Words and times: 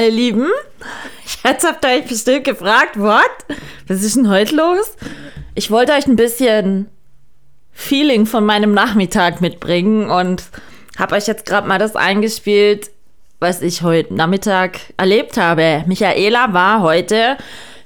Meine 0.00 0.12
Lieben. 0.12 0.50
Jetzt 1.44 1.66
habt 1.66 1.84
ihr 1.84 1.90
euch 1.90 2.06
bestimmt 2.06 2.44
gefragt, 2.44 2.98
what? 2.98 3.58
Was 3.86 4.02
ist 4.02 4.16
denn 4.16 4.30
heute 4.30 4.56
los? 4.56 4.96
Ich 5.54 5.70
wollte 5.70 5.92
euch 5.92 6.06
ein 6.06 6.16
bisschen 6.16 6.88
Feeling 7.72 8.24
von 8.24 8.46
meinem 8.46 8.72
Nachmittag 8.72 9.42
mitbringen 9.42 10.08
und 10.08 10.44
habe 10.98 11.16
euch 11.16 11.26
jetzt 11.26 11.44
gerade 11.44 11.68
mal 11.68 11.78
das 11.78 11.96
eingespielt, 11.96 12.90
was 13.40 13.60
ich 13.60 13.82
heute 13.82 14.14
Nachmittag 14.14 14.78
erlebt 14.96 15.36
habe. 15.36 15.84
Michaela 15.86 16.54
war 16.54 16.80
heute 16.80 17.36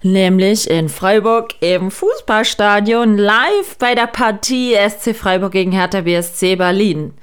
nämlich 0.03 0.71
in 0.71 0.89
Freiburg 0.89 1.55
im 1.59 1.91
Fußballstadion 1.91 3.19
live 3.19 3.77
bei 3.81 3.97
der 3.97 4.07
Partie 4.07 4.77
SC 4.89 5.17
Freiburg 5.17 5.51
gegen 5.51 5.73
Hertha 5.73 6.03
BSC 6.03 6.55
Berlin. 6.55 7.15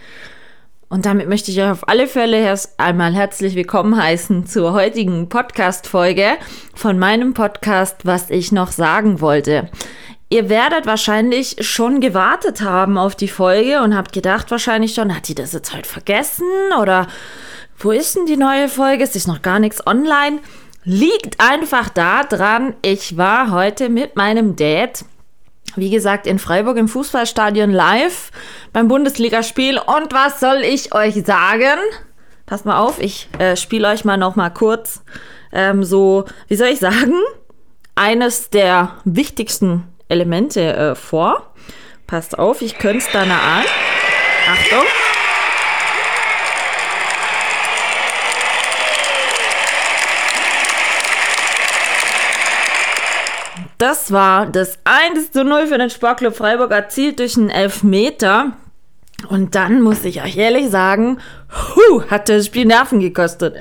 Und 0.92 1.06
damit 1.06 1.30
möchte 1.30 1.52
ich 1.52 1.62
euch 1.62 1.72
auf 1.72 1.88
alle 1.88 2.06
Fälle 2.06 2.38
erst 2.38 2.78
einmal 2.78 3.14
herzlich 3.14 3.56
willkommen 3.56 3.96
heißen 3.96 4.46
zur 4.46 4.74
heutigen 4.74 5.30
Podcast-Folge 5.30 6.32
von 6.76 7.00
meinem 7.00 7.34
Podcast, 7.34 8.06
was 8.06 8.30
ich 8.30 8.52
noch 8.52 8.74
sagen 8.74 9.22
wollte. 9.22 9.70
Ihr 10.28 10.50
werdet 10.50 10.86
wahrscheinlich 10.86 11.56
schon 11.62 12.02
gewartet 12.02 12.60
haben 12.60 12.98
auf 12.98 13.16
die 13.16 13.30
Folge 13.30 13.82
und 13.82 13.96
habt 13.96 14.12
gedacht 14.12 14.52
wahrscheinlich 14.52 14.94
schon, 14.94 15.16
hat 15.16 15.30
die 15.30 15.34
das 15.34 15.54
jetzt 15.54 15.74
heute 15.74 15.88
vergessen 15.88 16.50
oder 16.78 17.08
wo 17.80 17.92
ist 17.92 18.18
denn 18.18 18.26
die 18.26 18.36
neue 18.36 18.68
Folge? 18.68 19.06
Es 19.06 19.16
ist 19.16 19.30
noch 19.30 19.42
gar 19.42 19.60
nichts 19.60 19.88
online. 19.88 20.40
Liegt 20.84 21.40
einfach 21.40 21.88
daran, 21.88 22.74
ich 22.82 23.16
war 23.16 23.52
heute 23.52 23.88
mit 23.88 24.18
meinem 24.18 24.58
Dad 24.58 25.06
wie 25.76 25.90
gesagt, 25.90 26.28
in 26.28 26.40
Freiburg 26.40 26.78
im 26.78 26.88
Fußballstadion 26.88 27.72
live 27.72 28.32
beim 28.74 28.88
Bundesligaspiel. 28.88 29.78
Und 29.78 30.14
was 30.14 30.40
soll 30.40 30.62
ich 30.64 30.94
euch 30.94 31.24
sagen? 31.26 31.80
Passt 32.46 32.66
mal 32.66 32.80
auf, 32.80 33.00
ich 33.00 33.30
äh, 33.40 33.56
spiele 33.56 33.88
euch 33.88 34.04
mal 34.04 34.18
noch 34.18 34.36
mal 34.36 34.50
kurz 34.50 35.04
ähm, 35.54 35.84
so, 35.84 36.26
wie 36.48 36.56
soll 36.56 36.68
ich 36.68 36.80
sagen, 36.80 37.14
eines 37.96 38.50
der 38.50 38.96
wichtigsten 39.06 39.88
Elemente 40.10 40.74
äh, 40.74 40.96
vor. 40.96 41.54
Passt 42.08 42.38
auf, 42.38 42.62
ich 42.62 42.78
könnte 42.78 43.06
es 43.06 43.12
da 43.12 43.26
nah 43.26 43.60
an. 43.60 43.66
Achtung. 44.50 44.86
Das 53.82 54.12
war 54.12 54.46
das 54.46 54.78
1 54.84 55.32
zu 55.32 55.44
0 55.44 55.66
für 55.66 55.80
den 55.80 55.90
Sportclub 55.90 56.36
Freiburg 56.36 56.70
erzielt 56.70 57.18
durch 57.18 57.36
einen 57.36 57.50
Elfmeter. 57.50 58.56
Und 59.28 59.56
dann 59.56 59.82
muss 59.82 60.06
ich 60.06 60.22
euch 60.22 60.38
ehrlich 60.38 60.70
sagen, 60.70 61.18
hu, 61.50 62.04
hat 62.04 62.30
das 62.30 62.46
Spiel 62.46 62.66
Nerven 62.66 63.00
gekostet. 63.00 63.56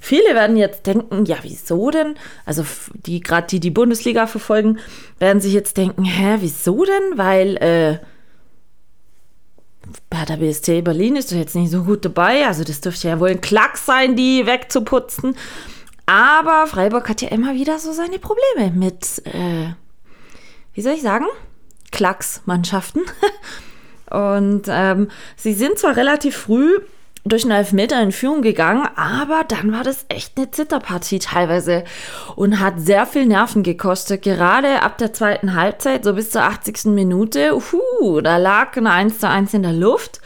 Viele 0.00 0.34
werden 0.34 0.56
jetzt 0.56 0.86
denken, 0.86 1.26
ja, 1.26 1.36
wieso 1.42 1.90
denn? 1.90 2.14
Also 2.46 2.64
die 2.94 3.20
gerade 3.20 3.48
die 3.48 3.60
die 3.60 3.70
Bundesliga 3.70 4.26
verfolgen, 4.26 4.78
werden 5.18 5.42
sich 5.42 5.52
jetzt 5.52 5.76
denken, 5.76 6.04
hä, 6.04 6.38
wieso 6.40 6.86
denn? 6.86 7.18
Weil 7.18 7.56
äh, 7.58 7.98
der 10.26 10.36
BSC 10.38 10.80
Berlin 10.80 11.16
ist 11.16 11.32
doch 11.32 11.36
jetzt 11.36 11.54
nicht 11.54 11.70
so 11.70 11.82
gut 11.82 12.02
dabei. 12.02 12.46
Also 12.46 12.64
das 12.64 12.80
dürfte 12.80 13.08
ja 13.08 13.20
wohl 13.20 13.28
ein 13.28 13.42
Klack 13.42 13.76
sein, 13.76 14.16
die 14.16 14.46
wegzuputzen. 14.46 15.36
Aber 16.06 16.66
Freiburg 16.68 17.08
hat 17.08 17.20
ja 17.20 17.28
immer 17.28 17.54
wieder 17.54 17.78
so 17.78 17.92
seine 17.92 18.20
Probleme 18.20 18.70
mit, 18.74 19.22
äh, 19.26 19.72
wie 20.72 20.82
soll 20.82 20.94
ich 20.94 21.02
sagen, 21.02 21.26
Klacksmannschaften. 21.90 23.02
Und 24.10 24.66
ähm, 24.68 25.10
sie 25.36 25.52
sind 25.52 25.78
zwar 25.78 25.96
relativ 25.96 26.36
früh 26.36 26.78
durch 27.24 27.42
einen 27.42 27.58
Elfmeter 27.58 28.00
in 28.00 28.12
Führung 28.12 28.40
gegangen, 28.40 28.88
aber 28.94 29.42
dann 29.48 29.72
war 29.72 29.82
das 29.82 30.06
echt 30.08 30.38
eine 30.38 30.52
Zitterpartie 30.52 31.18
teilweise 31.18 31.82
und 32.36 32.60
hat 32.60 32.74
sehr 32.78 33.04
viel 33.04 33.26
Nerven 33.26 33.64
gekostet. 33.64 34.22
Gerade 34.22 34.82
ab 34.82 34.96
der 34.98 35.12
zweiten 35.12 35.54
Halbzeit, 35.54 36.04
so 36.04 36.14
bis 36.14 36.30
zur 36.30 36.44
80. 36.44 36.84
Minute, 36.86 37.56
uhu, 37.56 38.20
da 38.20 38.36
lag 38.36 38.76
eine 38.76 38.92
1 38.92 39.18
zu 39.18 39.28
1 39.28 39.54
in 39.54 39.64
der 39.64 39.72
Luft. 39.72 40.20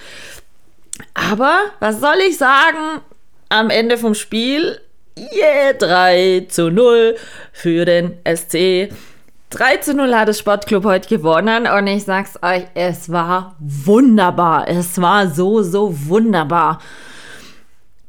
Aber 1.14 1.58
was 1.80 2.00
soll 2.00 2.18
ich 2.28 2.36
sagen? 2.36 3.00
Am 3.48 3.70
Ende 3.70 3.96
vom 3.96 4.14
Spiel 4.14 4.78
Yeah, 5.20 5.74
3 5.74 6.46
zu 6.48 6.70
0 6.70 7.14
für 7.52 7.84
den 7.84 8.16
SC. 8.24 8.90
3 9.50 9.76
zu 9.78 9.94
0 9.94 10.14
hat 10.14 10.28
das 10.28 10.38
Sportclub 10.38 10.84
heute 10.84 11.08
gewonnen 11.08 11.66
und 11.66 11.86
ich 11.88 12.04
sag's 12.04 12.38
euch, 12.40 12.64
es 12.72 13.12
war 13.12 13.54
wunderbar. 13.58 14.66
Es 14.66 14.98
war 14.98 15.28
so, 15.28 15.62
so 15.62 15.92
wunderbar. 16.06 16.80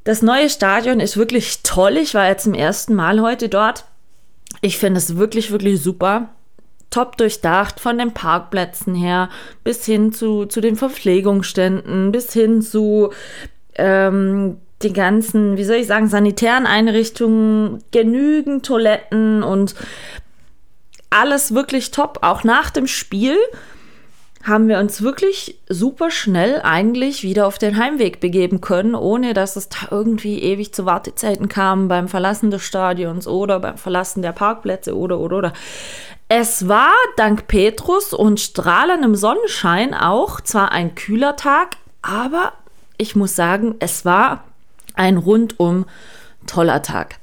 Das 0.05 0.21
neue 0.21 0.49
Stadion 0.49 1.01
ist 1.01 1.17
wirklich 1.17 1.63
toll. 1.63 1.97
Ich 1.97 2.13
war 2.13 2.27
jetzt 2.27 2.43
zum 2.43 2.53
ersten 2.53 2.95
Mal 2.95 3.19
heute 3.21 3.49
dort. 3.49 3.83
Ich 4.61 4.77
finde 4.77 4.99
es 4.99 5.17
wirklich, 5.17 5.51
wirklich 5.51 5.81
super. 5.81 6.29
Top 6.91 7.17
durchdacht 7.17 7.81
von 7.81 7.97
den 7.97 8.13
Parkplätzen 8.13 8.95
her 8.95 9.29
bis 9.65 9.85
hin 9.85 10.13
zu, 10.13 10.45
zu 10.45 10.61
den 10.61 10.77
Verpflegungsständen, 10.77 12.11
bis 12.13 12.31
hin 12.31 12.61
zu 12.61 13.11
ähm, 13.75 14.57
die 14.83 14.93
ganzen, 14.93 15.57
wie 15.57 15.63
soll 15.63 15.77
ich 15.77 15.87
sagen, 15.87 16.07
sanitären 16.07 16.65
Einrichtungen, 16.65 17.83
genügend 17.91 18.65
Toiletten 18.65 19.43
und 19.43 19.75
alles 21.09 21.53
wirklich 21.53 21.91
top. 21.91 22.19
Auch 22.21 22.43
nach 22.43 22.69
dem 22.69 22.87
Spiel 22.87 23.37
haben 24.43 24.67
wir 24.67 24.79
uns 24.79 25.01
wirklich 25.01 25.59
super 25.69 26.09
schnell 26.09 26.61
eigentlich 26.63 27.23
wieder 27.23 27.45
auf 27.45 27.57
den 27.57 27.77
Heimweg 27.77 28.19
begeben 28.19 28.61
können, 28.61 28.95
ohne 28.95 29.33
dass 29.33 29.55
es 29.55 29.69
da 29.69 29.87
irgendwie 29.91 30.41
ewig 30.41 30.73
zu 30.73 30.85
Wartezeiten 30.85 31.47
kam 31.47 31.87
beim 31.87 32.07
Verlassen 32.07 32.49
des 32.49 32.63
Stadions 32.63 33.27
oder 33.27 33.59
beim 33.59 33.77
Verlassen 33.77 34.21
der 34.21 34.31
Parkplätze 34.31 34.97
oder 34.97 35.19
oder 35.19 35.37
oder. 35.37 35.53
Es 36.27 36.67
war 36.67 36.93
dank 37.17 37.47
Petrus 37.47 38.13
und 38.13 38.39
strahlendem 38.39 39.15
Sonnenschein 39.15 39.93
auch 39.93 40.41
zwar 40.41 40.71
ein 40.71 40.95
kühler 40.95 41.35
Tag, 41.35 41.77
aber 42.01 42.53
ich 42.97 43.15
muss 43.15 43.35
sagen, 43.35 43.75
es 43.79 44.05
war 44.05 44.45
ein 44.95 45.17
rundum 45.17 45.85
toller 46.47 46.81
Tag. 46.81 47.19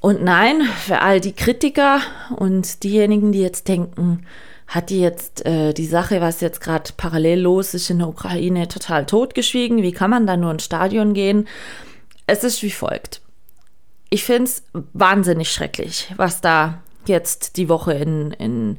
Und 0.00 0.22
nein, 0.22 0.62
für 0.84 1.00
all 1.00 1.20
die 1.20 1.32
Kritiker 1.32 2.00
und 2.36 2.82
diejenigen, 2.84 3.32
die 3.32 3.40
jetzt 3.40 3.68
denken, 3.68 4.26
hat 4.66 4.90
die 4.90 5.00
jetzt 5.00 5.46
äh, 5.46 5.72
die 5.72 5.86
Sache, 5.86 6.20
was 6.20 6.40
jetzt 6.40 6.60
gerade 6.60 6.90
parallel 6.96 7.40
los 7.40 7.74
ist 7.74 7.90
in 7.90 7.98
der 7.98 8.08
Ukraine, 8.08 8.68
total 8.68 9.06
totgeschwiegen? 9.06 9.82
Wie 9.82 9.92
kann 9.92 10.10
man 10.10 10.26
da 10.26 10.36
nur 10.36 10.50
ins 10.50 10.64
Stadion 10.64 11.14
gehen? 11.14 11.46
Es 12.26 12.42
ist 12.44 12.62
wie 12.62 12.70
folgt. 12.70 13.20
Ich 14.10 14.24
finde 14.24 14.44
es 14.44 14.64
wahnsinnig 14.92 15.50
schrecklich, 15.50 16.12
was 16.16 16.40
da 16.40 16.82
jetzt 17.06 17.56
die 17.56 17.68
Woche 17.68 17.92
in, 17.92 18.32
in, 18.32 18.78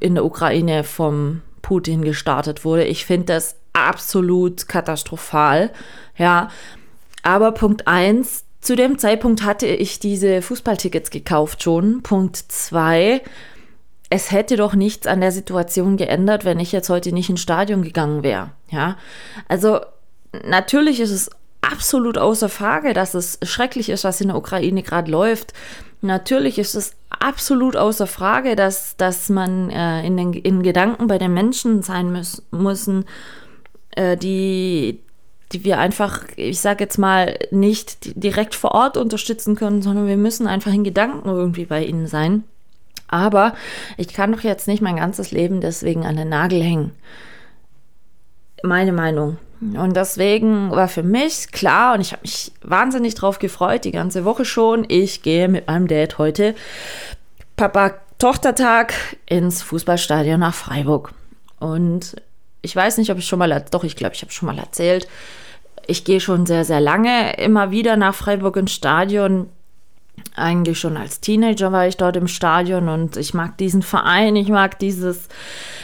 in 0.00 0.14
der 0.14 0.24
Ukraine 0.24 0.84
vom 0.84 1.42
Putin 1.62 2.02
gestartet 2.02 2.64
wurde. 2.64 2.84
Ich 2.84 3.04
finde 3.04 3.26
das 3.26 3.56
absolut 3.72 4.68
katastrophal. 4.68 5.70
Ja, 6.16 6.50
Aber 7.22 7.52
Punkt 7.52 7.86
1, 7.86 8.44
zu 8.60 8.76
dem 8.76 8.98
Zeitpunkt 8.98 9.44
hatte 9.44 9.66
ich 9.66 9.98
diese 9.98 10.42
Fußballtickets 10.42 11.10
gekauft 11.10 11.62
schon. 11.62 12.02
Punkt 12.02 12.36
2, 12.36 13.22
es 14.10 14.30
hätte 14.30 14.56
doch 14.56 14.74
nichts 14.74 15.06
an 15.06 15.20
der 15.20 15.32
Situation 15.32 15.96
geändert, 15.96 16.44
wenn 16.44 16.60
ich 16.60 16.72
jetzt 16.72 16.88
heute 16.88 17.12
nicht 17.12 17.28
ins 17.28 17.40
Stadion 17.40 17.82
gegangen 17.82 18.22
wäre. 18.22 18.50
Ja, 18.70 18.96
also 19.48 19.80
natürlich 20.46 21.00
ist 21.00 21.10
es 21.10 21.30
absolut 21.60 22.18
außer 22.18 22.48
Frage, 22.48 22.94
dass 22.94 23.14
es 23.14 23.38
schrecklich 23.42 23.90
ist, 23.90 24.04
was 24.04 24.20
in 24.20 24.28
der 24.28 24.36
Ukraine 24.36 24.82
gerade 24.82 25.10
läuft. 25.10 25.52
Natürlich 26.00 26.58
ist 26.58 26.74
es 26.74 26.94
absolut 27.10 27.76
außer 27.76 28.06
Frage, 28.06 28.56
dass, 28.56 28.96
dass 28.96 29.28
man 29.28 29.70
äh, 29.70 30.06
in, 30.06 30.16
den, 30.16 30.32
in 30.32 30.62
Gedanken 30.62 31.08
bei 31.08 31.18
den 31.18 31.34
Menschen 31.34 31.82
sein 31.82 32.12
muss, 32.12 32.42
müssen, 32.50 33.04
äh, 33.90 34.16
die, 34.16 35.00
die 35.52 35.64
wir 35.64 35.78
einfach, 35.78 36.24
ich 36.36 36.60
sage 36.60 36.84
jetzt 36.84 36.98
mal, 36.98 37.38
nicht 37.50 38.22
direkt 38.22 38.54
vor 38.54 38.72
Ort 38.72 38.96
unterstützen 38.96 39.54
können, 39.54 39.82
sondern 39.82 40.06
wir 40.06 40.16
müssen 40.16 40.46
einfach 40.46 40.72
in 40.72 40.84
Gedanken 40.84 41.28
irgendwie 41.28 41.64
bei 41.64 41.84
ihnen 41.84 42.06
sein. 42.06 42.44
Aber 43.08 43.54
ich 43.96 44.08
kann 44.08 44.32
doch 44.32 44.42
jetzt 44.42 44.68
nicht 44.68 44.82
mein 44.82 44.96
ganzes 44.96 45.30
Leben 45.30 45.60
deswegen 45.60 46.04
an 46.04 46.16
den 46.16 46.28
Nagel 46.28 46.62
hängen. 46.62 46.92
Meine 48.62 48.92
Meinung. 48.92 49.38
Und 49.60 49.96
deswegen 49.96 50.70
war 50.70 50.88
für 50.88 51.02
mich 51.02 51.50
klar 51.50 51.94
und 51.94 52.00
ich 52.00 52.12
habe 52.12 52.22
mich 52.22 52.52
wahnsinnig 52.62 53.14
drauf 53.14 53.38
gefreut, 53.38 53.84
die 53.84 53.90
ganze 53.90 54.24
Woche 54.24 54.44
schon. 54.44 54.84
Ich 54.88 55.22
gehe 55.22 55.48
mit 55.48 55.66
meinem 55.66 55.88
Dad 55.88 56.18
heute 56.18 56.54
Papa-Tochter-Tag 57.56 58.94
ins 59.26 59.62
Fußballstadion 59.62 60.38
nach 60.38 60.54
Freiburg. 60.54 61.12
Und 61.58 62.16
ich 62.62 62.74
weiß 62.74 62.98
nicht, 62.98 63.10
ob 63.10 63.18
ich 63.18 63.26
schon 63.26 63.38
mal, 63.38 63.64
doch, 63.70 63.84
ich 63.84 63.96
glaube, 63.96 64.14
ich 64.14 64.22
habe 64.22 64.32
schon 64.32 64.46
mal 64.46 64.58
erzählt. 64.58 65.08
Ich 65.86 66.04
gehe 66.04 66.20
schon 66.20 66.46
sehr, 66.46 66.64
sehr 66.64 66.80
lange 66.80 67.34
immer 67.36 67.70
wieder 67.70 67.96
nach 67.96 68.14
Freiburg 68.14 68.56
ins 68.56 68.72
Stadion 68.72 69.48
eigentlich 70.34 70.78
schon 70.78 70.96
als 70.96 71.20
Teenager 71.20 71.72
war 71.72 71.86
ich 71.86 71.96
dort 71.96 72.16
im 72.16 72.28
Stadion 72.28 72.88
und 72.88 73.16
ich 73.16 73.34
mag 73.34 73.56
diesen 73.58 73.82
Verein, 73.82 74.36
ich 74.36 74.48
mag 74.48 74.78
dieses 74.78 75.28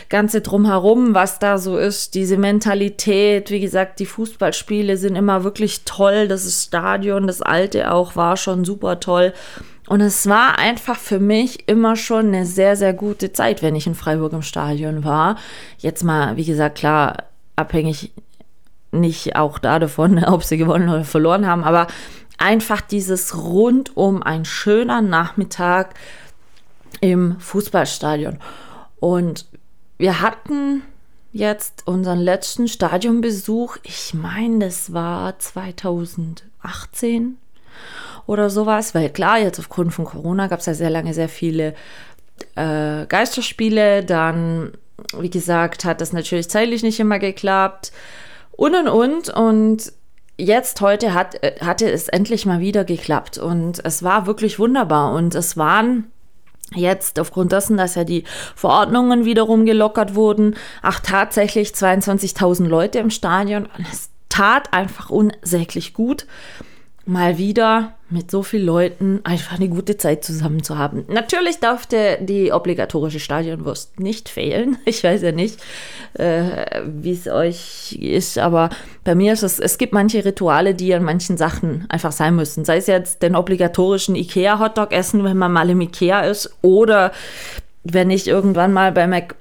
ganze 0.09 0.41
drumherum, 0.41 1.15
was 1.15 1.39
da 1.39 1.59
so 1.59 1.77
ist, 1.77 2.15
diese 2.15 2.37
Mentalität. 2.37 3.51
Wie 3.51 3.61
gesagt, 3.61 3.99
die 4.01 4.07
Fußballspiele 4.07 4.97
sind 4.97 5.17
immer 5.17 5.45
wirklich 5.45 5.85
toll. 5.85 6.29
Das 6.29 6.65
Stadion, 6.65 7.27
das 7.27 7.43
alte 7.43 7.93
auch, 7.93 8.17
war 8.17 8.37
schon 8.37 8.65
super 8.65 9.01
toll. 9.01 9.33
Und 9.87 10.01
es 10.01 10.27
war 10.27 10.59
einfach 10.59 10.97
für 10.97 11.21
mich 11.21 11.69
immer 11.69 11.95
schon 11.97 12.29
eine 12.29 12.47
sehr, 12.47 12.75
sehr 12.77 12.95
gute 12.95 13.33
Zeit, 13.33 13.63
wenn 13.63 13.77
ich 13.77 13.87
in 13.87 13.95
Freiburg 13.95 14.33
im 14.33 14.43
Stadion 14.43 15.05
war. 15.05 15.37
Jetzt 15.79 16.03
mal, 16.05 16.37
wie 16.37 16.45
gesagt, 16.45 16.79
klar, 16.79 17.25
abhängig 17.57 18.13
nicht 18.93 19.37
auch 19.37 19.59
da 19.59 19.79
davon, 19.79 20.25
ob 20.25 20.43
sie 20.45 20.57
gewonnen 20.57 20.89
oder 20.89 21.05
verloren 21.05 21.47
haben, 21.47 21.65
aber 21.65 21.87
einfach 22.39 22.81
dieses 22.81 23.37
rundum 23.37 24.23
ein 24.23 24.45
schöner 24.45 25.03
Nachmittag 25.03 25.95
im 27.01 27.39
Fußballstadion. 27.39 28.39
Und 29.01 29.47
wir 29.99 30.21
hatten 30.23 30.83
jetzt 31.33 31.87
unseren 31.87 32.21
letzten 32.21 32.69
Stadionbesuch, 32.69 33.77
ich 33.83 34.15
meine, 34.15 34.67
das 34.67 34.93
war 34.93 35.39
2018 35.39 37.37
oder 38.27 38.51
sowas, 38.51 38.95
weil 38.95 39.11
klar, 39.11 39.39
jetzt 39.39 39.59
aufgrund 39.59 39.93
von 39.93 40.05
Corona 40.05 40.47
gab 40.47 40.61
es 40.61 40.67
ja 40.67 40.75
sehr 40.75 40.91
lange 40.91 41.15
sehr 41.15 41.29
viele 41.29 41.75
äh, 42.57 43.07
Geisterspiele, 43.07 44.05
dann, 44.05 44.73
wie 45.19 45.31
gesagt, 45.31 45.85
hat 45.85 46.01
das 46.01 46.13
natürlich 46.13 46.49
zeitlich 46.49 46.83
nicht 46.83 47.01
immer 47.01 47.19
geklappt. 47.19 47.93
Und 48.53 48.75
und 48.75 48.89
und. 48.89 49.31
Und 49.31 49.93
jetzt 50.37 50.81
heute 50.81 51.15
hat, 51.15 51.43
äh, 51.43 51.57
hatte 51.61 51.91
es 51.91 52.09
endlich 52.09 52.47
mal 52.47 52.61
wieder 52.61 52.85
geklappt. 52.85 53.39
Und 53.39 53.85
es 53.85 54.03
war 54.03 54.27
wirklich 54.27 54.59
wunderbar. 54.59 55.13
Und 55.13 55.35
es 55.35 55.57
waren 55.57 56.11
jetzt 56.75 57.21
aufgrund 57.21 57.53
dessen, 57.53 57.77
dass 57.77 57.95
ja 57.95 58.05
die 58.05 58.25
Verordnungen 58.57 59.25
wiederum 59.25 59.65
gelockert 59.65 60.15
wurden, 60.15 60.57
ach 60.83 61.01
tatsächlich 61.01 61.71
22.000 61.71 62.67
Leute 62.67 62.99
im 62.99 63.11
Stadion. 63.11 63.67
Und 63.67 63.87
es 63.93 64.11
tat 64.29 64.73
einfach 64.73 65.11
unsäglich 65.11 65.93
gut 65.95 66.27
mal 67.07 67.39
wieder 67.39 67.95
mit 68.09 68.31
so 68.31 68.43
vielen 68.43 68.67
Leuten 68.67 69.21
einfach 69.25 69.57
eine 69.57 69.69
gute 69.69 69.97
Zeit 69.97 70.25
zusammen 70.25 70.63
zu 70.63 70.79
haben. 70.79 71.05
Natürlich 71.09 71.59
durfte 71.61 72.19
die 72.21 72.53
obligatorische 72.53 73.21
Stadionwurst 73.21 74.01
nicht 74.01 74.29
fehlen. 74.29 74.79
Ich 74.87 75.03
weiß 75.03 75.23
ja 75.23 75.33
nicht, 75.33 75.61
äh, 76.15 76.83
wie 76.87 77.13
es 77.13 77.27
euch 77.27 77.99
ist, 78.01 78.39
aber 78.39 78.71
bei 79.03 79.15
mir 79.15 79.33
ist 79.33 79.43
es, 79.43 79.59
es 79.59 79.77
gibt 79.77 79.93
manche 79.93 80.25
Rituale, 80.25 80.75
die 80.75 80.95
an 80.95 81.03
manchen 81.03 81.37
Sachen 81.37 81.87
einfach 81.89 82.13
sein 82.13 82.37
müssen. 82.37 82.65
Sei 82.65 82.77
es 82.77 82.87
jetzt 82.87 83.23
den 83.23 83.35
obligatorischen 83.35 84.15
Ikea-Hotdog 84.15 84.93
essen, 84.93 85.25
wenn 85.25 85.37
man 85.37 85.53
mal 85.53 85.69
im 85.69 85.81
Ikea 85.81 86.21
ist, 86.21 86.57
oder 86.63 87.13
wenn 87.83 88.11
ich 88.11 88.29
irgendwann 88.29 88.73
mal 88.73 88.93
bei 88.93 89.07
Mac 89.07 89.35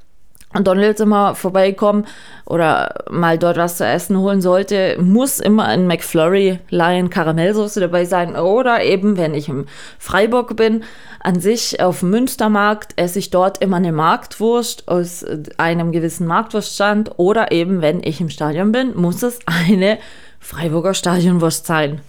McDonalds 0.54 1.02
immer 1.02 1.36
vorbeikommen 1.36 2.06
oder 2.46 3.06
mal 3.10 3.38
dort 3.38 3.58
was 3.58 3.78
zu 3.78 3.86
essen 3.86 4.18
holen 4.18 4.42
sollte, 4.42 4.98
muss 5.00 5.40
immer 5.40 5.66
ein 5.66 5.88
McFlurry 5.88 6.60
Lion 6.70 7.10
Karamellsoße 7.10 7.80
dabei 7.80 8.06
sein. 8.06 8.36
Oder 8.36 8.84
eben, 8.84 9.18
wenn 9.18 9.34
ich 9.34 9.50
im 9.50 9.66
Freiburg 9.98 10.56
bin, 10.56 10.84
an 11.20 11.40
sich 11.40 11.82
auf 11.82 12.02
dem 12.02 12.12
Münstermarkt 12.12 12.94
esse 12.96 13.20
ich 13.20 13.30
dort 13.30 13.60
immer 13.60 13.78
eine 13.78 13.92
Marktwurst 13.92 14.88
aus 14.88 15.26
einem 15.58 15.92
gewissen 15.92 16.28
Marktwurststand. 16.28 17.12
Oder 17.18 17.52
eben, 17.52 17.82
wenn 17.82 18.04
ich 18.04 18.22
im 18.22 18.30
Stadion 18.30 18.72
bin, 18.72 18.96
muss 18.96 19.24
es 19.24 19.40
eine 19.46 19.98
Freiburger 20.40 20.94
Stadionwurst 20.94 21.66
sein. 21.66 22.02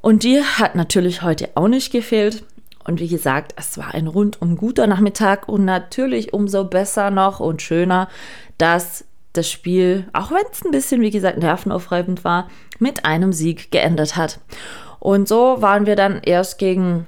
Und 0.00 0.22
die 0.22 0.40
hat 0.40 0.74
natürlich 0.74 1.22
heute 1.22 1.50
auch 1.54 1.68
nicht 1.68 1.92
gefehlt. 1.92 2.42
Und 2.84 3.00
wie 3.00 3.08
gesagt, 3.08 3.52
es 3.56 3.76
war 3.76 3.94
ein 3.94 4.06
rundum 4.06 4.56
guter 4.56 4.86
Nachmittag 4.86 5.48
und 5.48 5.64
natürlich 5.64 6.32
umso 6.32 6.64
besser 6.64 7.10
noch 7.10 7.40
und 7.40 7.60
schöner, 7.60 8.08
dass 8.56 9.04
das 9.34 9.50
Spiel, 9.50 10.06
auch 10.12 10.30
wenn 10.30 10.44
es 10.50 10.64
ein 10.64 10.70
bisschen, 10.70 11.00
wie 11.00 11.10
gesagt, 11.10 11.38
nervenaufreibend 11.38 12.24
war, 12.24 12.48
mit 12.78 13.04
einem 13.04 13.32
Sieg 13.32 13.70
geendet 13.70 14.16
hat. 14.16 14.40
Und 14.98 15.28
so 15.28 15.60
waren 15.60 15.86
wir 15.86 15.96
dann 15.96 16.20
erst 16.24 16.58
gegen, 16.58 17.06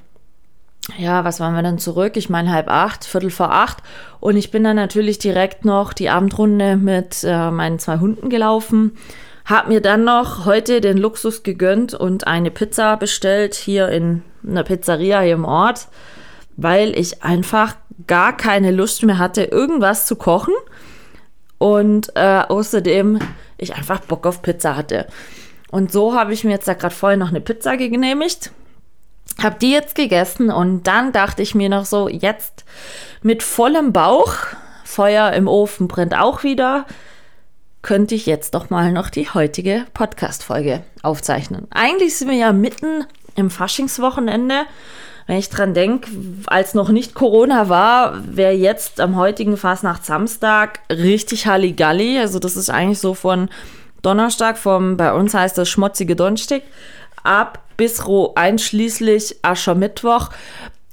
ja, 0.98 1.24
was 1.24 1.40
waren 1.40 1.54
wir 1.54 1.62
dann 1.62 1.78
zurück? 1.78 2.16
Ich 2.16 2.30
meine 2.30 2.52
halb 2.52 2.68
acht, 2.68 3.04
Viertel 3.04 3.30
vor 3.30 3.50
acht. 3.52 3.78
Und 4.20 4.36
ich 4.36 4.50
bin 4.50 4.64
dann 4.64 4.76
natürlich 4.76 5.18
direkt 5.18 5.64
noch 5.64 5.92
die 5.92 6.10
Abendrunde 6.10 6.76
mit 6.76 7.24
äh, 7.24 7.50
meinen 7.50 7.78
zwei 7.78 7.98
Hunden 7.98 8.28
gelaufen. 8.28 8.96
Hab 9.44 9.68
mir 9.68 9.80
dann 9.80 10.04
noch 10.04 10.44
heute 10.44 10.80
den 10.80 10.98
Luxus 10.98 11.42
gegönnt 11.42 11.94
und 11.94 12.26
eine 12.26 12.50
Pizza 12.50 12.96
bestellt 12.96 13.54
hier 13.54 13.88
in 13.88 14.22
einer 14.46 14.64
Pizzeria 14.64 15.20
hier 15.20 15.34
im 15.34 15.44
Ort, 15.44 15.88
weil 16.56 16.98
ich 16.98 17.22
einfach 17.22 17.76
gar 18.06 18.36
keine 18.36 18.70
Lust 18.70 19.02
mehr 19.02 19.18
hatte, 19.18 19.44
irgendwas 19.44 20.06
zu 20.06 20.16
kochen. 20.16 20.54
Und 21.58 22.16
äh, 22.16 22.42
außerdem 22.48 23.18
ich 23.58 23.74
einfach 23.74 24.00
Bock 24.00 24.26
auf 24.26 24.40
Pizza 24.40 24.76
hatte. 24.76 25.06
Und 25.70 25.92
so 25.92 26.14
habe 26.14 26.32
ich 26.32 26.44
mir 26.44 26.52
jetzt 26.52 26.66
da 26.66 26.74
gerade 26.74 26.94
vorher 26.94 27.18
noch 27.18 27.28
eine 27.28 27.40
Pizza 27.40 27.76
genehmigt. 27.76 28.50
Habe 29.42 29.56
die 29.60 29.70
jetzt 29.70 29.94
gegessen 29.94 30.50
und 30.50 30.84
dann 30.84 31.12
dachte 31.12 31.42
ich 31.42 31.54
mir 31.54 31.68
noch 31.68 31.84
so, 31.84 32.08
jetzt 32.08 32.64
mit 33.22 33.42
vollem 33.42 33.92
Bauch, 33.92 34.34
Feuer 34.84 35.32
im 35.32 35.46
Ofen 35.46 35.86
brennt 35.86 36.18
auch 36.18 36.42
wieder, 36.42 36.86
könnte 37.82 38.14
ich 38.14 38.26
jetzt 38.26 38.54
doch 38.54 38.70
mal 38.70 38.92
noch 38.92 39.08
die 39.08 39.30
heutige 39.30 39.86
Podcast-Folge 39.94 40.82
aufzeichnen. 41.02 41.68
Eigentlich 41.70 42.16
sind 42.16 42.28
wir 42.28 42.36
ja 42.36 42.52
mitten 42.52 43.06
im 43.36 43.50
Faschingswochenende. 43.50 44.64
Wenn 45.26 45.38
ich 45.38 45.48
dran 45.48 45.74
denke, 45.74 46.10
als 46.46 46.74
noch 46.74 46.88
nicht 46.88 47.14
Corona 47.14 47.68
war, 47.68 48.14
wäre 48.26 48.52
jetzt 48.52 49.00
am 49.00 49.16
heutigen 49.16 49.56
Fastnacht-Samstag 49.56 50.80
richtig 50.90 51.46
Halligalli. 51.46 52.18
Also 52.18 52.38
das 52.38 52.56
ist 52.56 52.70
eigentlich 52.70 52.98
so 52.98 53.14
von 53.14 53.48
Donnerstag, 54.02 54.58
vom, 54.58 54.96
bei 54.96 55.12
uns 55.12 55.34
heißt 55.34 55.56
das 55.56 55.68
schmutzige 55.68 56.16
Donnerstag, 56.16 56.62
ab 57.22 57.62
bis 57.76 58.02
einschließlich 58.34 59.36
Aschermittwoch 59.42 60.30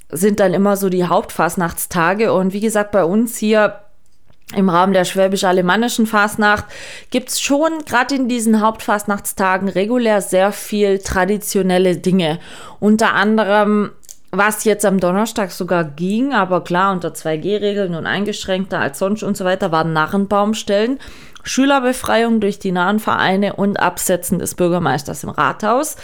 sind 0.09 0.39
dann 0.39 0.53
immer 0.53 0.77
so 0.77 0.89
die 0.89 1.05
Hauptfastnachtstage. 1.05 2.31
Und 2.31 2.53
wie 2.53 2.59
gesagt, 2.59 2.91
bei 2.91 3.03
uns 3.03 3.37
hier 3.37 3.79
im 4.55 4.69
Rahmen 4.69 4.93
der 4.93 5.03
schwäbisch-alemannischen 5.03 6.05
Fastnacht 6.05 6.65
gibt 7.11 7.29
es 7.29 7.41
schon 7.41 7.83
gerade 7.85 8.15
in 8.15 8.29
diesen 8.29 8.61
Hauptfastnachtstagen 8.61 9.67
regulär 9.67 10.21
sehr 10.21 10.53
viel 10.53 10.99
traditionelle 10.99 11.97
Dinge. 11.97 12.39
Unter 12.79 13.13
anderem, 13.13 13.91
was 14.31 14.63
jetzt 14.63 14.85
am 14.85 15.01
Donnerstag 15.01 15.51
sogar 15.51 15.83
ging, 15.83 16.33
aber 16.33 16.63
klar 16.63 16.93
unter 16.93 17.09
2G-Regeln 17.09 17.93
und 17.93 18.05
eingeschränkter 18.05 18.79
als 18.79 18.99
sonst 18.99 19.21
und 19.21 19.35
so 19.35 19.43
weiter, 19.43 19.73
waren 19.73 19.91
Narrenbaumstellen, 19.91 20.99
Schülerbefreiung 21.43 22.39
durch 22.39 22.57
die 22.57 22.71
nahen 22.71 22.99
Vereine 22.99 23.53
und 23.55 23.81
Absetzen 23.81 24.39
des 24.39 24.55
Bürgermeisters 24.55 25.25
im 25.25 25.29
Rathaus 25.29 25.97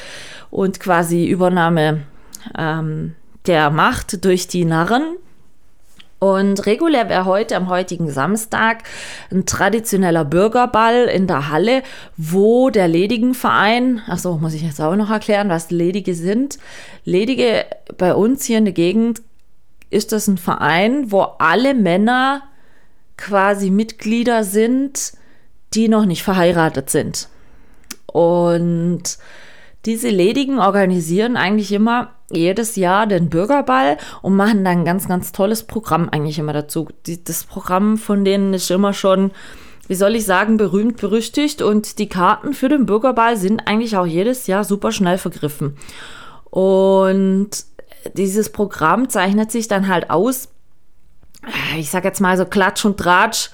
und 0.52 0.82
quasi 0.82 1.26
Übernahme 1.26 2.02
ähm, 2.58 3.16
der 3.46 3.70
Macht 3.70 4.26
durch 4.26 4.48
die 4.48 4.66
Narren 4.66 5.16
Und 6.24 6.66
regulär 6.68 7.10
wäre 7.10 7.26
heute 7.26 7.58
am 7.58 7.68
heutigen 7.68 8.10
Samstag 8.10 8.84
ein 9.30 9.46
traditioneller 9.46 10.24
Bürgerball 10.24 11.08
in 11.08 11.28
der 11.28 11.50
Halle, 11.50 11.84
wo 12.16 12.70
der 12.70 12.88
Ledigenverein, 12.88 14.02
achso, 14.08 14.38
muss 14.38 14.54
ich 14.54 14.62
jetzt 14.62 14.80
auch 14.80 14.96
noch 14.96 15.10
erklären, 15.10 15.50
was 15.50 15.70
Ledige 15.70 16.16
sind. 16.16 16.60
Ledige 17.04 17.66
bei 17.98 18.16
uns 18.16 18.46
hier 18.46 18.60
in 18.60 18.64
der 18.64 18.74
Gegend 18.74 19.22
ist 19.90 20.14
das 20.14 20.30
ein 20.30 20.38
Verein, 20.38 21.12
wo 21.12 21.24
alle 21.40 21.74
Männer 21.74 22.44
quasi 23.18 23.70
Mitglieder 23.70 24.46
sind, 24.46 25.12
die 25.74 25.90
noch 25.90 26.06
nicht 26.06 26.24
verheiratet 26.24 26.90
sind. 26.90 27.28
Und 28.06 29.18
diese 29.84 30.10
Ledigen 30.10 30.60
organisieren 30.60 31.36
eigentlich 31.36 31.74
immer 31.74 32.12
jedes 32.36 32.76
Jahr 32.76 33.08
den 33.08 33.30
Bürgerball 33.30 33.98
und 34.22 34.36
machen 34.36 34.64
dann 34.64 34.80
ein 34.80 34.86
ganz, 34.86 35.08
ganz 35.08 35.32
tolles 35.32 35.64
Programm 35.64 36.10
eigentlich 36.10 36.40
immer 36.40 36.54
dazu. 36.54 36.90
Die, 37.06 37.24
das 37.24 37.44
Programm 37.44 37.98
von 37.98 38.26
denen 38.26 38.54
ist 38.54 38.70
immer 38.72 38.94
schon, 38.94 39.32
wie 39.88 39.96
soll 39.96 40.16
ich 40.16 40.26
sagen, 40.26 40.58
berühmt, 40.58 40.98
berüchtigt 40.98 41.62
und 41.62 42.00
die 42.00 42.10
Karten 42.10 42.54
für 42.54 42.70
den 42.70 42.86
Bürgerball 42.86 43.38
sind 43.38 43.68
eigentlich 43.68 43.98
auch 43.98 44.06
jedes 44.06 44.48
Jahr 44.48 44.64
super 44.64 44.92
schnell 44.92 45.18
vergriffen. 45.18 45.78
Und 46.50 47.50
dieses 48.14 48.52
Programm 48.52 49.10
zeichnet 49.10 49.52
sich 49.52 49.68
dann 49.68 49.88
halt 49.88 50.10
aus, 50.10 50.50
ich 51.78 51.90
sag 51.90 52.04
jetzt 52.04 52.22
mal 52.22 52.38
so 52.38 52.46
Klatsch 52.46 52.86
und 52.86 52.98
Tratsch 52.98 53.50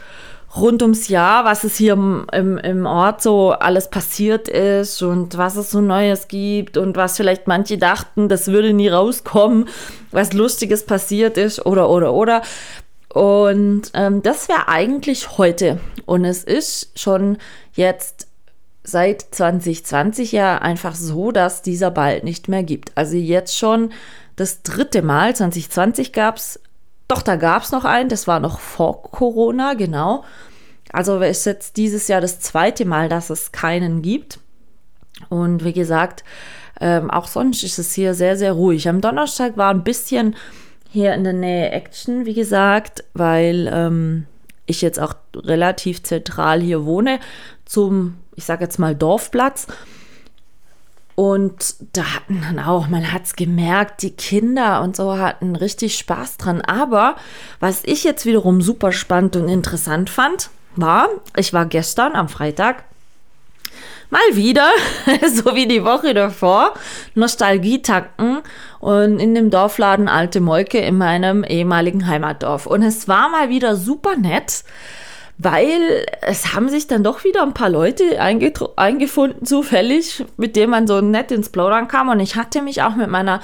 rund 0.55 0.81
ums 0.81 1.07
Jahr, 1.09 1.45
was 1.45 1.63
es 1.63 1.77
hier 1.77 1.93
im, 1.93 2.27
im, 2.31 2.85
Ort 2.85 3.21
so 3.21 3.51
alles 3.51 3.89
passiert 3.89 4.47
ist 4.47 5.01
und 5.01 5.37
was 5.37 5.55
es 5.55 5.71
so 5.71 5.81
Neues 5.81 6.27
gibt 6.27 6.77
und 6.77 6.97
was 6.97 7.17
vielleicht 7.17 7.47
manche 7.47 7.77
dachten, 7.77 8.29
das 8.29 8.47
würde 8.47 8.73
nie 8.73 8.89
rauskommen, 8.89 9.67
was 10.11 10.33
Lustiges 10.33 10.85
passiert 10.85 11.37
ist 11.37 11.65
oder, 11.65 11.89
oder, 11.89 12.13
oder. 12.13 12.41
Und 13.13 13.91
ähm, 13.93 14.21
das 14.21 14.49
wäre 14.49 14.67
eigentlich 14.67 15.37
heute. 15.37 15.79
Und 16.05 16.25
es 16.25 16.43
ist 16.43 16.97
schon 16.99 17.37
jetzt 17.73 18.27
seit 18.83 19.21
2020 19.21 20.31
ja 20.31 20.57
einfach 20.57 20.95
so, 20.95 21.31
dass 21.31 21.61
dieser 21.61 21.91
Ball 21.91 22.21
nicht 22.23 22.47
mehr 22.47 22.63
gibt. 22.63 22.91
Also 22.95 23.17
jetzt 23.17 23.57
schon 23.57 23.91
das 24.35 24.63
dritte 24.63 25.01
Mal, 25.01 25.35
2020 25.35 26.13
gab 26.13 26.37
es 26.37 26.59
doch, 27.09 27.23
da 27.23 27.35
gab 27.35 27.63
es 27.63 27.71
noch 27.71 27.85
einen, 27.85 28.07
das 28.07 28.27
war 28.27 28.39
noch 28.39 28.59
vor 28.59 29.01
Corona, 29.01 29.73
genau. 29.73 30.23
Also 30.93 31.19
ist 31.19 31.45
jetzt 31.45 31.75
dieses 31.75 32.07
Jahr 32.07 32.21
das 32.21 32.39
zweite 32.39 32.85
Mal, 32.85 33.09
dass 33.09 33.29
es 33.29 33.51
keinen 33.51 34.01
gibt. 34.01 34.39
Und 35.27 35.63
wie 35.65 35.73
gesagt, 35.73 36.23
ähm, 36.79 37.09
auch 37.09 37.27
sonst 37.27 37.63
ist 37.63 37.79
es 37.79 37.93
hier 37.93 38.13
sehr, 38.13 38.37
sehr 38.37 38.53
ruhig. 38.53 38.87
Am 38.87 39.01
Donnerstag 39.01 39.57
war 39.57 39.71
ein 39.71 39.83
bisschen 39.83 40.35
hier 40.89 41.13
in 41.15 41.23
der 41.23 41.33
Nähe 41.33 41.71
Action, 41.71 42.25
wie 42.25 42.35
gesagt, 42.35 43.03
weil 43.13 43.69
ähm, 43.73 44.25
ich 44.67 44.81
jetzt 44.81 44.99
auch 44.99 45.15
relativ 45.35 46.03
zentral 46.03 46.61
hier 46.61 46.85
wohne, 46.85 47.19
zum, 47.65 48.17
ich 48.35 48.45
sage 48.45 48.63
jetzt 48.63 48.77
mal, 48.77 48.95
Dorfplatz. 48.95 49.65
Und 51.19 51.75
da 51.91 52.15
hatten 52.15 52.41
dann 52.41 52.59
auch, 52.65 52.87
man 52.87 53.11
hat 53.11 53.25
es 53.25 53.35
gemerkt, 53.35 54.03
die 54.03 54.11
Kinder 54.11 54.81
und 54.81 54.95
so 54.95 55.17
hatten 55.17 55.57
richtig 55.57 55.97
Spaß 55.97 56.37
dran. 56.37 56.61
Aber 56.61 57.17
was 57.59 57.81
ich 57.83 58.05
jetzt 58.05 58.25
wiederum 58.25 58.61
super 58.61 58.93
spannend 58.93 59.35
und 59.35 59.49
interessant 59.49 60.09
fand, 60.09 60.49
war, 60.77 61.09
ich 61.35 61.51
war 61.51 61.65
gestern 61.65 62.15
am 62.15 62.29
Freitag 62.29 62.85
mal 64.09 64.21
wieder, 64.31 64.69
so 65.27 65.53
wie 65.55 65.67
die 65.67 65.83
Woche 65.83 66.13
davor, 66.13 66.73
Nostalgie 67.15 67.81
tanken 67.81 68.37
und 68.79 69.19
in 69.19 69.35
dem 69.35 69.49
Dorfladen 69.49 70.07
Alte 70.07 70.39
Molke 70.39 70.77
in 70.77 70.97
meinem 70.97 71.43
ehemaligen 71.43 72.07
Heimatdorf. 72.07 72.65
Und 72.65 72.81
es 72.81 73.09
war 73.09 73.27
mal 73.27 73.49
wieder 73.49 73.75
super 73.75 74.15
nett 74.15 74.63
weil 75.41 76.05
es 76.21 76.53
haben 76.53 76.67
sich 76.67 76.87
dann 76.87 77.01
doch 77.01 77.23
wieder 77.23 77.43
ein 77.43 77.53
paar 77.53 77.69
Leute 77.69 78.19
eingefunden, 78.19 79.45
zufällig, 79.45 80.25
mit 80.35 80.57
denen 80.57 80.69
man 80.69 80.85
so 80.85 80.99
nett 80.99 81.31
ins 81.31 81.47
Plaudern 81.49 81.87
kam. 81.87 82.09
Und 82.09 82.19
ich 82.19 82.35
hatte 82.35 82.61
mich 82.61 82.81
auch 82.81 82.95
mit 82.97 83.09
meiner 83.09 83.41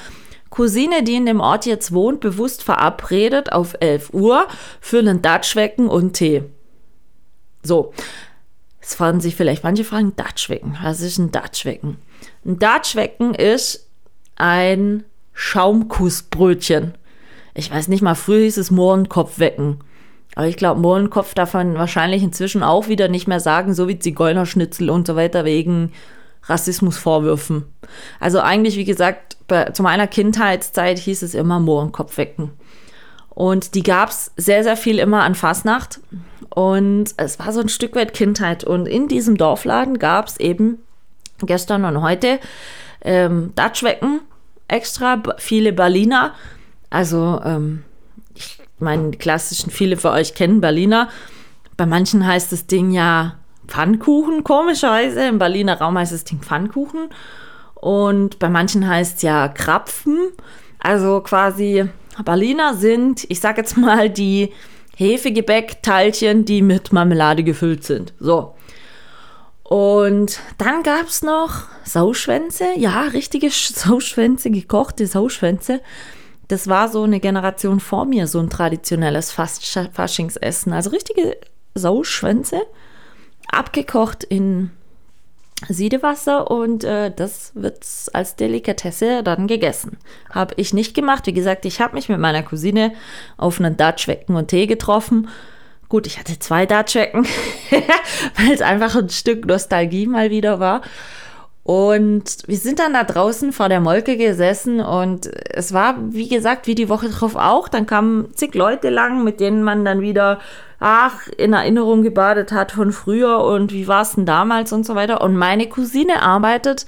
Cousine, 0.50 1.04
die 1.04 1.16
in 1.16 1.26
dem 1.26 1.40
Ort 1.40 1.66
jetzt 1.66 1.94
wohnt, 1.94 2.20
bewusst 2.20 2.64
verabredet 2.64 3.54
auf 3.54 3.76
11 3.80 4.14
Uhr 4.14 4.46
für 4.82 5.00
einen 5.00 5.22
Datschwecken 5.22 5.88
und 5.88 6.14
Tee. 6.14 6.44
So, 7.64 7.94
jetzt 8.82 8.96
fragen 8.96 9.22
sich 9.22 9.38
vielleicht 9.38 9.64
manche 9.64 9.86
fragen, 9.86 10.18
Datschwecken, 10.18 10.78
was 10.84 11.00
ist 11.00 11.18
ein 11.18 11.32
Datschwecken? 11.32 11.96
Ein 12.46 12.60
Datschwecken 12.60 13.34
ist 13.34 13.88
ein 14.36 15.06
Schaumkussbrötchen. 15.32 16.94
Ich 17.54 17.72
weiß 17.72 17.88
nicht 17.88 18.02
mal, 18.02 18.16
früher 18.16 18.44
hieß 18.44 18.58
es 18.58 18.70
Mohrenkopfwecken. 18.70 19.80
Aber 20.36 20.48
ich 20.48 20.58
glaube, 20.58 20.82
Mohrenkopf 20.82 21.34
darf 21.34 21.54
man 21.54 21.76
wahrscheinlich 21.76 22.22
inzwischen 22.22 22.62
auch 22.62 22.88
wieder 22.88 23.08
nicht 23.08 23.28
mehr 23.28 23.40
sagen, 23.40 23.74
so 23.74 23.88
wie 23.88 23.98
Zigeunerschnitzel 23.98 24.90
und 24.90 25.08
so 25.08 25.16
weiter 25.16 25.46
wegen 25.46 25.92
Rassismusvorwürfen. 26.44 27.64
Also 28.20 28.42
eigentlich, 28.42 28.76
wie 28.78 28.86
gesagt, 28.86 29.38
bei, 29.48 29.66
zu 29.72 29.82
meiner 29.82 30.08
Kindheitszeit 30.08 31.00
hieß 31.00 31.22
es 31.24 31.34
immer 31.34 31.60
Mohrenkopf 31.60 32.18
wecken. 32.18 32.52
Und 33.30 33.76
die 33.76 33.84
gab 33.84 34.10
es 34.10 34.32
sehr, 34.38 34.64
sehr 34.64 34.78
viel 34.78 35.00
immer 35.00 35.24
an 35.24 35.36
Fasnacht. 35.36 36.00
Und 36.50 37.14
es 37.18 37.40
war 37.40 37.52
so 37.52 37.60
ein 37.60 37.70
Stück 37.70 37.96
weit 37.96 38.14
Kindheit. 38.14 38.64
Und 38.64 38.88
in 38.88 39.08
diesem 39.08 39.38
Dorfladen 39.38 40.00
gab 40.00 40.28
es 40.28 40.38
eben 40.40 40.80
gestern 41.40 41.84
und 41.84 42.02
heute 42.02 42.40
ähm, 43.02 43.52
Datschwecken, 43.56 44.22
extra 44.68 45.22
viele 45.38 45.74
Berliner. 45.74 46.34
Also 46.90 47.42
ähm, 47.44 47.84
meine, 48.80 49.12
die 49.12 49.18
klassischen, 49.18 49.72
viele 49.72 49.98
von 49.98 50.12
euch 50.12 50.34
kennen 50.34 50.62
Berliner. 50.62 51.10
Bei 51.78 51.86
manchen 51.86 52.26
heißt 52.26 52.52
das 52.52 52.68
Ding 52.68 52.92
ja 52.92 53.36
Pfannkuchen, 53.68 54.44
komischerweise. 54.44 55.28
Im 55.28 55.40
Berliner 55.40 55.80
Raum 55.80 55.98
heißt 55.98 56.14
das 56.14 56.24
Ding 56.24 56.40
Pfannkuchen. 56.40 57.10
Und 57.76 58.40
bei 58.40 58.50
manchen 58.50 58.88
heißt 58.88 59.18
es 59.18 59.22
ja 59.22 59.48
Krapfen. 59.48 60.18
Also 60.80 61.22
quasi 61.22 61.86
Berliner 62.24 62.76
sind, 62.76 63.26
ich 63.30 63.40
sag 63.40 63.58
jetzt 63.58 63.78
mal, 63.78 64.10
die 64.10 64.52
Hefegebäckteilchen, 64.96 66.46
die 66.46 66.62
mit 66.62 66.94
Marmelade 66.94 67.44
gefüllt 67.44 67.84
sind. 67.84 68.14
So. 68.20 68.56
Und 69.64 70.40
dann 70.58 70.84
gab 70.84 71.08
es 71.08 71.22
noch 71.22 71.64
Sauschwänze. 71.84 72.66
Ja, 72.78 73.02
richtige 73.02 73.50
Sauschwänze, 73.50 74.52
gekochte 74.52 75.08
Sauschwänze 75.08 75.82
das 76.48 76.68
war 76.68 76.90
so 76.90 77.04
eine 77.04 77.20
Generation 77.20 77.80
vor 77.80 78.06
mir, 78.06 78.28
so 78.28 78.40
ein 78.40 78.50
traditionelles 78.50 79.32
Faschingsessen. 79.32 80.74
Also 80.74 80.90
richtige 80.92 81.38
Sauschwänze, 81.74 82.62
abgekocht 83.52 84.24
in 84.24 84.72
Siedewasser 85.70 86.52
und 86.52 86.84
äh, 86.84 87.12
das 87.16 87.52
wird 87.56 87.86
als 88.14 88.36
Delikatesse 88.36 89.24
dann 89.24 89.48
gegessen. 89.48 89.98
Habe 90.30 90.54
ich 90.58 90.74
nicht 90.74 90.94
gemacht. 90.94 91.28
Wie 91.28 91.34
gesagt, 91.34 91.66
ich 91.66 91.80
habe 91.80 91.96
mich 91.96 92.10
mit 92.10 92.20
meiner 92.20 92.44
Cousine 92.44 92.94
auf 93.38 93.60
einen 93.60 93.78
Datschwecken 93.78 94.36
und 94.36 94.50
Tee 94.50 94.68
getroffen. 94.68 95.30
Gut, 95.88 96.08
ich 96.08 96.20
hatte 96.20 96.40
zwei 96.40 96.66
Datschwecken, 96.66 97.26
weil 98.36 98.52
es 98.52 98.62
einfach 98.62 98.96
ein 98.96 99.10
Stück 99.10 99.46
Nostalgie 99.46 100.08
mal 100.08 100.30
wieder 100.30 100.60
war. 100.60 100.82
Und 101.66 102.44
wir 102.46 102.58
sind 102.58 102.78
dann 102.78 102.94
da 102.94 103.04
draußen 103.04 103.52
vor 103.52 103.70
der 103.70 103.80
Molke 103.80 104.18
gesessen 104.18 104.80
und 104.82 105.32
es 105.50 105.74
war, 105.74 105.96
wie 106.12 106.30
gesagt, 106.30 106.68
wie 106.68 106.76
die 106.76 106.90
Woche 106.90 107.10
drauf 107.10 107.36
auch. 107.36 107.68
Dann 107.70 107.88
kamen 107.88 108.28
zig 108.36 108.54
Leute 108.54 108.92
lang, 108.92 109.24
mit 109.24 109.40
denen 109.40 109.64
man 109.64 109.84
dann 109.84 110.00
wieder, 110.00 110.38
ach, 110.80 111.28
in 111.38 111.54
Erinnerung 111.54 112.04
gebadet 112.04 112.52
hat 112.52 112.72
von 112.72 112.92
früher 112.92 113.44
und 113.44 113.74
wie 113.74 113.88
war 113.88 114.04
es 114.04 114.14
denn 114.14 114.28
damals 114.28 114.74
und 114.74 114.86
so 114.86 114.94
weiter. 114.94 115.22
Und 115.22 115.38
meine 115.38 115.68
Cousine 115.68 116.22
arbeitet 116.22 116.86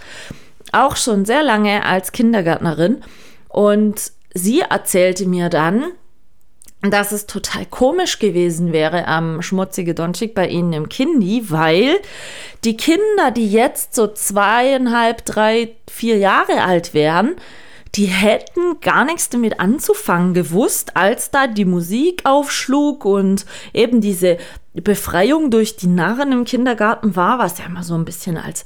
auch 0.71 0.95
schon 0.95 1.25
sehr 1.25 1.41
lange 1.41 1.83
als 1.83 2.11
Kindergärtnerin 2.11 3.01
und 3.49 4.11
sie 4.35 4.59
erzählte 4.61 5.27
mir 5.27 5.49
dann, 5.49 5.85
dass 6.81 7.11
es 7.11 7.25
total 7.25 7.65
komisch 7.65 8.19
gewesen 8.19 8.71
wäre 8.71 9.07
am 9.07 9.41
schmutzige 9.41 9.95
Donchik 9.95 10.35
bei 10.35 10.47
ihnen 10.47 10.73
im 10.73 10.89
Kindi, 10.89 11.49
weil 11.49 11.99
die 12.63 12.77
Kinder, 12.77 13.31
die 13.35 13.51
jetzt 13.51 13.95
so 13.95 14.07
zweieinhalb, 14.07 15.25
drei, 15.25 15.75
vier 15.89 16.17
Jahre 16.17 16.61
alt 16.63 16.93
wären, 16.93 17.35
die 17.95 18.05
hätten 18.05 18.79
gar 18.81 19.05
nichts 19.05 19.29
damit 19.29 19.59
anzufangen 19.59 20.33
gewusst, 20.35 20.95
als 20.95 21.31
da 21.31 21.47
die 21.47 21.65
Musik 21.65 22.21
aufschlug 22.25 23.05
und 23.05 23.45
eben 23.73 24.01
diese 24.01 24.37
Befreiung 24.73 25.49
durch 25.49 25.77
die 25.77 25.87
Narren 25.87 26.31
im 26.31 26.45
Kindergarten 26.45 27.15
war, 27.15 27.39
was 27.39 27.57
ja 27.57 27.65
immer 27.65 27.83
so 27.83 27.95
ein 27.95 28.05
bisschen 28.05 28.37
als 28.37 28.65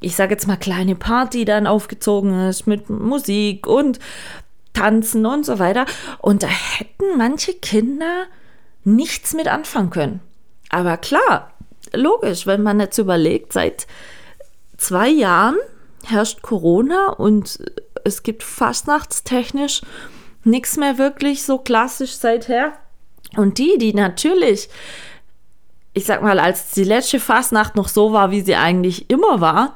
ich 0.00 0.14
sage 0.14 0.34
jetzt 0.34 0.46
mal 0.46 0.56
kleine 0.56 0.94
Party 0.94 1.46
dann 1.46 1.66
aufgezogen 1.66 2.48
ist 2.48 2.66
mit 2.66 2.90
Musik 2.90 3.66
und 3.66 3.98
tanzen 4.76 5.26
und 5.26 5.44
so 5.44 5.58
weiter. 5.58 5.86
Und 6.18 6.42
da 6.42 6.48
hätten 6.48 7.16
manche 7.16 7.54
Kinder 7.54 8.26
nichts 8.84 9.34
mit 9.34 9.48
anfangen 9.48 9.90
können. 9.90 10.20
Aber 10.68 10.96
klar, 10.96 11.52
logisch, 11.92 12.46
wenn 12.46 12.62
man 12.62 12.80
jetzt 12.80 12.98
überlegt, 12.98 13.52
seit 13.52 13.86
zwei 14.76 15.08
Jahren 15.08 15.56
herrscht 16.04 16.42
Corona 16.42 17.08
und 17.08 17.58
es 18.04 18.22
gibt 18.22 18.42
fastnachtstechnisch 18.42 19.82
nichts 20.44 20.76
mehr 20.76 20.98
wirklich 20.98 21.42
so 21.42 21.58
klassisch 21.58 22.16
seither. 22.16 22.72
Und 23.36 23.58
die, 23.58 23.78
die 23.78 23.92
natürlich, 23.92 24.68
ich 25.92 26.04
sag 26.04 26.22
mal, 26.22 26.38
als 26.38 26.70
die 26.70 26.84
letzte 26.84 27.18
Fastnacht 27.18 27.74
noch 27.74 27.88
so 27.88 28.12
war, 28.12 28.30
wie 28.30 28.42
sie 28.42 28.54
eigentlich 28.54 29.10
immer 29.10 29.40
war, 29.40 29.74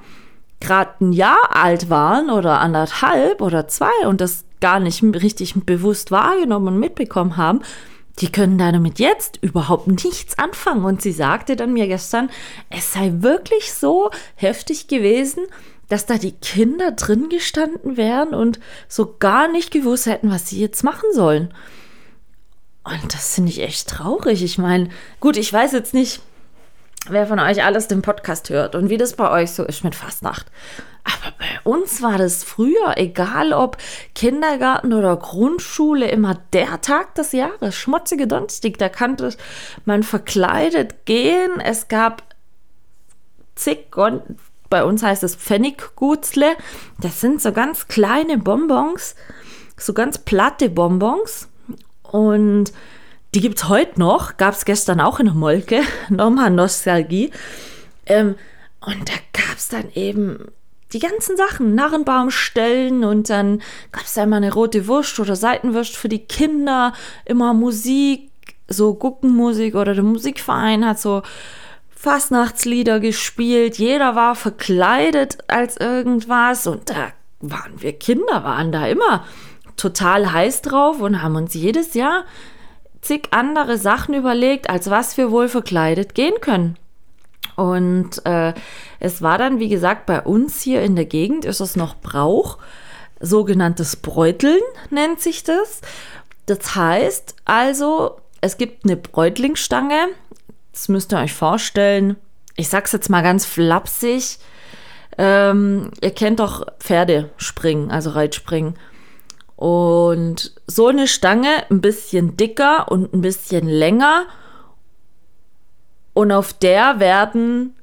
gerade 0.61 0.93
ein 1.01 1.13
Jahr 1.13 1.57
alt 1.57 1.91
waren 1.91 2.31
oder 2.31 2.61
anderthalb 2.61 3.41
oder 3.41 3.67
zwei 3.67 4.07
und 4.07 4.21
das 4.21 4.45
gar 4.61 4.81
nicht 4.81 5.03
richtig 5.03 5.55
bewusst 5.55 6.11
wahrgenommen 6.11 6.69
und 6.69 6.81
mitbekommen 6.81 7.37
haben, 7.37 7.61
die 8.19 8.31
können 8.31 8.59
damit 8.59 8.99
jetzt 8.99 9.39
überhaupt 9.41 9.87
nichts 9.87 10.39
anfangen. 10.39 10.85
Und 10.85 11.03
sie 11.03 11.13
sagte 11.13 11.57
dann 11.57 11.73
mir 11.73 11.87
gestern, 11.87 12.31
es 12.69 12.93
sei 12.93 13.13
wirklich 13.19 13.73
so 13.73 14.11
heftig 14.37 14.89
gewesen, 14.89 15.47
dass 15.89 16.07
da 16.07 16.19
die 16.19 16.33
Kinder 16.33 16.93
drin 16.93 17.29
gestanden 17.29 17.97
wären 17.97 18.35
und 18.35 18.61
so 18.89 19.17
gar 19.19 19.51
nicht 19.51 19.71
gewusst 19.71 20.07
hätten, 20.07 20.31
was 20.31 20.49
sie 20.49 20.61
jetzt 20.61 20.85
machen 20.85 21.13
sollen. 21.13 21.53
Und 22.85 23.13
das 23.13 23.35
finde 23.35 23.51
ich 23.51 23.61
echt 23.61 23.89
traurig. 23.89 24.43
Ich 24.43 24.59
meine, 24.59 24.89
gut, 25.19 25.37
ich 25.37 25.53
weiß 25.53 25.73
jetzt 25.73 25.95
nicht, 25.95 26.21
wer 27.09 27.27
von 27.27 27.39
euch 27.39 27.65
alles 27.65 27.89
den 27.89 28.03
Podcast 28.03 28.51
hört 28.51 28.75
und 28.75 28.91
wie 28.91 28.99
das 28.99 29.15
bei 29.15 29.31
euch 29.31 29.53
so 29.53 29.65
ist 29.65 29.85
mit 29.85 29.95
Fastnacht. 29.95 30.47
Aber 31.05 31.35
bei 31.39 31.71
uns 31.71 32.03
war 32.03 32.19
das 32.19 32.45
früher, 32.45 32.97
egal 32.97 33.53
ob 33.53 33.79
Kindergarten 34.15 34.93
oder 34.93 35.17
Grundschule, 35.17 36.11
immer 36.11 36.37
der 36.53 36.81
Tag 36.83 37.15
des 37.15 37.33
Jahres, 37.33 37.75
schmutzige 37.75 38.27
Donnerstag. 38.27 38.77
Da 38.79 38.89
konnte 38.89 39.35
man 39.87 40.03
verkleidet 40.03 41.07
gehen. 41.07 41.59
Es 41.61 41.89
gab 41.89 42.23
zig, 43.55 43.87
bei 44.69 44.85
uns 44.85 45.03
heißt 45.03 45.25
es 45.25 45.37
Pfenniggutzle. 45.37 46.53
Das 47.01 47.21
sind 47.21 47.41
so 47.41 47.53
ganz 47.53 47.89
kleine 47.89 48.37
Bonbons, 48.37 49.15
so 49.79 49.95
ganz 49.95 50.19
platte 50.19 50.69
Bonbons. 50.69 51.49
Und 52.03 52.73
die 53.35 53.41
gibt 53.41 53.59
es 53.59 53.69
heute 53.69 53.99
noch, 54.01 54.37
gab 54.37 54.55
es 54.55 54.65
gestern 54.65 55.01
auch 55.01 55.21
in 55.21 55.27
der 55.27 55.35
Molke, 55.35 55.83
nochmal 56.09 56.51
Nostalgie. 56.51 57.31
Ähm, 58.07 58.35
und 58.81 59.09
da 59.09 59.15
gab 59.33 59.57
es 59.57 59.69
dann 59.69 59.91
eben 59.95 60.47
die 60.93 60.99
ganzen 60.99 61.37
Sachen, 61.37 61.75
Narrenbaumstellen 61.75 63.05
und 63.05 63.31
dann 63.31 63.63
gab 63.93 64.05
es 64.05 64.19
einmal 64.19 64.39
eine 64.39 64.53
rote 64.53 64.89
Wurst 64.89 65.21
oder 65.21 65.37
Seitenwurst 65.37 65.97
für 65.97 66.09
die 66.09 66.25
Kinder, 66.25 66.93
immer 67.25 67.55
Musik, 67.55 68.31
so 68.67 68.95
Guckenmusik 68.95 69.75
oder 69.75 69.95
der 69.95 70.05
Musikverein 70.05 70.87
hat 70.87 70.99
so 70.99 71.23
Fastnachtslieder 71.91 72.99
gespielt, 72.99 73.79
jeder 73.79 74.17
war 74.17 74.35
verkleidet 74.35 75.39
als 75.49 75.77
irgendwas 75.77 76.67
und 76.67 76.89
da 76.89 77.13
waren 77.41 77.83
wir 77.83 77.93
Kinder, 77.93 78.43
waren 78.43 78.73
da 78.73 78.87
immer 78.87 79.25
total 79.77 80.33
heiß 80.33 80.63
drauf 80.63 81.01
und 81.01 81.23
haben 81.23 81.37
uns 81.37 81.55
jedes 81.55 81.95
Jahr 81.95 82.25
zig 83.03 83.29
andere 83.31 83.79
Sachen 83.79 84.15
überlegt, 84.15 84.71
als 84.71 84.91
was 84.91 85.17
wir 85.17 85.31
wohl 85.31 85.49
verkleidet 85.49 86.15
gehen 86.15 86.41
können. 86.41 86.77
Und 87.57 88.25
äh, 88.27 88.55
es 89.01 89.23
war 89.23 89.39
dann, 89.39 89.59
wie 89.59 89.69
gesagt, 89.69 90.07
bei 90.07 90.23
uns 90.23 90.63
hier 90.63 90.83
in 90.83 90.97
der 90.97 91.05
Gegend 91.05 91.45
ist 91.45 91.61
es 91.61 91.77
noch 91.77 91.97
Brauch, 91.97 92.59
sogenanntes 93.21 93.97
Bräuteln 93.97 94.61
nennt 94.91 95.21
sich 95.21 95.45
das. 95.45 95.81
Das 96.47 96.75
heißt 96.75 97.37
also, 97.45 98.17
es 98.41 98.57
gibt 98.57 98.85
eine 98.85 98.97
Bräutlingsstange, 98.97 100.09
das 100.73 100.89
müsst 100.89 101.13
ihr 101.13 101.19
euch 101.19 101.35
vorstellen. 101.35 102.17
Ich 102.57 102.69
sag's 102.69 102.93
jetzt 102.93 103.11
mal 103.11 103.23
ganz 103.23 103.45
flapsig. 103.45 104.39
Ähm, 105.19 105.91
ihr 106.01 106.13
kennt 106.13 106.41
doch 106.41 106.67
Pferdespringen, 106.79 107.91
also 107.91 108.11
Reitspringen. 108.11 108.75
Und 109.61 110.55
so 110.67 110.87
eine 110.87 111.07
Stange, 111.07 111.51
ein 111.69 111.83
bisschen 111.83 112.39
dicker 112.39 112.91
und 112.91 113.13
ein 113.13 113.21
bisschen 113.21 113.69
länger. 113.69 114.25
Und 116.15 116.33
auf 116.33 116.55
der 116.55 116.99
werden 116.99 117.75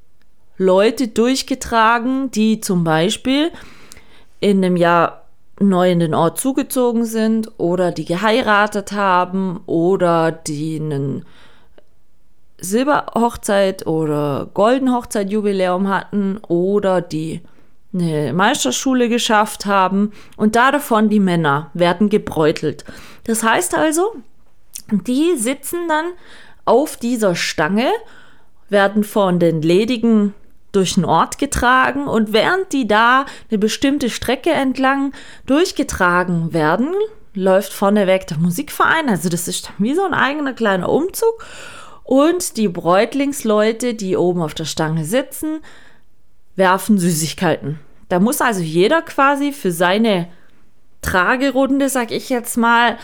Leute 0.58 1.08
durchgetragen, 1.08 2.32
die 2.32 2.62
zum 2.62 2.84
Beispiel 2.84 3.52
in 4.40 4.66
einem 4.66 4.76
Jahr 4.76 5.26
neu 5.60 5.92
in 5.92 6.00
den 6.00 6.16
Ort 6.16 6.40
zugezogen 6.40 7.06
sind 7.06 7.52
oder 7.60 7.92
die 7.92 8.06
geheiratet 8.06 8.92
haben 8.92 9.62
oder 9.68 10.32
die 10.32 10.80
einen 10.80 11.26
Silberhochzeit 12.60 13.86
oder 13.86 14.50
Goldenhochzeit-Jubiläum 14.56 15.88
hatten 15.90 16.40
oder 16.48 17.02
die 17.02 17.42
eine 17.94 18.34
Meisterschule 18.34 19.10
geschafft 19.10 19.66
haben 19.66 20.12
und 20.36 20.56
da 20.56 20.72
davon 20.72 21.10
die 21.10 21.20
Männer 21.20 21.72
werden 21.74 22.10
gebräutelt. 22.10 22.86
Das 23.24 23.44
heißt 23.44 23.76
also, 23.76 24.16
die 24.92 25.36
sitzen 25.38 25.88
dann 25.88 26.06
auf 26.66 26.98
dieser 26.98 27.36
Stange, 27.36 27.90
werden 28.70 29.04
von 29.04 29.40
den 29.40 29.62
Ledigen 29.62 30.34
durch 30.74 30.96
den 30.96 31.06
Ort 31.06 31.38
getragen 31.38 32.08
und 32.08 32.34
während 32.34 32.74
die 32.74 32.88
da 32.88 33.26
eine 33.50 33.58
bestimmte 33.58 34.10
Strecke 34.10 34.52
entlang 34.52 35.14
durchgetragen 35.46 36.54
werden, 36.54 36.94
läuft 37.34 37.72
vorneweg 37.72 38.28
der 38.28 38.38
Musikverein. 38.38 39.10
Also 39.10 39.30
das 39.30 39.48
ist 39.48 39.72
wie 39.78 39.96
so 39.96 40.04
ein 40.04 40.14
eigener 40.14 40.54
kleiner 40.54 40.90
Umzug. 40.90 41.46
Und 42.04 42.58
die 42.58 42.70
Bräutlingsleute, 42.70 43.94
die 43.94 44.16
oben 44.16 44.42
auf 44.42 44.54
der 44.54 44.66
Stange 44.66 45.04
sitzen, 45.04 45.60
werfen 46.58 46.98
Süßigkeiten. 46.98 47.80
Da 48.10 48.20
muss 48.20 48.42
also 48.42 48.62
jeder 48.62 49.02
quasi 49.02 49.54
für 49.54 49.72
seine 49.72 50.28
Tragerunde, 51.02 51.88
sag 51.88 52.12
ich 52.12 52.30
jetzt 52.30 52.58
mal, 52.58 52.98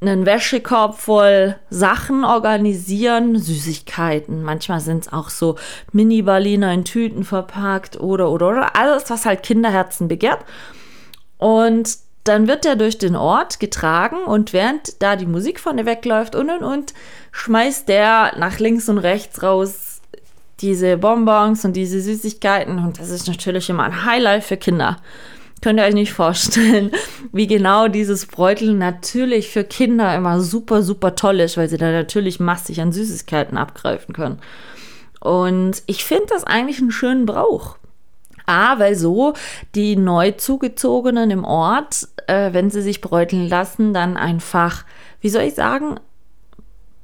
einen 0.00 0.26
Wäschekorb 0.26 0.98
voll 0.98 1.56
Sachen 1.70 2.24
organisieren, 2.24 3.36
Süßigkeiten. 3.36 4.42
Manchmal 4.42 4.80
sind 4.80 5.06
es 5.06 5.12
auch 5.12 5.28
so 5.28 5.56
Mini-Berliner 5.92 6.72
in 6.72 6.84
Tüten 6.84 7.24
verpackt 7.24 7.98
oder, 7.98 8.30
oder, 8.30 8.48
oder. 8.50 8.76
Alles, 8.76 9.10
was 9.10 9.26
halt 9.26 9.42
Kinderherzen 9.42 10.06
begehrt. 10.06 10.44
Und 11.36 11.98
dann 12.24 12.46
wird 12.46 12.64
er 12.64 12.76
durch 12.76 12.98
den 12.98 13.16
Ort 13.16 13.58
getragen 13.58 14.18
und 14.24 14.52
während 14.52 15.02
da 15.02 15.16
die 15.16 15.26
Musik 15.26 15.58
vorne 15.58 15.86
wegläuft 15.86 16.36
und 16.36 16.50
und 16.50 16.62
und, 16.62 16.94
schmeißt 17.32 17.88
der 17.88 18.34
nach 18.38 18.58
links 18.58 18.88
und 18.88 18.98
rechts 18.98 19.42
raus 19.42 19.87
diese 20.60 20.96
Bonbons 20.96 21.64
und 21.64 21.74
diese 21.74 22.00
Süßigkeiten. 22.00 22.78
Und 22.78 22.98
das 22.98 23.10
ist 23.10 23.28
natürlich 23.28 23.68
immer 23.70 23.84
ein 23.84 24.04
Highlight 24.04 24.44
für 24.44 24.56
Kinder. 24.56 24.98
Könnt 25.60 25.80
ihr 25.80 25.86
euch 25.86 25.94
nicht 25.94 26.12
vorstellen, 26.12 26.92
wie 27.32 27.46
genau 27.46 27.88
dieses 27.88 28.26
Bräutel 28.26 28.74
natürlich 28.74 29.50
für 29.50 29.64
Kinder 29.64 30.14
immer 30.14 30.40
super, 30.40 30.82
super 30.82 31.14
toll 31.14 31.40
ist, 31.40 31.56
weil 31.56 31.68
sie 31.68 31.78
da 31.78 31.90
natürlich 31.90 32.38
massig 32.38 32.80
an 32.80 32.92
Süßigkeiten 32.92 33.58
abgreifen 33.58 34.14
können. 34.14 34.38
Und 35.20 35.82
ich 35.86 36.04
finde 36.04 36.26
das 36.28 36.44
eigentlich 36.44 36.80
einen 36.80 36.92
schönen 36.92 37.26
Brauch. 37.26 37.76
A, 38.46 38.78
weil 38.78 38.94
so 38.94 39.34
die 39.74 39.96
neu 39.96 40.30
zugezogenen 40.32 41.30
im 41.30 41.44
Ort, 41.44 42.08
äh, 42.28 42.52
wenn 42.52 42.70
sie 42.70 42.80
sich 42.80 43.00
bräuteln 43.00 43.46
lassen, 43.48 43.92
dann 43.92 44.16
einfach, 44.16 44.84
wie 45.20 45.28
soll 45.28 45.42
ich 45.42 45.54
sagen, 45.54 46.00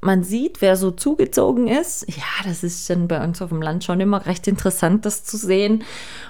man 0.05 0.23
sieht, 0.23 0.61
wer 0.61 0.77
so 0.77 0.91
zugezogen 0.91 1.69
ist. 1.69 2.07
Ja, 2.09 2.47
das 2.47 2.63
ist 2.63 2.89
dann 2.89 3.09
bei 3.09 3.23
uns 3.23 3.41
auf 3.43 3.51
dem 3.51 3.63
Land 3.63 3.85
schon 3.85 4.01
immer 4.01 4.27
recht 4.27 4.47
interessant, 4.47 5.05
das 5.05 5.25
zu 5.25 5.37
sehen. 5.37 5.85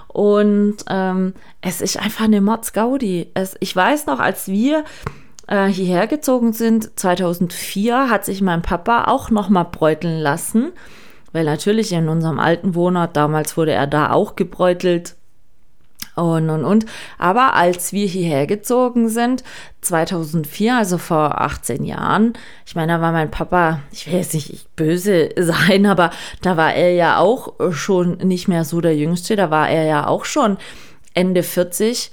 Und 0.09 0.77
ähm, 0.89 1.35
es 1.61 1.81
ist 1.81 1.99
einfach 1.99 2.25
eine 2.25 2.41
Mordsgaudi. 2.41 3.33
Ich 3.61 3.75
weiß 3.75 4.07
noch, 4.07 4.21
als 4.21 4.49
wir 4.49 4.85
äh, 5.49 5.67
hierher 5.67 6.07
gezogen 6.07 6.53
sind, 6.53 6.99
2004, 6.99 8.11
hat 8.11 8.25
sich 8.25 8.41
mein 8.41 8.63
Papa 8.63 9.05
auch 9.05 9.31
noch 9.31 9.49
mal 9.49 9.65
bräuteln 9.65 10.21
lassen. 10.21 10.73
Weil 11.33 11.45
natürlich 11.45 11.93
in 11.93 12.09
unserem 12.09 12.39
alten 12.39 12.77
Wohnort, 12.77 13.17
damals 13.17 13.57
wurde 13.57 13.73
er 13.73 13.89
da 13.89 14.13
auch 14.13 14.37
gebräutelt, 14.37 15.17
und, 16.14 16.48
und, 16.48 16.64
und. 16.64 16.87
Aber 17.18 17.55
als 17.55 17.92
wir 17.92 18.07
hierher 18.07 18.46
gezogen 18.46 19.09
sind, 19.09 19.42
2004, 19.81 20.77
also 20.77 20.98
vor 20.98 21.40
18 21.40 21.85
Jahren, 21.85 22.35
ich 22.66 22.74
meine, 22.74 22.92
da 22.92 23.00
war 23.00 23.12
mein 23.12 23.31
Papa, 23.31 23.81
ich 23.92 24.07
will 24.07 24.14
jetzt 24.14 24.35
nicht 24.35 24.74
böse 24.77 25.31
sein, 25.38 25.87
aber 25.87 26.11
da 26.42 26.57
war 26.57 26.74
er 26.74 26.92
ja 26.92 27.18
auch 27.18 27.55
schon 27.72 28.18
nicht 28.18 28.48
mehr 28.48 28.64
so 28.64 28.81
der 28.81 28.96
Jüngste, 28.96 29.37
da 29.37 29.50
war 29.50 29.68
er 29.68 29.85
ja 29.85 30.07
auch 30.07 30.24
schon 30.24 30.57
Ende 31.14 31.42
40, 31.42 32.12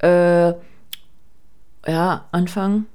äh, 0.00 0.52
ja, 1.86 2.24
Anfang, 2.32 2.86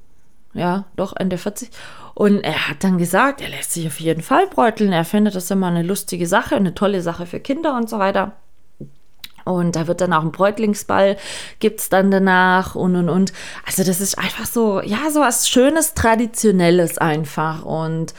ja, 0.54 0.86
doch 0.96 1.16
Ende 1.16 1.38
40. 1.38 1.70
Und 2.14 2.42
er 2.42 2.70
hat 2.70 2.84
dann 2.84 2.98
gesagt, 2.98 3.42
er 3.42 3.50
lässt 3.50 3.74
sich 3.74 3.88
auf 3.88 4.00
jeden 4.00 4.22
Fall 4.22 4.46
bräuteln. 4.48 4.92
Er 4.92 5.04
findet 5.04 5.36
das 5.36 5.50
immer 5.50 5.68
eine 5.68 5.82
lustige 5.82 6.28
Sache, 6.28 6.56
eine 6.56 6.76
tolle 6.76 7.02
Sache 7.02 7.26
für 7.26 7.40
Kinder 7.40 7.76
und 7.76 7.90
so 7.90 7.98
weiter. 7.98 8.34
Und 9.46 9.76
da 9.76 9.88
wird 9.88 10.02
dann 10.02 10.14
auch 10.14 10.24
ein 10.24 10.32
Bräutlingsball, 10.32 11.18
gibt 11.60 11.80
es 11.80 11.90
dann 11.90 12.12
danach 12.12 12.76
und 12.76 12.96
und 12.96 13.10
und. 13.10 13.34
Also, 13.66 13.84
das 13.84 14.02
ist 14.02 14.18
einfach 14.18 14.46
so, 14.46 14.82
ja, 14.82 15.10
so 15.12 15.22
was 15.22 15.50
Schönes, 15.50 15.94
Traditionelles 15.94 16.98
einfach. 16.98 17.64
Und 17.64 18.14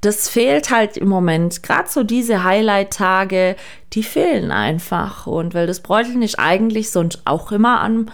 das 0.00 0.28
fehlt 0.28 0.70
halt 0.70 0.96
im 0.96 1.08
Moment. 1.08 1.62
Gerade 1.62 1.88
so 1.88 2.02
diese 2.02 2.44
Highlight-Tage, 2.44 3.56
die 3.92 4.02
fehlen 4.02 4.50
einfach. 4.50 5.26
Und 5.26 5.54
weil 5.54 5.66
das 5.66 5.80
Bräuteln 5.80 6.22
ist 6.22 6.38
eigentlich 6.38 6.90
sonst 6.90 7.22
auch 7.24 7.52
immer 7.52 7.80
an, 7.80 8.10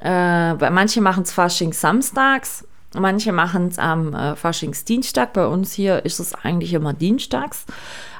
äh, 0.00 0.54
manche 0.70 1.00
machen 1.00 1.22
es 1.22 1.32
Fasching 1.32 1.72
samstags. 1.72 2.64
Manche 2.94 3.32
machen 3.32 3.68
es 3.68 3.78
am 3.78 4.14
äh, 4.14 4.36
Faschingsdienstag. 4.36 5.32
Bei 5.32 5.46
uns 5.46 5.72
hier 5.72 6.04
ist 6.04 6.20
es 6.20 6.34
eigentlich 6.34 6.74
immer 6.74 6.92
dienstags. 6.92 7.64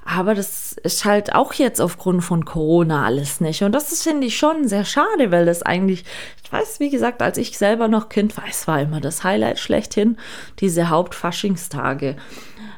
Aber 0.04 0.34
das 0.34 0.72
ist 0.82 1.04
halt 1.04 1.34
auch 1.34 1.52
jetzt 1.52 1.80
aufgrund 1.80 2.24
von 2.24 2.44
Corona 2.44 3.06
alles 3.06 3.40
nicht. 3.40 3.62
Und 3.62 3.72
das 3.72 4.02
finde 4.02 4.26
ich 4.26 4.36
schon 4.36 4.66
sehr 4.66 4.84
schade, 4.84 5.30
weil 5.30 5.46
das 5.46 5.62
eigentlich, 5.62 6.04
ich 6.42 6.52
weiß, 6.52 6.80
wie 6.80 6.90
gesagt, 6.90 7.22
als 7.22 7.38
ich 7.38 7.56
selber 7.56 7.88
noch 7.88 8.08
Kind 8.08 8.36
war, 8.36 8.44
es 8.48 8.66
war 8.66 8.80
immer 8.80 9.00
das 9.00 9.22
Highlight 9.22 9.58
schlechthin, 9.58 10.18
diese 10.58 10.88
Hauptfaschingstage. 10.88 12.16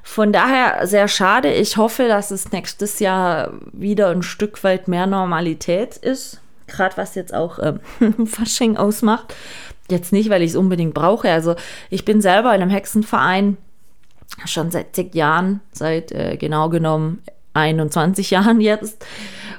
Von 0.02 0.32
daher 0.32 0.86
sehr 0.86 1.08
schade. 1.08 1.52
Ich 1.52 1.78
hoffe, 1.78 2.08
dass 2.08 2.30
es 2.30 2.52
nächstes 2.52 2.98
Jahr 2.98 3.54
wieder 3.72 4.10
ein 4.10 4.22
Stück 4.22 4.62
weit 4.62 4.86
mehr 4.86 5.06
Normalität 5.06 5.96
ist. 5.96 6.42
Gerade 6.66 6.96
was 6.98 7.14
jetzt 7.14 7.32
auch 7.32 7.58
ähm, 7.58 8.26
Fasching 8.26 8.76
ausmacht. 8.76 9.34
Jetzt 9.90 10.12
nicht, 10.12 10.28
weil 10.28 10.42
ich 10.42 10.50
es 10.50 10.56
unbedingt 10.56 10.92
brauche. 10.92 11.30
Also 11.30 11.56
ich 11.88 12.04
bin 12.04 12.20
selber 12.20 12.54
in 12.54 12.60
einem 12.60 12.70
Hexenverein 12.70 13.56
schon 14.46 14.70
seit 14.70 14.94
zig 14.94 15.14
Jahren, 15.14 15.60
seit 15.72 16.12
äh, 16.12 16.36
genau 16.36 16.68
genommen 16.68 17.22
21 17.54 18.30
Jahren 18.32 18.60
jetzt 18.60 19.04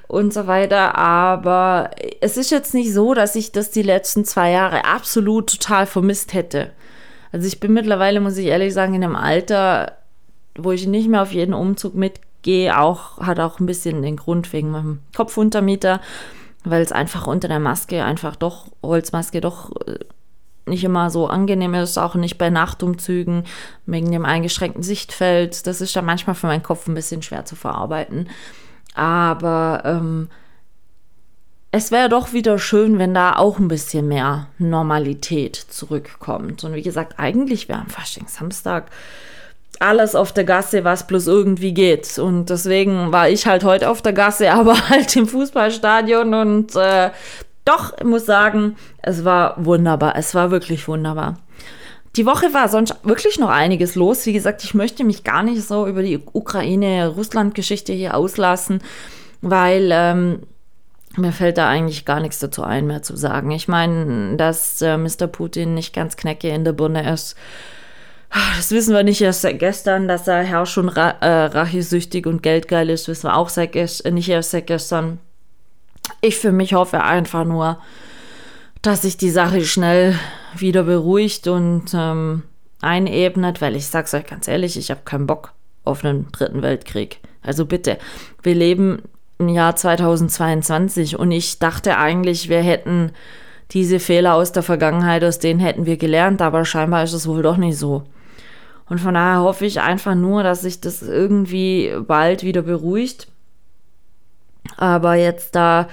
und 0.07 0.33
so 0.33 0.47
weiter. 0.47 0.97
Aber 0.97 1.91
es 2.21 2.37
ist 2.37 2.51
jetzt 2.51 2.73
nicht 2.73 2.93
so, 2.93 3.13
dass 3.13 3.35
ich 3.35 3.51
das 3.51 3.71
die 3.71 3.81
letzten 3.81 4.25
zwei 4.25 4.51
Jahre 4.51 4.85
absolut 4.85 5.49
total 5.49 5.85
vermisst 5.85 6.33
hätte. 6.33 6.71
Also 7.31 7.47
ich 7.47 7.59
bin 7.59 7.73
mittlerweile, 7.73 8.21
muss 8.21 8.37
ich 8.37 8.45
ehrlich 8.45 8.73
sagen, 8.73 8.93
in 8.93 9.03
einem 9.03 9.15
Alter, 9.15 9.97
wo 10.57 10.71
ich 10.71 10.87
nicht 10.87 11.09
mehr 11.09 11.21
auf 11.21 11.33
jeden 11.33 11.53
Umzug 11.53 11.95
mitgehe, 11.95 12.79
auch, 12.79 13.17
hat 13.17 13.39
auch 13.39 13.59
ein 13.59 13.65
bisschen 13.65 14.01
den 14.01 14.15
Grund 14.15 14.53
wegen 14.53 14.71
meinem 14.71 14.99
Kopfuntermieter, 15.15 15.99
weil 16.63 16.81
es 16.81 16.91
einfach 16.91 17.27
unter 17.27 17.47
der 17.47 17.59
Maske 17.59 18.03
einfach 18.03 18.35
doch, 18.35 18.67
Holzmaske 18.81 19.41
doch 19.41 19.71
äh, 19.85 19.99
nicht 20.65 20.83
immer 20.83 21.09
so 21.09 21.27
angenehm 21.27 21.73
ist, 21.75 21.97
auch 21.97 22.15
nicht 22.15 22.37
bei 22.37 22.49
Nachtumzügen 22.49 23.43
wegen 23.85 24.11
dem 24.11 24.25
eingeschränkten 24.25 24.83
Sichtfeld. 24.83 25.67
Das 25.67 25.81
ist 25.81 25.93
ja 25.95 26.01
manchmal 26.01 26.35
für 26.35 26.47
meinen 26.47 26.63
Kopf 26.63 26.87
ein 26.87 26.95
bisschen 26.95 27.21
schwer 27.21 27.45
zu 27.45 27.55
verarbeiten. 27.55 28.29
Aber 28.93 29.83
ähm, 29.85 30.29
es 31.71 31.91
wäre 31.91 32.09
doch 32.09 32.31
wieder 32.31 32.57
schön, 32.57 32.99
wenn 32.99 33.13
da 33.13 33.35
auch 33.35 33.59
ein 33.59 33.67
bisschen 33.67 34.07
mehr 34.07 34.47
Normalität 34.57 35.55
zurückkommt. 35.55 36.63
Und 36.63 36.73
wie 36.73 36.81
gesagt, 36.81 37.19
eigentlich 37.19 37.67
wäre 37.67 37.81
am 37.81 37.89
Faschingssamstag 37.89 38.89
alles 39.79 40.15
auf 40.15 40.31
der 40.31 40.45
Gasse, 40.45 40.83
was 40.83 41.07
bloß 41.07 41.27
irgendwie 41.27 41.73
geht. 41.73 42.17
Und 42.17 42.49
deswegen 42.49 43.11
war 43.11 43.29
ich 43.29 43.45
halt 43.45 43.63
heute 43.63 43.89
auf 43.89 44.01
der 44.01 44.13
Gasse, 44.13 44.51
aber 44.53 44.89
halt 44.89 45.15
im 45.15 45.27
Fußballstadion 45.27 46.33
und 46.33 46.75
äh, 46.75 47.11
doch, 47.65 47.97
ich 47.97 48.05
muss 48.05 48.25
sagen, 48.25 48.75
es 49.01 49.25
war 49.25 49.63
wunderbar. 49.63 50.15
Es 50.15 50.35
war 50.35 50.51
wirklich 50.51 50.87
wunderbar. 50.87 51.39
Die 52.15 52.25
Woche 52.25 52.53
war 52.53 52.69
sonst 52.69 52.95
wirklich 53.03 53.39
noch 53.39 53.49
einiges 53.49 53.95
los. 53.95 54.25
Wie 54.25 54.33
gesagt, 54.33 54.63
ich 54.63 54.73
möchte 54.73 55.03
mich 55.03 55.23
gar 55.23 55.43
nicht 55.43 55.63
so 55.63 55.85
über 55.87 56.01
die 56.01 56.19
Ukraine-Russland-Geschichte 56.19 57.91
hier 57.91 58.15
auslassen, 58.15 58.79
weil 59.41 59.89
ähm, 59.91 60.43
mir 61.17 61.31
fällt 61.31 61.57
da 61.57 61.67
eigentlich 61.67 62.05
gar 62.05 62.21
nichts 62.21 62.39
dazu 62.39 62.63
ein, 62.63 62.87
mehr 62.87 63.01
zu 63.01 63.17
sagen. 63.17 63.51
Ich 63.51 63.67
meine, 63.67 64.37
dass 64.37 64.81
äh, 64.81 64.97
Mr. 64.97 65.27
Putin 65.27 65.73
nicht 65.73 65.93
ganz 65.93 66.15
knecke 66.15 66.49
in 66.49 66.63
der 66.63 66.73
Birne 66.73 67.11
ist, 67.11 67.35
das 68.57 68.71
wissen 68.71 68.93
wir 68.93 69.03
nicht 69.03 69.21
erst 69.21 69.41
seit 69.41 69.59
gestern, 69.59 70.07
dass 70.07 70.27
er 70.27 70.43
Herr 70.43 70.65
schon 70.65 70.89
ra 70.89 71.11
äh, 71.21 71.45
rachesüchtig 71.45 72.25
und 72.27 72.43
geldgeil 72.43 72.89
ist, 72.89 73.07
wissen 73.07 73.27
wir 73.27 73.37
auch 73.37 73.49
seit 73.49 73.75
äh, 73.75 74.11
nicht 74.11 74.29
erst 74.29 74.51
seit 74.51 74.67
gestern. 74.67 75.19
Ich 76.21 76.37
für 76.37 76.51
mich 76.51 76.73
hoffe 76.73 77.03
einfach 77.03 77.45
nur, 77.45 77.77
dass 78.81 79.01
sich 79.01 79.17
die 79.17 79.29
Sache 79.29 79.65
schnell 79.65 80.17
wieder 80.55 80.83
beruhigt 80.83 81.47
und 81.47 81.85
ähm, 81.93 82.43
einebnet, 82.81 83.61
weil 83.61 83.75
ich 83.75 83.87
sag's 83.87 84.13
euch 84.13 84.25
ganz 84.25 84.47
ehrlich, 84.47 84.77
ich 84.77 84.91
habe 84.91 85.01
keinen 85.05 85.27
Bock 85.27 85.53
auf 85.83 86.05
einen 86.05 86.31
dritten 86.31 86.61
Weltkrieg. 86.61 87.19
Also 87.41 87.65
bitte, 87.65 87.97
wir 88.43 88.55
leben 88.55 89.01
im 89.37 89.49
Jahr 89.49 89.75
2022 89.75 91.17
und 91.17 91.31
ich 91.31 91.59
dachte 91.59 91.97
eigentlich, 91.97 92.49
wir 92.49 92.61
hätten 92.61 93.11
diese 93.71 93.99
Fehler 93.99 94.35
aus 94.35 94.51
der 94.51 94.63
Vergangenheit, 94.63 95.23
aus 95.23 95.39
denen 95.39 95.59
hätten 95.59 95.85
wir 95.85 95.97
gelernt, 95.97 96.41
aber 96.41 96.65
scheinbar 96.65 97.03
ist 97.03 97.13
es 97.13 97.27
wohl 97.27 97.41
doch 97.41 97.57
nicht 97.57 97.77
so. 97.77 98.03
Und 98.87 98.99
von 98.99 99.15
daher 99.15 99.41
hoffe 99.41 99.65
ich 99.65 99.81
einfach 99.81 100.15
nur, 100.15 100.43
dass 100.43 100.61
sich 100.61 100.79
das 100.79 101.01
irgendwie 101.01 101.91
bald 102.07 102.43
wieder 102.43 102.61
beruhigt 102.61 103.27
aber 104.77 105.15
jetzt 105.15 105.55
da, 105.55 105.87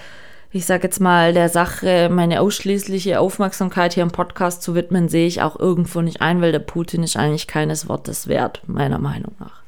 ich 0.51 0.67
sage 0.67 0.85
jetzt 0.85 1.01
mal, 1.01 1.33
der 1.33 1.49
Sache 1.49 2.09
meine 2.11 2.41
ausschließliche 2.41 3.21
Aufmerksamkeit 3.21 3.95
hier 3.95 4.03
im 4.03 4.11
Podcast 4.11 4.63
zu 4.63 4.75
widmen, 4.75 5.09
sehe 5.09 5.27
ich 5.27 5.43
auch 5.43 5.59
irgendwo 5.59 6.01
nicht 6.01 6.21
ein, 6.21 6.41
weil 6.41 6.53
der 6.53 6.59
Putin 6.59 7.03
ist 7.03 7.17
eigentlich 7.17 7.47
keines 7.47 7.89
Wortes 7.89 8.29
wert, 8.29 8.63
meiner 8.67 8.99
Meinung 8.99 9.35
nach. 9.39 9.63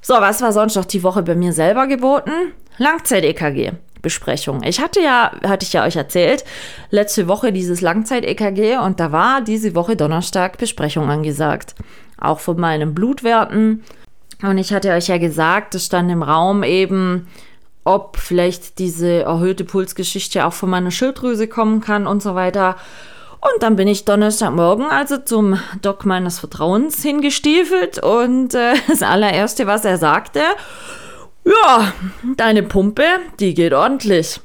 So, 0.00 0.14
was 0.14 0.42
war 0.42 0.52
sonst 0.52 0.74
noch 0.74 0.84
die 0.84 1.02
Woche 1.02 1.22
bei 1.22 1.34
mir 1.34 1.52
selber 1.52 1.86
geboten? 1.86 2.32
Langzeit-EKG. 2.78 3.72
Besprechung. 4.02 4.62
Ich 4.64 4.80
hatte 4.80 5.00
ja, 5.00 5.32
hatte 5.44 5.64
ich 5.64 5.72
ja 5.72 5.84
euch 5.84 5.96
erzählt, 5.96 6.44
letzte 6.90 7.28
Woche 7.28 7.52
dieses 7.52 7.80
Langzeit-EKG 7.80 8.78
und 8.78 9.00
da 9.00 9.12
war 9.12 9.40
diese 9.40 9.74
Woche 9.76 9.96
Donnerstag 9.96 10.58
Besprechung 10.58 11.08
angesagt. 11.08 11.76
Auch 12.20 12.40
von 12.40 12.58
meinen 12.58 12.94
Blutwerten. 12.94 13.84
Und 14.42 14.58
ich 14.58 14.72
hatte 14.72 14.90
euch 14.90 15.06
ja 15.06 15.18
gesagt, 15.18 15.76
es 15.76 15.86
stand 15.86 16.10
im 16.10 16.24
Raum 16.24 16.64
eben, 16.64 17.28
ob 17.84 18.16
vielleicht 18.16 18.78
diese 18.78 19.22
erhöhte 19.22 19.64
Pulsgeschichte 19.64 20.46
auch 20.46 20.52
von 20.52 20.70
meiner 20.70 20.90
Schilddrüse 20.90 21.48
kommen 21.48 21.80
kann 21.80 22.06
und 22.06 22.22
so 22.22 22.34
weiter. 22.34 22.76
Und 23.40 23.62
dann 23.62 23.74
bin 23.74 23.88
ich 23.88 24.04
Donnerstagmorgen 24.04 24.86
also 24.86 25.18
zum 25.18 25.58
Doc 25.82 26.04
meines 26.04 26.38
Vertrauens 26.38 27.02
hingestiefelt 27.02 27.98
und 27.98 28.54
äh, 28.54 28.74
das 28.88 29.02
allererste, 29.02 29.66
was 29.66 29.84
er 29.84 29.98
sagte, 29.98 30.42
ja, 31.44 31.92
deine 32.36 32.62
Pumpe, 32.62 33.04
die 33.40 33.54
geht 33.54 33.72
ordentlich. 33.72 34.40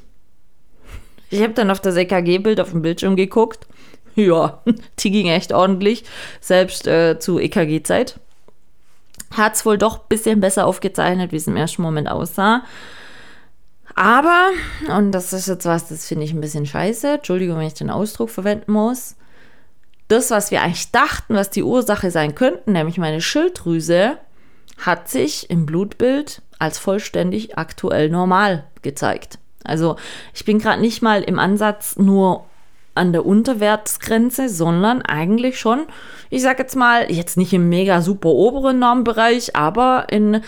Ich 1.30 1.40
habe 1.42 1.52
dann 1.52 1.70
auf 1.70 1.80
das 1.80 1.96
EKG-Bild 1.96 2.60
auf 2.60 2.70
dem 2.70 2.82
Bildschirm 2.82 3.14
geguckt. 3.14 3.68
Ja, 4.16 4.62
die 4.98 5.10
ging 5.12 5.28
echt 5.28 5.52
ordentlich, 5.52 6.02
selbst 6.40 6.88
äh, 6.88 7.20
zu 7.20 7.38
EKG-Zeit. 7.38 8.18
Hat 9.36 9.54
es 9.54 9.64
wohl 9.64 9.78
doch 9.78 9.98
ein 9.98 10.08
bisschen 10.08 10.40
besser 10.40 10.66
aufgezeichnet, 10.66 11.30
wie 11.30 11.36
es 11.36 11.46
im 11.46 11.56
ersten 11.56 11.82
Moment 11.82 12.08
aussah. 12.08 12.62
Aber, 13.98 14.50
und 14.96 15.10
das 15.10 15.32
ist 15.32 15.48
jetzt 15.48 15.66
was, 15.66 15.88
das 15.88 16.06
finde 16.06 16.24
ich 16.24 16.32
ein 16.32 16.40
bisschen 16.40 16.66
scheiße, 16.66 17.14
Entschuldigung, 17.14 17.58
wenn 17.58 17.66
ich 17.66 17.74
den 17.74 17.90
Ausdruck 17.90 18.30
verwenden 18.30 18.70
muss, 18.70 19.16
das, 20.06 20.30
was 20.30 20.52
wir 20.52 20.62
eigentlich 20.62 20.92
dachten, 20.92 21.34
was 21.34 21.50
die 21.50 21.64
Ursache 21.64 22.12
sein 22.12 22.36
könnten, 22.36 22.74
nämlich 22.74 22.98
meine 22.98 23.20
Schilddrüse, 23.20 24.18
hat 24.78 25.08
sich 25.08 25.50
im 25.50 25.66
Blutbild 25.66 26.42
als 26.60 26.78
vollständig 26.78 27.58
aktuell 27.58 28.08
normal 28.08 28.62
gezeigt. 28.82 29.40
Also 29.64 29.96
ich 30.32 30.44
bin 30.44 30.60
gerade 30.60 30.80
nicht 30.80 31.02
mal 31.02 31.24
im 31.24 31.40
Ansatz 31.40 31.96
nur 31.96 32.44
an 32.94 33.12
der 33.12 33.26
Unterwertsgrenze, 33.26 34.48
sondern 34.48 35.02
eigentlich 35.02 35.58
schon, 35.58 35.86
ich 36.30 36.42
sage 36.42 36.62
jetzt 36.62 36.76
mal, 36.76 37.10
jetzt 37.10 37.36
nicht 37.36 37.52
im 37.52 37.68
mega 37.68 38.00
super 38.00 38.28
oberen 38.28 38.78
Normbereich, 38.78 39.56
aber 39.56 40.06
in 40.08 40.40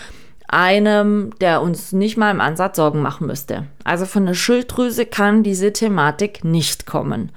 einem, 0.51 1.31
der 1.39 1.61
uns 1.61 1.91
nicht 1.91 2.17
mal 2.17 2.31
im 2.31 2.41
Ansatz 2.41 2.75
Sorgen 2.75 3.01
machen 3.01 3.27
müsste. 3.27 3.67
Also 3.83 4.05
von 4.05 4.25
der 4.25 4.33
Schilddrüse 4.33 5.05
kann 5.05 5.43
diese 5.43 5.73
Thematik 5.73 6.43
nicht 6.43 6.85
kommen. 6.85 7.31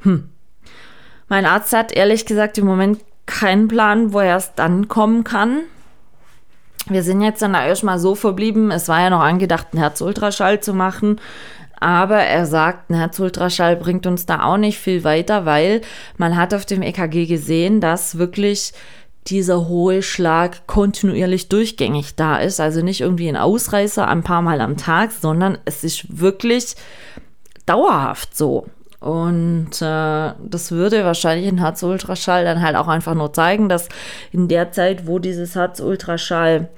Hm. 0.00 0.30
Mein 1.28 1.46
Arzt 1.46 1.72
hat 1.72 1.92
ehrlich 1.92 2.26
gesagt 2.26 2.58
im 2.58 2.66
Moment 2.66 3.00
keinen 3.26 3.68
Plan, 3.68 4.12
woher 4.12 4.36
es 4.36 4.54
dann 4.54 4.88
kommen 4.88 5.24
kann. 5.24 5.62
Wir 6.88 7.02
sind 7.02 7.20
jetzt 7.20 7.42
dann 7.42 7.54
erstmal 7.54 7.98
so 7.98 8.14
verblieben, 8.14 8.70
es 8.70 8.88
war 8.88 9.00
ja 9.00 9.10
noch 9.10 9.20
angedacht, 9.20 9.68
einen 9.72 9.80
Herzultraschall 9.80 10.60
zu 10.60 10.72
machen. 10.72 11.20
Aber 11.78 12.18
er 12.18 12.46
sagt, 12.46 12.88
ein 12.90 12.94
Herzultraschall 12.94 13.76
bringt 13.76 14.06
uns 14.06 14.24
da 14.24 14.44
auch 14.44 14.56
nicht 14.56 14.78
viel 14.78 15.04
weiter, 15.04 15.44
weil 15.44 15.82
man 16.16 16.36
hat 16.36 16.54
auf 16.54 16.64
dem 16.64 16.80
EKG 16.80 17.26
gesehen, 17.26 17.80
dass 17.80 18.18
wirklich 18.18 18.72
dieser 19.28 19.68
hohe 19.68 20.02
Schlag 20.02 20.66
kontinuierlich 20.66 21.48
durchgängig 21.48 22.14
da 22.16 22.38
ist. 22.38 22.60
Also 22.60 22.82
nicht 22.82 23.00
irgendwie 23.00 23.28
ein 23.28 23.36
Ausreißer 23.36 24.06
ein 24.06 24.22
paar 24.22 24.42
Mal 24.42 24.60
am 24.60 24.76
Tag, 24.76 25.12
sondern 25.12 25.58
es 25.64 25.84
ist 25.84 26.20
wirklich 26.20 26.76
dauerhaft 27.66 28.36
so. 28.36 28.66
Und 29.00 29.82
äh, 29.82 30.32
das 30.42 30.70
würde 30.70 31.04
wahrscheinlich 31.04 31.48
ein 31.48 31.58
Herz-Ultraschall 31.58 32.44
dann 32.44 32.62
halt 32.62 32.76
auch 32.76 32.88
einfach 32.88 33.14
nur 33.14 33.32
zeigen, 33.32 33.68
dass 33.68 33.88
in 34.32 34.48
der 34.48 34.72
Zeit, 34.72 35.06
wo 35.06 35.18
dieses 35.18 35.54
Herz-Ultraschall 35.54 36.68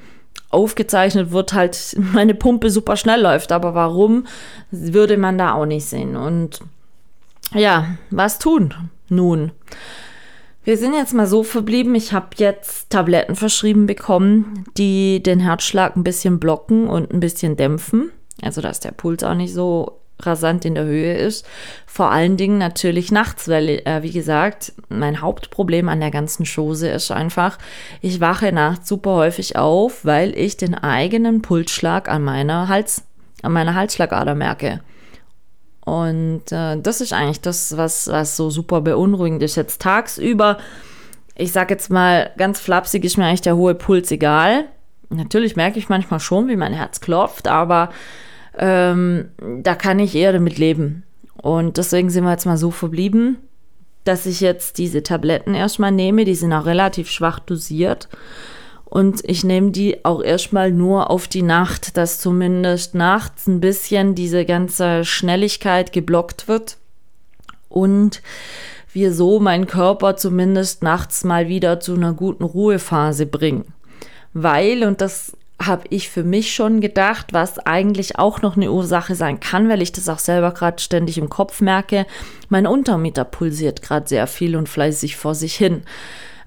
aufgezeichnet 0.51 1.31
wird, 1.31 1.53
halt 1.53 1.97
meine 2.13 2.35
Pumpe 2.35 2.71
super 2.71 2.97
schnell 2.97 3.21
läuft. 3.21 3.53
Aber 3.53 3.75
warum, 3.75 4.27
würde 4.71 5.17
man 5.17 5.39
da 5.39 5.55
auch 5.55 5.67
nicht 5.67 5.87
sehen. 5.87 6.17
Und 6.17 6.61
ja, 7.55 7.87
was 8.11 8.39
tun 8.39 8.75
nun? 9.09 9.53
Wir 10.69 10.77
sind 10.77 10.93
jetzt 10.93 11.15
mal 11.15 11.27
so 11.27 11.45
verblieben, 11.45 11.95
ich 11.95 12.13
habe 12.13 12.29
jetzt 12.37 12.91
Tabletten 12.91 13.37
verschrieben 13.37 13.87
bekommen, 13.87 14.67
die 14.77 15.23
den 15.23 15.41
Herzschlag 15.41 15.97
ein 15.97 16.05
bisschen 16.05 16.39
blocken 16.39 16.89
und 16.89 17.11
ein 17.11 17.21
bisschen 17.21 17.57
dämpfen. 17.57 18.11
Also 18.43 18.61
dass 18.61 18.79
der 18.79 18.91
Puls 18.91 19.25
auch 19.25 19.33
nicht 19.33 19.55
so 19.55 20.03
rasant 20.21 20.67
in 20.67 20.75
der 20.75 20.85
Höhe 20.85 21.17
ist. 21.17 21.47
Vor 21.87 22.11
allen 22.11 22.37
Dingen 22.37 22.59
natürlich 22.59 23.11
nachts, 23.11 23.49
weil, 23.49 23.81
äh, 23.87 24.03
wie 24.03 24.11
gesagt, 24.11 24.75
mein 24.91 25.23
Hauptproblem 25.23 25.89
an 25.89 26.01
der 26.01 26.11
ganzen 26.11 26.45
Chose 26.45 26.91
ist 26.91 27.11
einfach, 27.11 27.57
ich 28.03 28.21
wache 28.21 28.53
nachts 28.53 28.91
super 28.91 29.15
häufig 29.15 29.57
auf, 29.57 30.05
weil 30.05 30.37
ich 30.37 30.59
den 30.59 30.75
eigenen 30.75 31.41
Pulsschlag 31.41 32.11
an 32.11 32.23
meiner 32.23 32.69
Hals, 32.69 33.05
an 33.41 33.55
meiner 33.55 33.75
Halsschlagader 33.75 34.35
merke. 34.35 34.83
Und 35.89 36.53
äh, 36.53 36.77
das 36.79 37.01
ist 37.01 37.15
eigentlich 37.15 37.41
das, 37.41 37.75
was, 37.79 38.09
was 38.09 38.37
so 38.37 38.51
super 38.51 38.83
beunruhigend 38.83 39.43
ist. 39.43 39.57
Jetzt 39.57 39.81
tagsüber, 39.81 40.59
ich 41.35 41.51
sag 41.51 41.71
jetzt 41.71 41.89
mal 41.89 42.31
ganz 42.37 42.61
flapsig, 42.61 43.05
ist 43.05 43.17
mir 43.17 43.25
eigentlich 43.25 43.41
der 43.41 43.57
hohe 43.57 43.75
Puls 43.75 44.11
egal. 44.11 44.67
Natürlich 45.09 45.57
merke 45.57 45.79
ich 45.79 45.89
manchmal 45.89 46.21
schon, 46.21 46.49
wie 46.49 46.57
mein 46.57 46.75
Herz 46.75 47.01
klopft, 47.01 47.49
aber 47.49 47.89
ähm, 48.59 49.31
da 49.63 49.75
kann 49.75 49.99
ich 49.99 50.15
eher 50.15 50.35
damit 50.35 50.59
leben. 50.59 51.05
Und 51.41 51.79
deswegen 51.79 52.11
sind 52.11 52.25
wir 52.25 52.33
jetzt 52.33 52.45
mal 52.45 52.59
so 52.59 52.71
verblieben, 52.71 53.39
dass 54.05 54.27
ich 54.27 54.41
jetzt 54.41 54.77
diese 54.77 55.03
Tabletten 55.03 55.55
erstmal 55.55 55.93
nehme. 55.93 56.27
Die 56.27 56.35
sind 56.35 56.53
auch 56.53 56.67
relativ 56.67 57.09
schwach 57.09 57.39
dosiert. 57.39 58.09
Und 58.89 59.21
ich 59.25 59.45
nehme 59.45 59.71
die 59.71 60.03
auch 60.07 60.23
erstmal 60.23 60.73
nur 60.73 61.11
auf 61.11 61.29
die 61.29 61.43
Nacht, 61.43 61.99
dass 61.99 62.21
zumindest 62.21 62.95
nachts 62.95 63.47
ein 63.47 63.61
bisschen 63.61 64.15
diese 64.15 64.47
ganze 64.47 65.05
Schnelligkeit 65.05 65.93
geblockt 65.93 66.49
wird. 66.49 66.79
Und 67.69 68.23
wir 68.95 69.13
so 69.13 69.41
meinen 69.41 69.67
Körper 69.67 70.17
zumindest 70.17 70.83
nachts 70.83 71.23
mal 71.23 71.49
wieder 71.49 71.81
zu 71.81 71.95
einer 71.95 72.15
guten 72.15 72.45
Ruhephase 72.45 73.27
bringen. 73.27 73.67
Weil, 74.33 74.83
und 74.85 75.03
das 75.03 75.37
habe 75.61 75.85
ich 75.91 76.09
für 76.09 76.25
mich 76.25 76.55
schon 76.55 76.81
gedacht, 76.81 77.33
was 77.33 77.59
eigentlich 77.59 78.19
auch 78.19 78.41
noch 78.41 78.57
eine 78.57 78.73
Ursache 78.73 79.15
sein 79.15 79.39
kann, 79.39 79.69
weil 79.69 79.83
ich 79.83 79.93
das 79.93 80.09
auch 80.09 80.19
selber 80.19 80.53
gerade 80.53 80.81
ständig 80.81 81.19
im 81.19 81.29
Kopf 81.29 81.61
merke. 81.61 82.07
Mein 82.49 82.67
Untermieter 82.67 83.25
pulsiert 83.25 83.83
gerade 83.83 84.09
sehr 84.09 84.27
viel 84.27 84.57
und 84.57 84.69
fleißig 84.69 85.17
vor 85.17 85.35
sich 85.35 85.57
hin. 85.57 85.83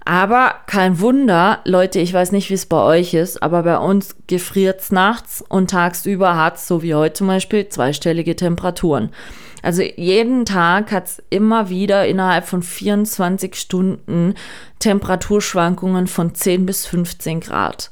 Aber 0.04 0.56
kein 0.66 1.00
Wunder, 1.00 1.60
Leute, 1.64 2.00
ich 2.00 2.12
weiß 2.12 2.32
nicht, 2.32 2.50
wie 2.50 2.54
es 2.54 2.66
bei 2.66 2.82
euch 2.82 3.14
ist, 3.14 3.42
aber 3.42 3.62
bei 3.62 3.78
uns 3.78 4.16
gefriert 4.26 4.80
es 4.80 4.90
nachts 4.90 5.44
und 5.48 5.70
tagsüber 5.70 6.36
hat 6.36 6.56
es, 6.56 6.66
so 6.66 6.82
wie 6.82 6.94
heute 6.94 7.14
zum 7.14 7.28
Beispiel, 7.28 7.68
zweistellige 7.68 8.34
Temperaturen. 8.34 9.10
Also 9.62 9.82
jeden 9.82 10.44
Tag 10.44 10.90
hat 10.90 11.06
es 11.06 11.22
immer 11.30 11.68
wieder 11.68 12.06
innerhalb 12.06 12.46
von 12.46 12.62
24 12.62 13.54
Stunden 13.54 14.34
Temperaturschwankungen 14.80 16.08
von 16.08 16.34
10 16.34 16.66
bis 16.66 16.84
15 16.86 17.40
Grad. 17.40 17.90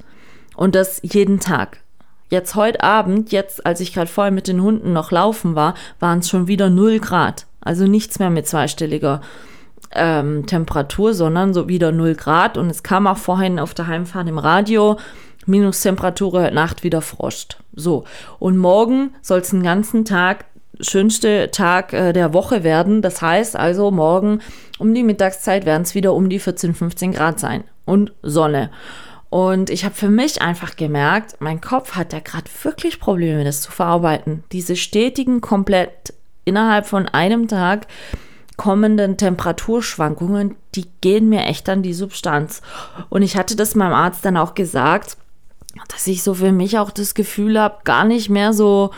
Und 0.57 0.75
das 0.75 1.01
jeden 1.05 1.38
Tag. 1.38 1.79
Jetzt 2.29 2.57
heute 2.57 2.83
Abend, 2.83 3.31
jetzt 3.31 3.64
als 3.64 3.81
ich 3.81 3.94
gerade 3.94 4.11
vorher 4.11 4.33
mit 4.33 4.49
den 4.49 4.62
Hunden 4.62 4.92
noch 4.92 5.12
laufen 5.12 5.55
war, 5.55 5.75
waren 6.01 6.20
es 6.20 6.29
schon 6.29 6.49
wieder 6.49 6.70
0 6.70 6.99
Grad. 6.99 7.46
Also 7.61 7.87
nichts 7.87 8.18
mehr 8.18 8.31
mit 8.31 8.49
zweistelliger 8.49 9.20
ähm, 9.92 10.46
Temperatur, 10.46 11.14
sondern 11.14 11.55
so 11.55 11.68
wieder 11.68 11.92
0 11.92 12.14
Grad. 12.14 12.57
Und 12.57 12.70
es 12.70 12.83
kam 12.83 13.07
auch 13.07 13.18
vorhin 13.18 13.59
auf 13.59 13.74
der 13.74 13.87
Heimfahrt 13.87 14.29
im 14.29 14.38
Radio, 14.38 14.98
Minustemperatur 15.46 16.33
heute 16.33 16.55
Nacht 16.55 16.85
wieder 16.85 17.00
Frost. 17.00 17.59
So. 17.74 18.05
Und 18.38 18.57
morgen 18.57 19.14
soll 19.22 19.40
es 19.40 19.50
den 19.50 19.62
ganzen 19.62 20.05
Tag 20.05 20.44
schönste 20.81 21.50
Tag 21.50 21.92
äh, 21.92 22.12
der 22.12 22.33
Woche 22.33 22.64
werden. 22.64 23.03
Das 23.03 23.20
heißt 23.20 23.57
also, 23.57 23.90
morgen 23.90 24.40
um 24.79 24.94
die 24.94 25.03
Mittagszeit 25.03 25.66
werden 25.66 25.83
es 25.83 25.94
wieder 25.94 26.14
um 26.14 26.29
die 26.29 26.38
14, 26.38 26.74
15 26.74 27.12
Grad 27.12 27.38
sein. 27.38 27.64
Und 27.85 28.12
Sonne. 28.22 28.70
Und 29.31 29.70
ich 29.70 29.85
habe 29.85 29.94
für 29.94 30.09
mich 30.09 30.42
einfach 30.42 30.76
gemerkt, 30.76 31.37
mein 31.38 31.61
Kopf 31.61 31.94
hat 31.94 32.12
ja 32.12 32.18
gerade 32.18 32.50
wirklich 32.62 32.98
Probleme, 32.98 33.44
das 33.44 33.62
zu 33.62 33.70
verarbeiten. 33.70 34.42
Diese 34.53 34.74
stetigen, 34.74 35.40
komplett 35.40 36.14
innerhalb 36.44 36.87
von 36.87 37.07
einem 37.07 37.46
Tag 37.46 37.87
kommenden 38.61 39.16
Temperaturschwankungen, 39.16 40.55
die 40.75 40.85
gehen 41.01 41.31
mir 41.31 41.46
echt 41.46 41.66
an 41.70 41.83
die 41.83 41.94
Substanz. 41.94 42.61
Und 43.09 43.23
ich 43.23 43.38
hatte 43.38 43.57
das 43.57 43.75
meinem 43.75 43.94
Arzt 43.94 44.23
dann 44.23 44.37
auch 44.37 44.55
gesagt, 44.55 45.16
dass 45.88 46.07
ich 46.07 46.23
so 46.23 46.35
für 46.35 46.53
mich 46.53 46.79
auch 46.79 46.90
das 46.90 47.14
Gefühl 47.14 47.59
habe, 47.59 47.79
gar 47.85 48.05
nicht 48.05 48.29
mehr 48.29 48.53
so, 48.53 48.90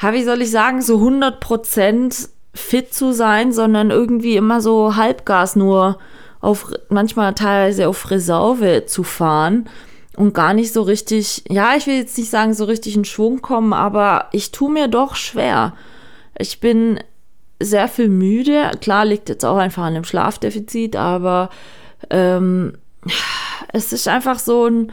wie 0.00 0.24
soll 0.24 0.42
ich 0.42 0.50
sagen, 0.50 0.82
so 0.82 0.96
100 0.96 1.38
Prozent 1.38 2.30
fit 2.52 2.92
zu 2.92 3.12
sein, 3.12 3.52
sondern 3.52 3.92
irgendwie 3.92 4.36
immer 4.36 4.60
so 4.60 4.96
Halbgas 4.96 5.54
nur 5.54 5.98
auf 6.40 6.72
manchmal 6.88 7.32
teilweise 7.34 7.86
auf 7.86 8.10
Reserve 8.10 8.86
zu 8.86 9.04
fahren 9.04 9.68
und 10.16 10.34
gar 10.34 10.52
nicht 10.52 10.72
so 10.72 10.82
richtig, 10.82 11.44
ja, 11.48 11.76
ich 11.76 11.86
will 11.86 11.94
jetzt 11.94 12.18
nicht 12.18 12.30
sagen, 12.30 12.54
so 12.54 12.64
richtig 12.64 12.96
in 12.96 13.04
Schwung 13.04 13.40
kommen, 13.40 13.72
aber 13.72 14.26
ich 14.32 14.50
tue 14.50 14.72
mir 14.72 14.88
doch 14.88 15.14
schwer. 15.14 15.74
Ich 16.36 16.58
bin 16.58 16.98
sehr 17.60 17.88
viel 17.88 18.08
müde. 18.08 18.70
Klar 18.80 19.04
liegt 19.04 19.28
jetzt 19.28 19.44
auch 19.44 19.56
einfach 19.56 19.84
an 19.84 19.94
dem 19.94 20.04
Schlafdefizit, 20.04 20.96
aber 20.96 21.50
ähm, 22.10 22.76
es 23.72 23.92
ist 23.92 24.08
einfach 24.08 24.38
so 24.38 24.66
ein 24.66 24.92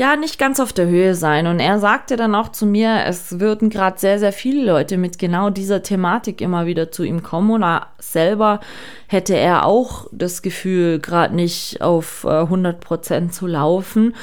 ja, 0.00 0.16
nicht 0.16 0.38
ganz 0.38 0.60
auf 0.60 0.72
der 0.72 0.86
Höhe 0.86 1.14
sein. 1.14 1.46
Und 1.46 1.58
er 1.58 1.78
sagte 1.78 2.16
dann 2.16 2.34
auch 2.34 2.50
zu 2.50 2.64
mir, 2.64 3.04
es 3.06 3.40
würden 3.40 3.70
gerade 3.70 3.98
sehr, 3.98 4.18
sehr 4.18 4.32
viele 4.32 4.64
Leute 4.64 4.96
mit 4.96 5.18
genau 5.18 5.50
dieser 5.50 5.82
Thematik 5.82 6.40
immer 6.40 6.64
wieder 6.64 6.90
zu 6.90 7.02
ihm 7.02 7.22
kommen. 7.22 7.50
Und 7.50 7.62
er 7.64 7.88
selber 7.98 8.60
hätte 9.08 9.36
er 9.36 9.66
auch 9.66 10.06
das 10.12 10.42
Gefühl, 10.42 11.00
gerade 11.00 11.34
nicht 11.34 11.82
auf 11.82 12.24
100 12.24 12.76
äh, 12.76 12.78
Prozent 12.78 13.34
zu 13.34 13.46
laufen. 13.46 14.14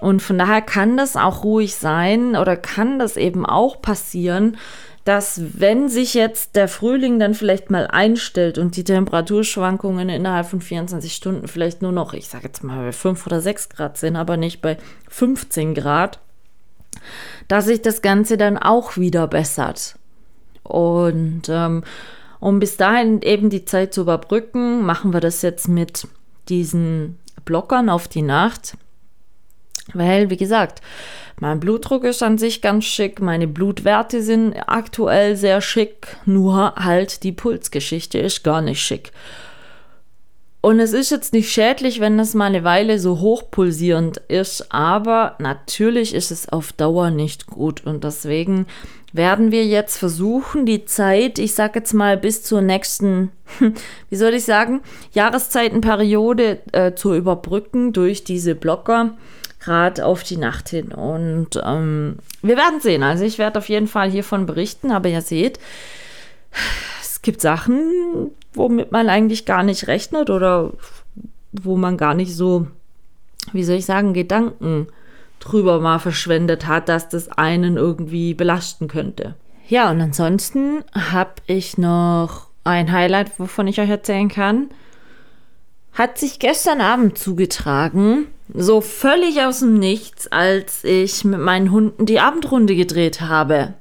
Und 0.00 0.20
von 0.20 0.36
daher 0.36 0.60
kann 0.60 0.96
das 0.96 1.16
auch 1.16 1.44
ruhig 1.44 1.76
sein 1.76 2.36
oder 2.36 2.56
kann 2.56 2.98
das 2.98 3.16
eben 3.16 3.46
auch 3.46 3.80
passieren, 3.80 4.58
dass 5.04 5.40
wenn 5.58 5.90
sich 5.90 6.14
jetzt 6.14 6.56
der 6.56 6.66
Frühling 6.66 7.18
dann 7.18 7.34
vielleicht 7.34 7.70
mal 7.70 7.86
einstellt 7.86 8.56
und 8.56 8.76
die 8.76 8.84
Temperaturschwankungen 8.84 10.08
innerhalb 10.08 10.46
von 10.46 10.62
24 10.62 11.14
Stunden 11.14 11.46
vielleicht 11.46 11.82
nur 11.82 11.92
noch, 11.92 12.14
ich 12.14 12.28
sage 12.28 12.46
jetzt 12.46 12.64
mal, 12.64 12.86
bei 12.86 12.92
5 12.92 13.26
oder 13.26 13.40
6 13.40 13.68
Grad 13.68 13.98
sind, 13.98 14.16
aber 14.16 14.38
nicht 14.38 14.62
bei 14.62 14.78
15 15.10 15.74
Grad, 15.74 16.20
dass 17.48 17.66
sich 17.66 17.82
das 17.82 18.00
Ganze 18.00 18.38
dann 18.38 18.56
auch 18.56 18.96
wieder 18.96 19.26
bessert. 19.28 19.96
Und 20.62 21.42
ähm, 21.50 21.84
um 22.40 22.58
bis 22.58 22.78
dahin 22.78 23.20
eben 23.20 23.50
die 23.50 23.66
Zeit 23.66 23.92
zu 23.92 24.02
überbrücken, 24.02 24.84
machen 24.86 25.12
wir 25.12 25.20
das 25.20 25.42
jetzt 25.42 25.68
mit 25.68 26.08
diesen 26.48 27.18
Blockern 27.44 27.90
auf 27.90 28.08
die 28.08 28.22
Nacht. 28.22 28.78
Weil, 29.92 30.30
wie 30.30 30.36
gesagt, 30.36 30.80
mein 31.40 31.60
Blutdruck 31.60 32.04
ist 32.04 32.22
an 32.22 32.38
sich 32.38 32.62
ganz 32.62 32.84
schick, 32.84 33.20
meine 33.20 33.46
Blutwerte 33.46 34.22
sind 34.22 34.54
aktuell 34.66 35.36
sehr 35.36 35.60
schick, 35.60 36.16
nur 36.24 36.74
halt 36.76 37.22
die 37.22 37.32
Pulsgeschichte 37.32 38.18
ist 38.18 38.44
gar 38.44 38.62
nicht 38.62 38.80
schick. 38.80 39.12
Und 40.60 40.80
es 40.80 40.94
ist 40.94 41.10
jetzt 41.10 41.34
nicht 41.34 41.52
schädlich, 41.52 42.00
wenn 42.00 42.16
das 42.16 42.32
mal 42.32 42.46
eine 42.46 42.64
Weile 42.64 42.98
so 42.98 43.20
hochpulsierend 43.20 44.16
ist, 44.28 44.72
aber 44.72 45.36
natürlich 45.38 46.14
ist 46.14 46.30
es 46.30 46.48
auf 46.48 46.72
Dauer 46.72 47.10
nicht 47.10 47.46
gut 47.46 47.84
und 47.84 48.02
deswegen 48.02 48.64
werden 49.12 49.52
wir 49.52 49.66
jetzt 49.66 49.98
versuchen, 49.98 50.64
die 50.64 50.86
Zeit, 50.86 51.38
ich 51.38 51.54
sag 51.54 51.74
jetzt 51.74 51.92
mal 51.92 52.16
bis 52.16 52.42
zur 52.42 52.62
nächsten, 52.62 53.30
wie 54.08 54.16
soll 54.16 54.32
ich 54.32 54.44
sagen, 54.44 54.80
Jahreszeitenperiode 55.12 56.60
äh, 56.72 56.94
zu 56.94 57.14
überbrücken 57.14 57.92
durch 57.92 58.24
diese 58.24 58.54
Blocker 58.54 59.16
gerade 59.64 60.04
auf 60.04 60.22
die 60.22 60.36
Nacht 60.36 60.68
hin. 60.68 60.92
Und 60.92 61.60
ähm, 61.64 62.16
wir 62.42 62.56
werden 62.56 62.80
sehen. 62.80 63.02
Also 63.02 63.24
ich 63.24 63.38
werde 63.38 63.58
auf 63.58 63.68
jeden 63.68 63.88
Fall 63.88 64.10
hiervon 64.10 64.46
berichten, 64.46 64.90
aber 64.90 65.08
ihr 65.08 65.22
seht, 65.22 65.58
es 67.00 67.22
gibt 67.22 67.40
Sachen, 67.40 68.30
womit 68.52 68.92
man 68.92 69.08
eigentlich 69.08 69.46
gar 69.46 69.62
nicht 69.62 69.86
rechnet 69.86 70.30
oder 70.30 70.72
wo 71.52 71.76
man 71.76 71.96
gar 71.96 72.14
nicht 72.14 72.34
so, 72.34 72.66
wie 73.52 73.64
soll 73.64 73.76
ich 73.76 73.86
sagen, 73.86 74.14
Gedanken 74.14 74.88
drüber 75.40 75.80
mal 75.80 75.98
verschwendet 75.98 76.66
hat, 76.66 76.88
dass 76.88 77.08
das 77.08 77.28
einen 77.28 77.76
irgendwie 77.76 78.34
belasten 78.34 78.88
könnte. 78.88 79.34
Ja, 79.68 79.90
und 79.90 80.00
ansonsten 80.00 80.84
habe 80.92 81.34
ich 81.46 81.78
noch 81.78 82.48
ein 82.64 82.92
Highlight, 82.92 83.38
wovon 83.38 83.66
ich 83.66 83.80
euch 83.80 83.90
erzählen 83.90 84.28
kann. 84.28 84.68
Hat 85.92 86.18
sich 86.18 86.38
gestern 86.38 86.80
Abend 86.80 87.18
zugetragen. 87.18 88.26
So 88.52 88.80
völlig 88.80 89.40
aus 89.40 89.60
dem 89.60 89.78
Nichts, 89.78 90.30
als 90.30 90.84
ich 90.84 91.24
mit 91.24 91.40
meinen 91.40 91.70
Hunden 91.70 92.06
die 92.06 92.20
Abendrunde 92.20 92.76
gedreht 92.76 93.22
habe. 93.22 93.74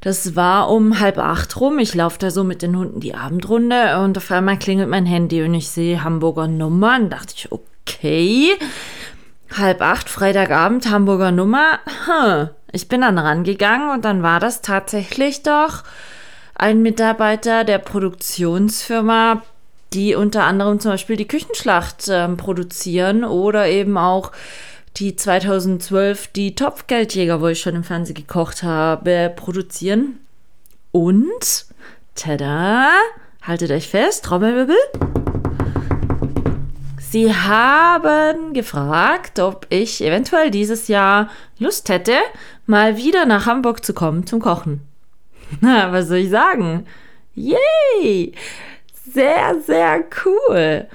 Das 0.00 0.34
war 0.34 0.70
um 0.70 0.98
halb 1.00 1.18
acht 1.18 1.60
rum. 1.60 1.78
Ich 1.78 1.94
laufe 1.94 2.18
da 2.18 2.30
so 2.30 2.42
mit 2.44 2.62
den 2.62 2.76
Hunden 2.76 3.00
die 3.00 3.14
Abendrunde 3.14 4.00
und 4.00 4.18
auf 4.18 4.30
einmal 4.30 4.58
klingelt 4.58 4.88
mein 4.88 5.06
Handy 5.06 5.42
und 5.42 5.54
ich 5.54 5.70
sehe 5.70 6.02
Hamburger 6.02 6.48
Nummer. 6.48 6.96
Und 6.96 7.10
dachte 7.10 7.34
ich, 7.36 7.52
okay. 7.52 8.50
Halb 9.56 9.80
acht, 9.80 10.08
Freitagabend, 10.08 10.90
Hamburger 10.90 11.30
Nummer. 11.30 11.78
Hm. 12.06 12.48
Ich 12.72 12.88
bin 12.88 13.02
dann 13.02 13.18
rangegangen 13.18 13.90
und 13.90 14.04
dann 14.04 14.22
war 14.22 14.40
das 14.40 14.62
tatsächlich 14.62 15.42
doch 15.42 15.84
ein 16.54 16.82
Mitarbeiter 16.82 17.64
der 17.64 17.78
Produktionsfirma 17.78 19.42
die 19.94 20.14
unter 20.14 20.44
anderem 20.44 20.80
zum 20.80 20.92
Beispiel 20.92 21.16
die 21.16 21.28
Küchenschlacht 21.28 22.08
äh, 22.08 22.28
produzieren 22.28 23.24
oder 23.24 23.68
eben 23.68 23.96
auch 23.96 24.32
die 24.96 25.16
2012 25.16 26.28
die 26.28 26.54
Topfgeldjäger, 26.54 27.40
wo 27.40 27.48
ich 27.48 27.60
schon 27.60 27.76
im 27.76 27.84
Fernsehen 27.84 28.14
gekocht 28.14 28.62
habe, 28.62 29.32
produzieren. 29.34 30.18
Und, 30.90 31.66
tada, 32.14 32.90
haltet 33.42 33.70
euch 33.70 33.88
fest, 33.88 34.24
Trommelwirbel. 34.24 34.76
Sie 36.98 37.34
haben 37.34 38.54
gefragt, 38.54 39.38
ob 39.38 39.66
ich 39.68 40.02
eventuell 40.02 40.50
dieses 40.50 40.88
Jahr 40.88 41.28
Lust 41.58 41.88
hätte, 41.90 42.16
mal 42.66 42.96
wieder 42.96 43.26
nach 43.26 43.46
Hamburg 43.46 43.84
zu 43.84 43.92
kommen 43.92 44.26
zum 44.26 44.40
Kochen. 44.40 44.80
Na, 45.60 45.92
was 45.92 46.08
soll 46.08 46.18
ich 46.18 46.30
sagen? 46.30 46.86
Yay! 47.34 48.32
Sehr, 49.04 49.60
sehr 49.66 50.04
cool. 50.24 50.86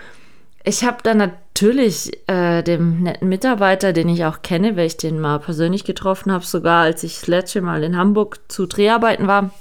Ich 0.63 0.83
habe 0.83 0.97
dann 1.03 1.17
natürlich 1.17 2.11
äh, 2.27 2.61
dem 2.61 3.03
netten 3.03 3.29
Mitarbeiter, 3.29 3.93
den 3.93 4.09
ich 4.09 4.25
auch 4.25 4.41
kenne, 4.41 4.75
weil 4.75 4.87
ich 4.87 4.97
den 4.97 5.19
mal 5.19 5.39
persönlich 5.39 5.83
getroffen 5.83 6.31
habe, 6.31 6.45
sogar 6.45 6.83
als 6.83 7.03
ich 7.03 7.19
das 7.19 7.27
letzte 7.27 7.61
Mal 7.61 7.83
in 7.83 7.97
Hamburg 7.97 8.39
zu 8.47 8.65
Dreharbeiten 8.65 9.27
war, 9.27 9.51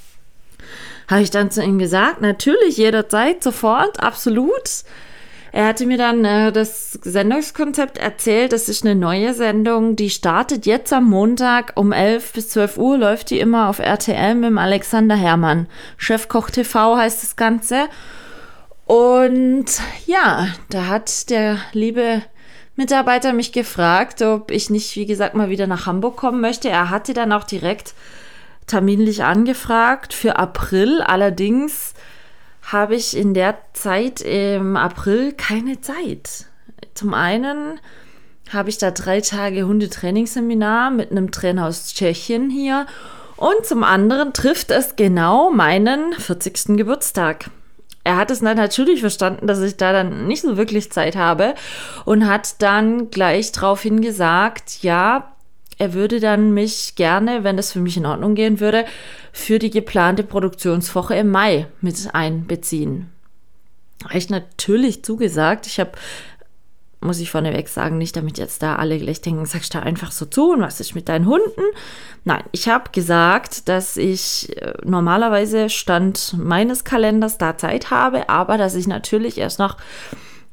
habe 1.09 1.22
ich 1.22 1.30
dann 1.30 1.50
zu 1.50 1.62
ihm 1.62 1.78
gesagt, 1.78 2.20
natürlich, 2.20 2.76
jederzeit, 2.76 3.42
sofort, 3.42 4.02
absolut. 4.02 4.85
Er 5.52 5.68
hatte 5.68 5.87
mir 5.87 5.96
dann 5.96 6.24
äh, 6.24 6.52
das 6.52 6.92
Sendungskonzept 7.02 7.98
erzählt. 7.98 8.52
Das 8.52 8.68
ist 8.68 8.85
eine 8.85 8.94
neue 8.94 9.32
Sendung, 9.32 9.96
die 9.96 10.11
startet 10.11 10.66
jetzt 10.66 10.92
am 10.92 11.04
Montag 11.04 11.72
um 11.76 11.92
11 11.92 12.32
bis 12.32 12.48
12 12.50 12.76
Uhr, 12.78 12.98
läuft 12.98 13.30
die 13.30 13.38
immer 13.38 13.68
auf 13.68 13.78
RTL 13.78 14.35
mit 14.35 14.59
Alexander 14.59 15.16
Herrmann. 15.16 15.66
Chefkoch 15.96 16.50
TV 16.50 16.96
heißt 16.96 17.22
das 17.22 17.37
Ganze. 17.37 17.88
Und 18.87 19.66
ja, 20.07 20.49
da 20.70 20.87
hat 20.87 21.29
der 21.29 21.59
liebe 21.72 22.22
Mitarbeiter 22.77 23.33
mich 23.33 23.53
gefragt, 23.53 24.22
ob 24.22 24.51
ich 24.51 24.70
nicht, 24.70 24.94
wie 24.96 25.07
gesagt, 25.07 25.35
mal 25.35 25.51
wieder 25.51 25.66
nach 25.66 25.87
Hamburg 25.87 26.16
kommen 26.16 26.40
möchte. 26.40 26.68
Er 26.68 26.88
hatte 26.88 27.12
dann 27.12 27.33
auch 27.33 27.44
direkt 27.44 27.94
terminlich 28.66 29.25
angefragt 29.25 30.14
für 30.14 30.37
April. 30.37 31.03
Allerdings 31.03 31.94
habe 32.62 32.94
ich 32.94 33.16
in 33.16 33.35
der 33.35 33.59
Zeit 33.72 34.20
im 34.20 34.77
April 34.77 35.33
keine 35.33 35.81
Zeit. 35.81 36.46
Zum 36.94 37.12
einen 37.12 37.81
habe 38.53 38.68
ich 38.68 38.79
da 38.79 38.92
drei 38.92 39.20
Tage 39.20 39.66
Hundetrainingsseminar 39.66 40.92
mit 40.92 41.11
einem 41.11 41.33
Trainer 41.33 41.66
aus 41.66 41.92
Tschechien 41.92 42.51
hier 42.51 42.87
und 43.37 43.66
zum 43.66 43.83
anderen 43.83 44.33
trifft 44.33 44.70
es 44.70 44.94
genau 44.94 45.51
meinen 45.51 46.12
40. 46.12 46.77
Geburtstag. 46.77 47.51
Er 48.06 48.16
hat 48.16 48.30
es 48.30 48.38
dann 48.38 48.56
natürlich 48.56 49.00
verstanden, 49.00 49.48
dass 49.48 49.60
ich 49.60 49.78
da 49.78 49.92
dann 49.92 50.28
nicht 50.28 50.42
so 50.42 50.56
wirklich 50.56 50.92
Zeit 50.92 51.16
habe 51.16 51.56
und 52.04 52.28
hat 52.28 52.62
dann 52.62 53.10
gleich 53.10 53.50
daraufhin 53.50 54.00
gesagt, 54.00 54.84
ja, 54.84 55.32
er 55.76 55.92
würde 55.92 56.20
dann 56.20 56.54
mich 56.54 56.94
gerne, 56.94 57.42
wenn 57.42 57.56
das 57.56 57.72
für 57.72 57.80
mich 57.80 57.96
in 57.96 58.06
Ordnung 58.06 58.36
gehen 58.36 58.60
würde, 58.60 58.84
für 59.32 59.58
die 59.58 59.70
geplante 59.70 60.22
Produktionswoche 60.22 61.16
im 61.16 61.32
Mai 61.32 61.66
mit 61.80 61.96
einbeziehen. 62.12 63.10
Habe 64.04 64.18
ich 64.18 64.30
natürlich 64.30 65.02
zugesagt. 65.02 65.66
Ich 65.66 65.80
habe, 65.80 65.90
muss 67.06 67.20
ich 67.20 67.30
vorneweg 67.30 67.68
sagen, 67.68 67.98
nicht 67.98 68.16
damit 68.16 68.38
jetzt 68.38 68.62
da 68.62 68.76
alle 68.76 68.98
gleich 68.98 69.20
denken, 69.20 69.46
sagst 69.46 69.74
du 69.74 69.82
einfach 69.82 70.12
so 70.12 70.26
zu 70.26 70.52
und 70.52 70.60
was 70.60 70.80
ist 70.80 70.94
mit 70.94 71.08
deinen 71.08 71.26
Hunden? 71.26 71.62
Nein, 72.24 72.42
ich 72.52 72.68
habe 72.68 72.90
gesagt, 72.92 73.68
dass 73.68 73.96
ich 73.96 74.60
äh, 74.60 74.74
normalerweise 74.84 75.70
Stand 75.70 76.34
meines 76.38 76.84
Kalenders 76.84 77.38
da 77.38 77.56
Zeit 77.56 77.90
habe, 77.90 78.28
aber 78.28 78.58
dass 78.58 78.74
ich 78.74 78.86
natürlich 78.86 79.38
erst 79.38 79.58
noch 79.58 79.76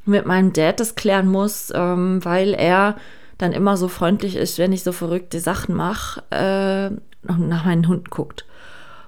mit 0.06 0.26
meinem 0.26 0.54
Dad 0.54 0.80
das 0.80 0.96
klären 0.96 1.28
muss, 1.28 1.72
ähm, 1.74 2.24
weil 2.24 2.54
er 2.54 2.96
dann 3.38 3.52
immer 3.52 3.78
so 3.78 3.88
freundlich 3.88 4.36
ist, 4.36 4.58
wenn 4.58 4.72
ich 4.72 4.84
so 4.84 4.92
verrückte 4.92 5.40
Sachen 5.40 5.76
mache 5.76 6.22
äh, 6.30 7.32
und 7.32 7.48
nach 7.50 7.66
meinen 7.66 7.88
Hunden 7.88 8.10
guckt. 8.10 8.46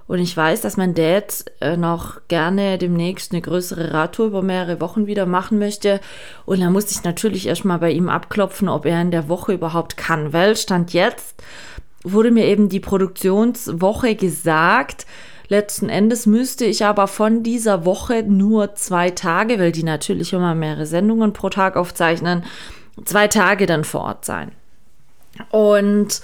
Und 0.08 0.20
ich 0.20 0.36
weiß, 0.36 0.60
dass 0.60 0.76
mein 0.76 0.94
Dad 0.94 1.44
äh, 1.60 1.76
noch 1.76 2.20
gerne 2.28 2.78
demnächst 2.78 3.32
eine 3.32 3.40
größere 3.40 3.92
Radtour 3.92 4.26
über 4.26 4.42
mehrere 4.42 4.80
Wochen 4.80 5.06
wieder 5.06 5.26
machen 5.26 5.58
möchte. 5.58 6.00
Und 6.44 6.60
da 6.60 6.70
muss 6.70 6.90
ich 6.90 7.02
natürlich 7.02 7.46
erstmal 7.46 7.78
bei 7.78 7.90
ihm 7.90 8.08
abklopfen, 8.08 8.68
ob 8.68 8.86
er 8.86 9.00
in 9.02 9.10
der 9.10 9.28
Woche 9.28 9.52
überhaupt 9.52 9.96
kann. 9.96 10.32
Weil 10.32 10.56
Stand 10.56 10.92
jetzt 10.92 11.42
wurde 12.04 12.30
mir 12.30 12.46
eben 12.46 12.68
die 12.68 12.80
Produktionswoche 12.80 14.14
gesagt. 14.14 15.06
Letzten 15.48 15.88
Endes 15.88 16.26
müsste 16.26 16.64
ich 16.64 16.84
aber 16.84 17.08
von 17.08 17.42
dieser 17.42 17.84
Woche 17.84 18.22
nur 18.22 18.74
zwei 18.74 19.10
Tage, 19.10 19.58
weil 19.58 19.72
die 19.72 19.84
natürlich 19.84 20.32
immer 20.32 20.54
mehrere 20.54 20.86
Sendungen 20.86 21.32
pro 21.32 21.50
Tag 21.50 21.76
aufzeichnen, 21.76 22.44
zwei 23.04 23.28
Tage 23.28 23.66
dann 23.66 23.84
vor 23.84 24.02
Ort 24.02 24.24
sein. 24.24 24.52
Und 25.50 26.20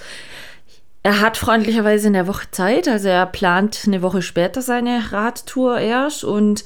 er 1.03 1.21
hat 1.21 1.37
freundlicherweise 1.37 2.07
in 2.07 2.13
der 2.13 2.29
Woche 2.29 2.51
Zeit, 2.51 2.87
also 2.89 3.09
er 3.09 3.27
plant 3.27 3.83
eine 3.87 4.03
Woche 4.03 4.23
später 4.23 4.63
seine 4.63 5.13
Radtour 5.13 5.79
erst 5.79 6.25
und 6.25 6.65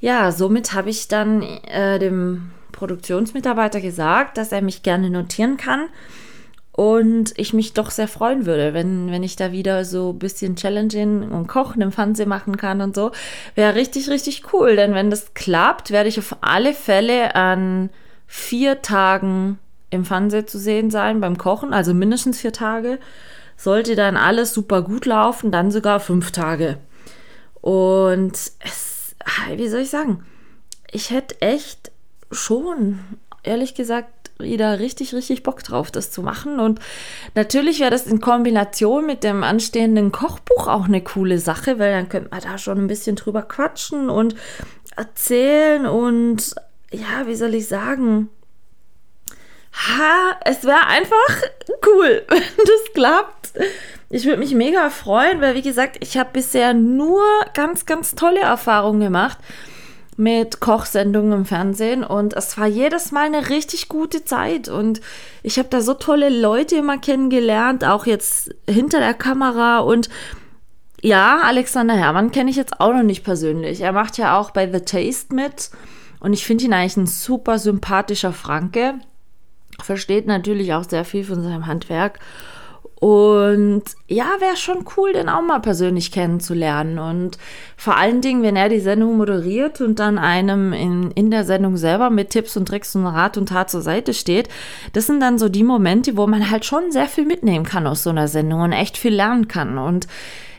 ja, 0.00 0.32
somit 0.32 0.72
habe 0.72 0.90
ich 0.90 1.08
dann 1.08 1.42
äh, 1.42 1.98
dem 1.98 2.50
Produktionsmitarbeiter 2.72 3.80
gesagt, 3.80 4.38
dass 4.38 4.52
er 4.52 4.62
mich 4.62 4.82
gerne 4.82 5.10
notieren 5.10 5.56
kann 5.56 5.88
und 6.72 7.32
ich 7.36 7.52
mich 7.52 7.74
doch 7.74 7.90
sehr 7.90 8.08
freuen 8.08 8.46
würde, 8.46 8.72
wenn, 8.72 9.10
wenn 9.10 9.22
ich 9.22 9.36
da 9.36 9.52
wieder 9.52 9.84
so 9.84 10.12
ein 10.12 10.18
bisschen 10.18 10.56
Challenging 10.56 11.30
und 11.30 11.46
Kochen 11.46 11.82
im 11.82 11.92
Fernsehen 11.92 12.28
machen 12.28 12.56
kann 12.56 12.80
und 12.80 12.94
so. 12.94 13.10
Wäre 13.54 13.74
richtig, 13.74 14.08
richtig 14.08 14.52
cool, 14.52 14.76
denn 14.76 14.94
wenn 14.94 15.10
das 15.10 15.34
klappt, 15.34 15.90
werde 15.90 16.08
ich 16.08 16.18
auf 16.18 16.36
alle 16.40 16.72
Fälle 16.72 17.34
an 17.34 17.90
vier 18.26 18.80
Tagen 18.80 19.58
im 19.90 20.04
Fernsehen 20.04 20.46
zu 20.46 20.58
sehen 20.58 20.90
sein 20.90 21.20
beim 21.20 21.36
Kochen, 21.36 21.74
also 21.74 21.92
mindestens 21.92 22.40
vier 22.40 22.52
Tage. 22.52 22.98
Sollte 23.60 23.94
dann 23.94 24.16
alles 24.16 24.54
super 24.54 24.80
gut 24.80 25.04
laufen, 25.04 25.52
dann 25.52 25.70
sogar 25.70 26.00
fünf 26.00 26.30
Tage. 26.30 26.78
Und 27.60 28.32
es, 28.32 29.14
wie 29.54 29.68
soll 29.68 29.80
ich 29.80 29.90
sagen, 29.90 30.24
ich 30.90 31.10
hätte 31.10 31.42
echt 31.42 31.92
schon, 32.30 33.00
ehrlich 33.42 33.74
gesagt, 33.74 34.30
wieder 34.38 34.78
richtig, 34.78 35.12
richtig 35.12 35.42
Bock 35.42 35.62
drauf, 35.62 35.90
das 35.90 36.10
zu 36.10 36.22
machen. 36.22 36.58
Und 36.58 36.80
natürlich 37.34 37.80
wäre 37.80 37.90
das 37.90 38.06
in 38.06 38.22
Kombination 38.22 39.04
mit 39.04 39.24
dem 39.24 39.42
anstehenden 39.42 40.10
Kochbuch 40.10 40.66
auch 40.66 40.86
eine 40.86 41.02
coole 41.02 41.38
Sache, 41.38 41.78
weil 41.78 41.92
dann 41.92 42.08
könnte 42.08 42.30
man 42.30 42.40
da 42.40 42.56
schon 42.56 42.78
ein 42.78 42.86
bisschen 42.86 43.16
drüber 43.16 43.42
quatschen 43.42 44.08
und 44.08 44.36
erzählen 44.96 45.84
und 45.84 46.54
ja, 46.92 47.26
wie 47.26 47.34
soll 47.34 47.54
ich 47.54 47.68
sagen? 47.68 48.30
Ha, 49.72 50.36
es 50.44 50.64
wäre 50.64 50.86
einfach 50.86 51.42
cool, 51.86 52.22
wenn 52.28 52.42
das 52.56 52.92
klappt. 52.94 53.52
Ich 54.08 54.24
würde 54.24 54.38
mich 54.38 54.54
mega 54.54 54.90
freuen, 54.90 55.40
weil 55.40 55.54
wie 55.54 55.62
gesagt, 55.62 55.98
ich 56.00 56.18
habe 56.18 56.30
bisher 56.32 56.74
nur 56.74 57.22
ganz, 57.54 57.86
ganz 57.86 58.14
tolle 58.14 58.40
Erfahrungen 58.40 59.00
gemacht 59.00 59.38
mit 60.16 60.60
Kochsendungen 60.60 61.32
im 61.32 61.44
Fernsehen 61.46 62.04
und 62.04 62.34
es 62.34 62.58
war 62.58 62.66
jedes 62.66 63.10
Mal 63.10 63.26
eine 63.26 63.48
richtig 63.48 63.88
gute 63.88 64.24
Zeit 64.24 64.68
und 64.68 65.00
ich 65.42 65.58
habe 65.58 65.68
da 65.70 65.80
so 65.80 65.94
tolle 65.94 66.28
Leute 66.28 66.76
immer 66.76 66.98
kennengelernt, 66.98 67.84
auch 67.84 68.04
jetzt 68.04 68.54
hinter 68.68 68.98
der 68.98 69.14
Kamera 69.14 69.78
und 69.78 70.10
ja, 71.00 71.40
Alexander 71.42 71.94
Herrmann 71.94 72.32
kenne 72.32 72.50
ich 72.50 72.56
jetzt 72.56 72.80
auch 72.80 72.92
noch 72.92 73.02
nicht 73.02 73.24
persönlich. 73.24 73.80
Er 73.80 73.92
macht 73.92 74.18
ja 74.18 74.38
auch 74.38 74.50
bei 74.50 74.70
The 74.70 74.80
Taste 74.80 75.34
mit 75.34 75.70
und 76.20 76.34
ich 76.34 76.44
finde 76.44 76.64
ihn 76.64 76.74
eigentlich 76.74 76.98
ein 76.98 77.06
super 77.06 77.58
sympathischer 77.58 78.34
Franke. 78.34 78.96
Versteht 79.84 80.26
natürlich 80.26 80.74
auch 80.74 80.84
sehr 80.88 81.04
viel 81.04 81.24
von 81.24 81.42
seinem 81.42 81.66
Handwerk. 81.66 82.18
Und 83.00 83.82
ja, 84.08 84.26
wäre 84.40 84.58
schon 84.58 84.84
cool, 84.96 85.14
den 85.14 85.30
auch 85.30 85.40
mal 85.40 85.60
persönlich 85.60 86.12
kennenzulernen. 86.12 86.98
Und 86.98 87.38
vor 87.74 87.96
allen 87.96 88.20
Dingen, 88.20 88.42
wenn 88.42 88.56
er 88.56 88.68
die 88.68 88.78
Sendung 88.78 89.16
moderiert 89.16 89.80
und 89.80 89.98
dann 89.98 90.18
einem 90.18 90.74
in, 90.74 91.10
in 91.12 91.30
der 91.30 91.44
Sendung 91.44 91.78
selber 91.78 92.10
mit 92.10 92.28
Tipps 92.28 92.58
und 92.58 92.66
Tricks 92.66 92.94
und 92.94 93.06
Rat 93.06 93.38
und 93.38 93.48
Tat 93.48 93.70
zur 93.70 93.80
Seite 93.80 94.12
steht, 94.12 94.50
das 94.92 95.06
sind 95.06 95.20
dann 95.20 95.38
so 95.38 95.48
die 95.48 95.64
Momente, 95.64 96.18
wo 96.18 96.26
man 96.26 96.50
halt 96.50 96.66
schon 96.66 96.92
sehr 96.92 97.06
viel 97.06 97.24
mitnehmen 97.24 97.64
kann 97.64 97.86
aus 97.86 98.02
so 98.02 98.10
einer 98.10 98.28
Sendung 98.28 98.60
und 98.60 98.72
echt 98.72 98.98
viel 98.98 99.14
lernen 99.14 99.48
kann. 99.48 99.78
Und 99.78 100.06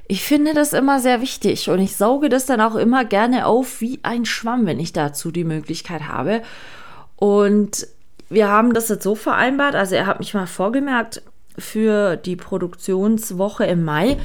ich 0.07 0.23
finde 0.23 0.55
das 0.55 0.73
immer 0.73 0.99
sehr 0.99 1.21
wichtig 1.21 1.69
und 1.69 1.79
ich 1.79 1.95
sauge 1.95 2.27
das 2.27 2.47
dann 2.47 2.59
auch 2.59 2.75
immer 2.75 3.05
gerne 3.05 3.45
auf 3.45 3.81
wie 3.81 3.99
ein 4.01 4.25
Schwamm, 4.25 4.65
wenn 4.65 4.79
ich 4.79 4.93
dazu 4.93 5.29
die 5.29 5.43
Möglichkeit 5.43 6.07
habe. 6.07 6.41
Und 7.17 7.85
wir 8.31 8.47
haben 8.47 8.73
das 8.73 8.89
jetzt 8.89 9.03
so 9.03 9.15
vereinbart, 9.15 9.75
also 9.75 9.95
er 9.95 10.05
hat 10.07 10.19
mich 10.19 10.33
mal 10.33 10.47
vorgemerkt 10.47 11.21
für 11.57 12.15
die 12.15 12.35
Produktionswoche 12.35 13.65
im 13.65 13.83
Mai 13.83 14.17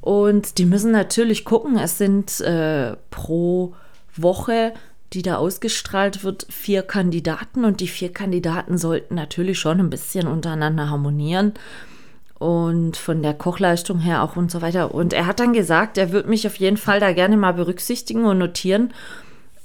und 0.00 0.58
die 0.58 0.66
müssen 0.66 0.92
natürlich 0.92 1.44
gucken, 1.44 1.78
es 1.78 1.98
sind 1.98 2.40
äh, 2.40 2.96
pro 3.10 3.74
Woche 4.16 4.72
die 5.12 5.22
da 5.22 5.36
ausgestrahlt 5.36 6.22
wird, 6.22 6.46
vier 6.50 6.82
Kandidaten 6.82 7.64
und 7.64 7.80
die 7.80 7.88
vier 7.88 8.12
Kandidaten 8.12 8.78
sollten 8.78 9.16
natürlich 9.16 9.58
schon 9.58 9.80
ein 9.80 9.90
bisschen 9.90 10.28
untereinander 10.28 10.88
harmonieren 10.88 11.54
und 12.38 12.96
von 12.96 13.22
der 13.22 13.34
Kochleistung 13.34 13.98
her 13.98 14.22
auch 14.22 14.36
und 14.36 14.50
so 14.50 14.62
weiter. 14.62 14.94
Und 14.94 15.12
er 15.12 15.26
hat 15.26 15.40
dann 15.40 15.52
gesagt, 15.52 15.98
er 15.98 16.12
würde 16.12 16.28
mich 16.28 16.46
auf 16.46 16.56
jeden 16.56 16.76
Fall 16.76 17.00
da 17.00 17.12
gerne 17.12 17.36
mal 17.36 17.52
berücksichtigen 17.52 18.24
und 18.24 18.38
notieren. 18.38 18.94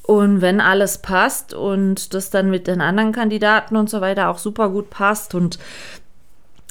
Und 0.06 0.42
wenn 0.42 0.62
alles 0.62 1.00
passt 1.00 1.54
und 1.56 2.14
das 2.14 2.30
dann 2.30 2.52
mit 2.52 2.68
den 2.68 2.80
anderen 2.80 3.12
Kandidaten 3.12 3.76
und 3.76 3.90
so 3.90 4.02
weiter 4.02 4.30
auch 4.30 4.38
super 4.38 4.70
gut 4.70 4.92
passt 4.92 5.34
und 5.34 5.58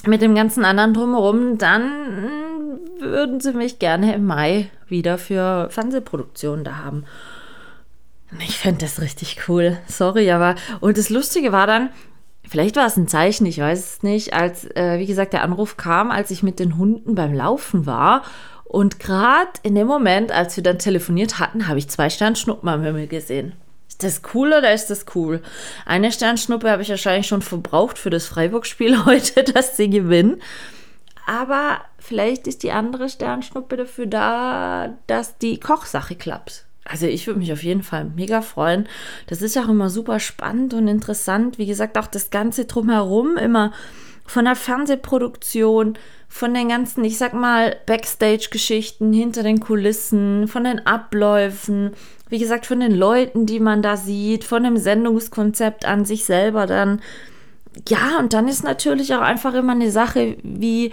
mit 0.07 0.22
dem 0.22 0.35
ganzen 0.35 0.64
anderen 0.64 0.95
drumherum, 0.95 1.59
dann 1.59 1.91
würden 3.01 3.41
sie 3.41 3.53
mich 3.53 3.78
gerne 3.80 4.14
im 4.14 4.24
Mai 4.24 4.70
wieder 4.87 5.18
für 5.18 5.68
Fernsehproduktionen 5.70 6.64
da 6.64 6.76
haben. 6.76 7.05
Ich 8.41 8.59
fände 8.59 8.80
das 8.80 9.01
richtig 9.01 9.49
cool. 9.49 9.78
Sorry, 9.87 10.30
aber. 10.30 10.55
Und 10.80 10.99
das 10.99 11.11
Lustige 11.11 11.51
war 11.53 11.66
dann, 11.66 11.91
vielleicht 12.49 12.76
war 12.76 12.87
es 12.87 12.97
ein 12.97 13.09
Zeichen, 13.09 13.47
ich 13.47 13.59
weiß 13.59 13.78
es 13.78 14.03
nicht, 14.03 14.32
als, 14.32 14.64
äh, 14.76 14.99
wie 14.99 15.07
gesagt, 15.07 15.32
der 15.32 15.43
Anruf 15.43 15.76
kam, 15.76 16.11
als 16.11 16.30
ich 16.30 16.43
mit 16.43 16.59
den 16.59 16.76
Hunden 16.76 17.14
beim 17.14 17.32
Laufen 17.32 17.87
war. 17.87 18.22
Und 18.64 18.98
gerade 18.98 19.50
in 19.62 19.74
dem 19.74 19.86
Moment, 19.86 20.32
als 20.32 20.56
wir 20.56 20.62
dann 20.64 20.78
telefoniert 20.78 21.38
hatten, 21.38 21.68
habe 21.68 21.78
ich 21.78 21.88
zwei 21.88 22.10
Sternschnuppen 22.10 22.68
am 22.68 22.82
Himmel 22.82 23.06
gesehen. 23.06 23.52
Ist 23.88 24.02
das 24.02 24.22
cool 24.34 24.48
oder 24.48 24.74
ist 24.74 24.88
das 24.88 25.06
cool? 25.14 25.40
Eine 25.86 26.10
Sternschnuppe 26.10 26.70
habe 26.70 26.82
ich 26.82 26.88
wahrscheinlich 26.88 27.28
schon 27.28 27.42
verbraucht 27.42 27.98
für 27.98 28.10
das 28.10 28.26
Freiburg-Spiel 28.26 29.04
heute, 29.06 29.44
dass 29.44 29.76
sie 29.76 29.88
gewinnen. 29.88 30.42
Aber 31.26 31.80
vielleicht 31.98 32.46
ist 32.46 32.62
die 32.62 32.72
andere 32.72 33.08
Sternschnuppe 33.08 33.76
dafür 33.76 34.06
da, 34.06 34.94
dass 35.06 35.38
die 35.38 35.60
Kochsache 35.60 36.16
klappt. 36.16 36.64
Also 36.84 37.06
ich 37.06 37.26
würde 37.26 37.40
mich 37.40 37.52
auf 37.52 37.62
jeden 37.62 37.82
Fall 37.82 38.04
mega 38.04 38.42
freuen. 38.42 38.88
Das 39.26 39.40
ist 39.40 39.56
auch 39.56 39.68
immer 39.68 39.88
super 39.88 40.20
spannend 40.20 40.74
und 40.74 40.86
interessant. 40.86 41.56
Wie 41.56 41.66
gesagt, 41.66 41.96
auch 41.96 42.06
das 42.06 42.30
Ganze 42.30 42.66
drumherum, 42.66 43.38
immer 43.38 43.72
von 44.26 44.44
der 44.44 44.56
Fernsehproduktion, 44.56 45.98
von 46.28 46.54
den 46.54 46.68
ganzen, 46.68 47.04
ich 47.04 47.18
sag 47.18 47.32
mal, 47.34 47.76
Backstage-Geschichten 47.86 49.12
hinter 49.12 49.42
den 49.42 49.60
Kulissen, 49.60 50.48
von 50.48 50.64
den 50.64 50.84
Abläufen, 50.86 51.92
wie 52.28 52.38
gesagt, 52.38 52.66
von 52.66 52.80
den 52.80 52.94
Leuten, 52.94 53.46
die 53.46 53.60
man 53.60 53.82
da 53.82 53.96
sieht, 53.96 54.44
von 54.44 54.64
dem 54.64 54.76
Sendungskonzept 54.76 55.84
an 55.84 56.04
sich 56.04 56.24
selber 56.24 56.66
dann. 56.66 57.00
Ja, 57.88 58.18
und 58.18 58.32
dann 58.32 58.48
ist 58.48 58.64
natürlich 58.64 59.14
auch 59.14 59.20
einfach 59.20 59.54
immer 59.54 59.72
eine 59.72 59.90
Sache, 59.90 60.36
wie, 60.42 60.90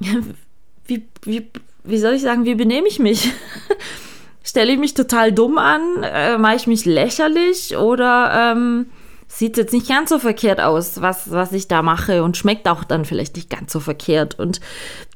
wie, 0.86 1.06
wie, 1.22 1.50
wie 1.84 1.98
soll 1.98 2.14
ich 2.14 2.22
sagen, 2.22 2.44
wie 2.44 2.54
benehme 2.54 2.88
ich 2.88 2.98
mich? 2.98 3.32
Stelle 4.42 4.72
ich 4.72 4.78
mich 4.78 4.94
total 4.94 5.32
dumm 5.32 5.58
an? 5.58 6.02
Äh, 6.02 6.38
Mache 6.38 6.56
ich 6.56 6.66
mich 6.66 6.84
lächerlich? 6.84 7.76
Oder 7.76 8.52
ähm, 8.52 8.86
sieht 9.28 9.56
jetzt 9.56 9.72
nicht 9.72 9.88
ganz 9.88 10.10
so 10.10 10.18
verkehrt 10.18 10.60
aus, 10.60 11.00
was, 11.00 11.30
was 11.30 11.52
ich 11.52 11.68
da 11.68 11.82
mache 11.82 12.22
und 12.22 12.36
schmeckt 12.36 12.68
auch 12.68 12.84
dann 12.84 13.04
vielleicht 13.04 13.36
nicht 13.36 13.50
ganz 13.50 13.72
so 13.72 13.80
verkehrt. 13.80 14.38
Und 14.38 14.60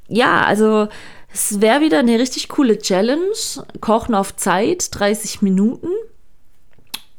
ja, 0.09 0.43
also 0.43 0.89
es 1.33 1.61
wäre 1.61 1.81
wieder 1.81 2.01
eine 2.01 2.19
richtig 2.19 2.49
coole 2.49 2.79
Challenge. 2.79 3.35
Kochen 3.81 4.15
auf 4.15 4.37
Zeit, 4.37 4.89
30 4.93 5.43
Minuten. 5.43 5.89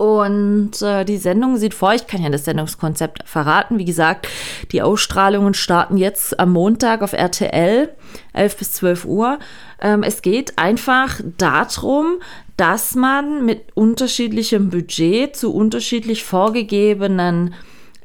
Und 0.02 0.82
äh, 0.82 1.06
die 1.06 1.18
Sendung 1.18 1.58
sieht 1.58 1.76
vor, 1.76 1.94
ich 1.94 2.08
kann 2.08 2.24
ja 2.24 2.30
das 2.32 2.46
Sendungskonzept 2.46 3.22
verraten. 3.30 3.78
Wie 3.78 3.86
gesagt, 3.86 4.28
die 4.72 4.82
Ausstrahlungen 4.82 5.54
starten 5.54 5.96
jetzt 5.96 6.40
am 6.40 6.54
Montag 6.54 7.04
auf 7.04 7.14
RTL, 7.14 7.94
11 8.34 8.58
bis 8.58 8.74
12 8.74 9.06
Uhr. 9.06 9.38
Ähm, 9.80 10.02
es 10.02 10.24
geht 10.24 10.58
einfach 10.58 11.22
darum, 11.38 12.18
dass 12.62 12.94
man 12.94 13.44
mit 13.44 13.76
unterschiedlichem 13.76 14.70
Budget 14.70 15.36
zu 15.36 15.52
unterschiedlich 15.52 16.24
vorgegebenen, 16.24 17.56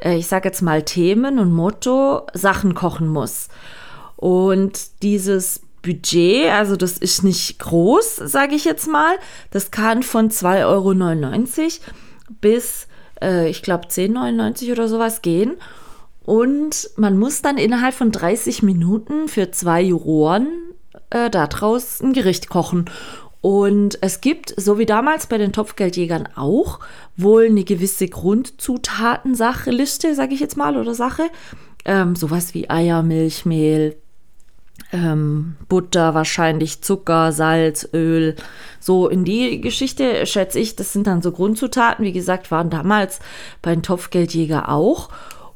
äh, 0.02 0.16
ich 0.16 0.28
sage 0.28 0.48
jetzt 0.48 0.62
mal 0.62 0.82
Themen 0.82 1.38
und 1.38 1.52
Motto, 1.52 2.22
Sachen 2.32 2.72
kochen 2.72 3.07
muss. 3.07 3.48
Und 4.16 5.02
dieses 5.02 5.61
Budget, 5.82 6.50
also 6.52 6.74
das 6.76 6.96
ist 6.96 7.22
nicht 7.22 7.59
groß, 7.59 8.16
sage 8.16 8.54
ich 8.54 8.64
jetzt 8.64 8.88
mal. 8.88 9.16
Das 9.50 9.70
kann 9.70 10.02
von 10.02 10.30
2,99 10.30 10.64
Euro 10.64 11.94
bis, 12.40 12.88
äh, 13.20 13.50
ich 13.50 13.61
glaube, 13.61 13.88
10,99 13.88 14.62
Euro 14.62 14.72
oder 14.72 14.88
sowas 14.88 15.20
gehen. 15.20 15.57
Und 16.24 16.88
man 16.96 17.18
muss 17.18 17.42
dann 17.42 17.59
innerhalb 17.59 17.92
von 17.92 18.11
30 18.11 18.62
Minuten 18.62 19.28
für 19.28 19.50
zwei 19.50 19.82
Juroren 19.82 20.48
äh, 21.11 21.28
daraus 21.28 22.00
ein 22.00 22.14
Gericht 22.14 22.48
kochen. 22.48 22.86
Und 23.47 23.99
es 24.01 24.20
gibt, 24.20 24.53
so 24.57 24.76
wie 24.76 24.86
damals 24.86 25.28
bei 25.28 25.38
den 25.38 25.53
Topfgeldjägern 25.53 26.30
auch, 26.34 26.80
wohl 27.16 27.44
eine 27.44 27.62
gewisse 27.62 28.09
Grundzutatensache-Liste, 28.09 30.16
sage 30.16 30.34
ich 30.34 30.40
jetzt 30.40 30.57
mal, 30.57 30.76
oder 30.76 30.97
Sache. 30.97 31.22
Ähm, 31.84 32.16
sowas 32.16 32.55
wie 32.55 32.68
Eier, 32.68 33.05
Milch, 33.05 33.47
Mehl, 33.47 33.94
ähm, 34.92 35.55
Butter, 35.68 36.12
wahrscheinlich 36.12 36.82
Zucker, 36.82 37.30
Salz, 37.30 37.88
Öl. 37.94 38.34
So 38.80 39.07
in 39.07 39.24
die 39.24 39.61
Geschichte 39.61 40.26
schätze 40.26 40.59
ich, 40.59 40.74
das 40.74 40.92
sind 40.92 41.07
dann 41.07 41.22
so 41.22 41.30
Grundzutaten. 41.30 42.05
Wie 42.05 42.12
gesagt, 42.12 42.51
waren 42.51 42.68
damals 42.68 43.20
bei 43.62 43.72
den 43.72 43.84
Topfgeldjäger 43.84 44.68
auch. 44.68 45.09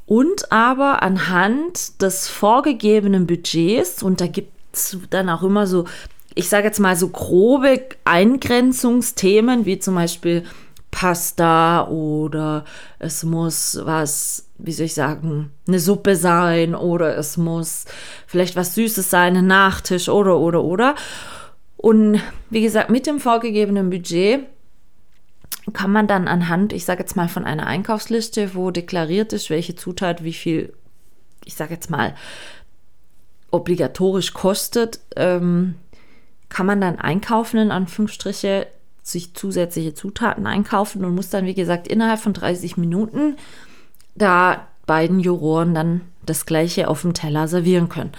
Und 0.06 0.52
aber 0.52 1.02
anhand 1.02 2.00
des 2.00 2.28
vorgegebenen 2.28 3.26
Budgets, 3.26 4.00
und 4.00 4.20
da 4.20 4.28
gibt 4.28 4.52
es 4.72 4.96
dann 5.10 5.28
auch 5.28 5.42
immer 5.42 5.66
so, 5.66 5.86
ich 6.34 6.48
sage 6.48 6.66
jetzt 6.66 6.80
mal 6.80 6.96
so 6.96 7.08
grobe 7.08 7.82
Eingrenzungsthemen, 8.04 9.66
wie 9.66 9.78
zum 9.78 9.94
Beispiel 9.94 10.44
Pasta 10.90 11.86
oder 11.88 12.64
es 12.98 13.22
muss 13.22 13.80
was, 13.82 14.48
wie 14.58 14.72
soll 14.72 14.86
ich 14.86 14.94
sagen, 14.94 15.50
eine 15.66 15.78
Suppe 15.78 16.16
sein 16.16 16.74
oder 16.74 17.16
es 17.16 17.36
muss 17.36 17.84
vielleicht 18.26 18.56
was 18.56 18.74
Süßes 18.74 19.08
sein, 19.08 19.36
ein 19.36 19.46
Nachtisch 19.46 20.08
oder, 20.08 20.38
oder, 20.38 20.64
oder. 20.64 20.94
Und 21.76 22.20
wie 22.50 22.60
gesagt, 22.60 22.90
mit 22.90 23.06
dem 23.06 23.20
vorgegebenen 23.20 23.90
Budget 23.90 24.46
kann 25.72 25.92
man 25.92 26.06
dann 26.06 26.28
anhand, 26.28 26.72
ich 26.72 26.84
sage 26.84 27.00
jetzt 27.00 27.16
mal 27.16 27.28
von 27.28 27.44
einer 27.44 27.66
Einkaufsliste, 27.66 28.54
wo 28.54 28.70
deklariert 28.70 29.32
ist, 29.32 29.50
welche 29.50 29.76
Zutat 29.76 30.24
wie 30.24 30.32
viel, 30.32 30.72
ich 31.44 31.54
sage 31.54 31.74
jetzt 31.74 31.90
mal, 31.90 32.14
obligatorisch 33.50 34.32
kostet, 34.32 35.00
ähm, 35.16 35.76
kann 36.50 36.66
man 36.66 36.80
dann 36.80 36.98
einkaufen, 36.98 37.58
in 37.58 37.70
Anführungsstriche, 37.70 38.66
sich 39.02 39.34
zusätzliche 39.34 39.94
Zutaten 39.94 40.46
einkaufen 40.46 41.04
und 41.04 41.14
muss 41.14 41.30
dann, 41.30 41.46
wie 41.46 41.54
gesagt, 41.54 41.88
innerhalb 41.88 42.20
von 42.20 42.34
30 42.34 42.76
Minuten 42.76 43.36
da 44.14 44.66
beiden 44.86 45.20
Juroren 45.20 45.74
dann 45.74 46.02
das 46.26 46.46
gleiche 46.46 46.88
auf 46.88 47.02
dem 47.02 47.14
Teller 47.14 47.48
servieren 47.48 47.88
können. 47.88 48.12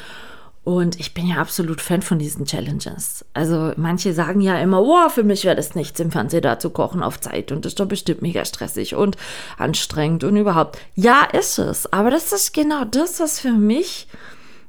Und 0.64 1.00
ich 1.00 1.16
bin 1.16 1.28
ja 1.28 1.38
absolut 1.38 1.82
Fan 1.82 2.04
von 2.04 2.20
diesen 2.20 2.46
Challenges. 2.46 3.26
Also 3.34 3.74
manche 3.78 4.14
sagen 4.14 4.42
ja 4.42 4.60
immer, 4.60 4.82
oh, 4.82 5.10
für 5.10 5.24
mich 5.24 5.44
wäre 5.44 5.56
das 5.56 5.74
nichts 5.74 6.00
im 6.00 6.12
Fernsehen 6.12 6.44
da 6.44 6.60
zu 6.60 6.70
kochen 6.70 7.02
auf 7.02 7.20
Zeit 7.20 7.52
und 7.52 7.66
das 7.66 7.72
ist 7.72 7.80
doch 7.80 7.88
bestimmt 7.88 8.22
mega 8.22 8.46
stressig 8.46 8.94
und 8.94 9.18
anstrengend 9.58 10.24
und 10.24 10.38
überhaupt. 10.38 10.78
Ja, 10.94 11.24
ist 11.24 11.58
es. 11.58 11.92
Aber 11.92 12.12
das 12.12 12.32
ist 12.32 12.54
genau 12.54 12.86
das, 12.86 13.20
was 13.20 13.40
für 13.40 13.54
mich 13.54 14.08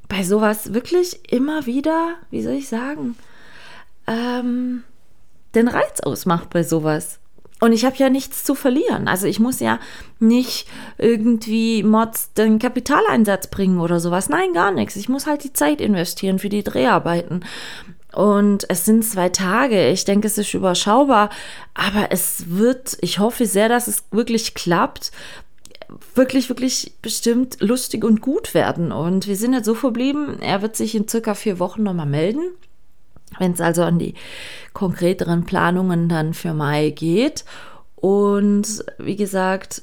bei 0.08 0.24
sowas 0.24 0.72
wirklich 0.72 1.30
immer 1.30 1.66
wieder, 1.66 2.14
wie 2.30 2.42
soll 2.42 2.54
ich 2.54 2.68
sagen, 2.68 3.16
ähm, 4.06 4.84
den 5.54 5.68
Reiz 5.68 6.00
ausmacht 6.00 6.50
bei 6.50 6.62
sowas. 6.62 7.18
Und 7.62 7.72
ich 7.72 7.84
habe 7.84 7.94
ja 7.96 8.10
nichts 8.10 8.42
zu 8.42 8.56
verlieren. 8.56 9.06
Also 9.06 9.28
ich 9.28 9.38
muss 9.38 9.60
ja 9.60 9.78
nicht 10.18 10.66
irgendwie 10.98 11.84
Mods 11.84 12.32
den 12.32 12.58
Kapitaleinsatz 12.58 13.46
bringen 13.46 13.78
oder 13.78 14.00
sowas. 14.00 14.28
Nein, 14.28 14.52
gar 14.52 14.72
nichts. 14.72 14.96
Ich 14.96 15.08
muss 15.08 15.28
halt 15.28 15.44
die 15.44 15.52
Zeit 15.52 15.80
investieren 15.80 16.40
für 16.40 16.48
die 16.48 16.64
Dreharbeiten. 16.64 17.44
Und 18.12 18.68
es 18.68 18.84
sind 18.84 19.04
zwei 19.04 19.28
Tage. 19.28 19.90
Ich 19.90 20.04
denke, 20.04 20.26
es 20.26 20.38
ist 20.38 20.54
überschaubar. 20.54 21.30
Aber 21.74 22.10
es 22.10 22.50
wird, 22.50 22.98
ich 23.00 23.20
hoffe 23.20 23.46
sehr, 23.46 23.68
dass 23.68 23.86
es 23.86 24.02
wirklich 24.10 24.54
klappt. 24.54 25.12
Wirklich, 26.16 26.48
wirklich 26.48 26.94
bestimmt 27.00 27.58
lustig 27.60 28.02
und 28.04 28.20
gut 28.20 28.54
werden. 28.54 28.90
Und 28.90 29.28
wir 29.28 29.36
sind 29.36 29.52
jetzt 29.52 29.66
so 29.66 29.76
verblieben, 29.76 30.40
er 30.40 30.62
wird 30.62 30.74
sich 30.74 30.96
in 30.96 31.06
circa 31.06 31.34
vier 31.34 31.60
Wochen 31.60 31.84
nochmal 31.84 32.06
melden. 32.06 32.42
Wenn 33.38 33.52
es 33.52 33.60
also 33.60 33.82
an 33.82 33.98
die 33.98 34.14
konkreteren 34.72 35.44
Planungen 35.44 36.08
dann 36.08 36.34
für 36.34 36.54
Mai 36.54 36.90
geht. 36.90 37.44
Und 37.96 38.84
wie 38.98 39.16
gesagt, 39.16 39.82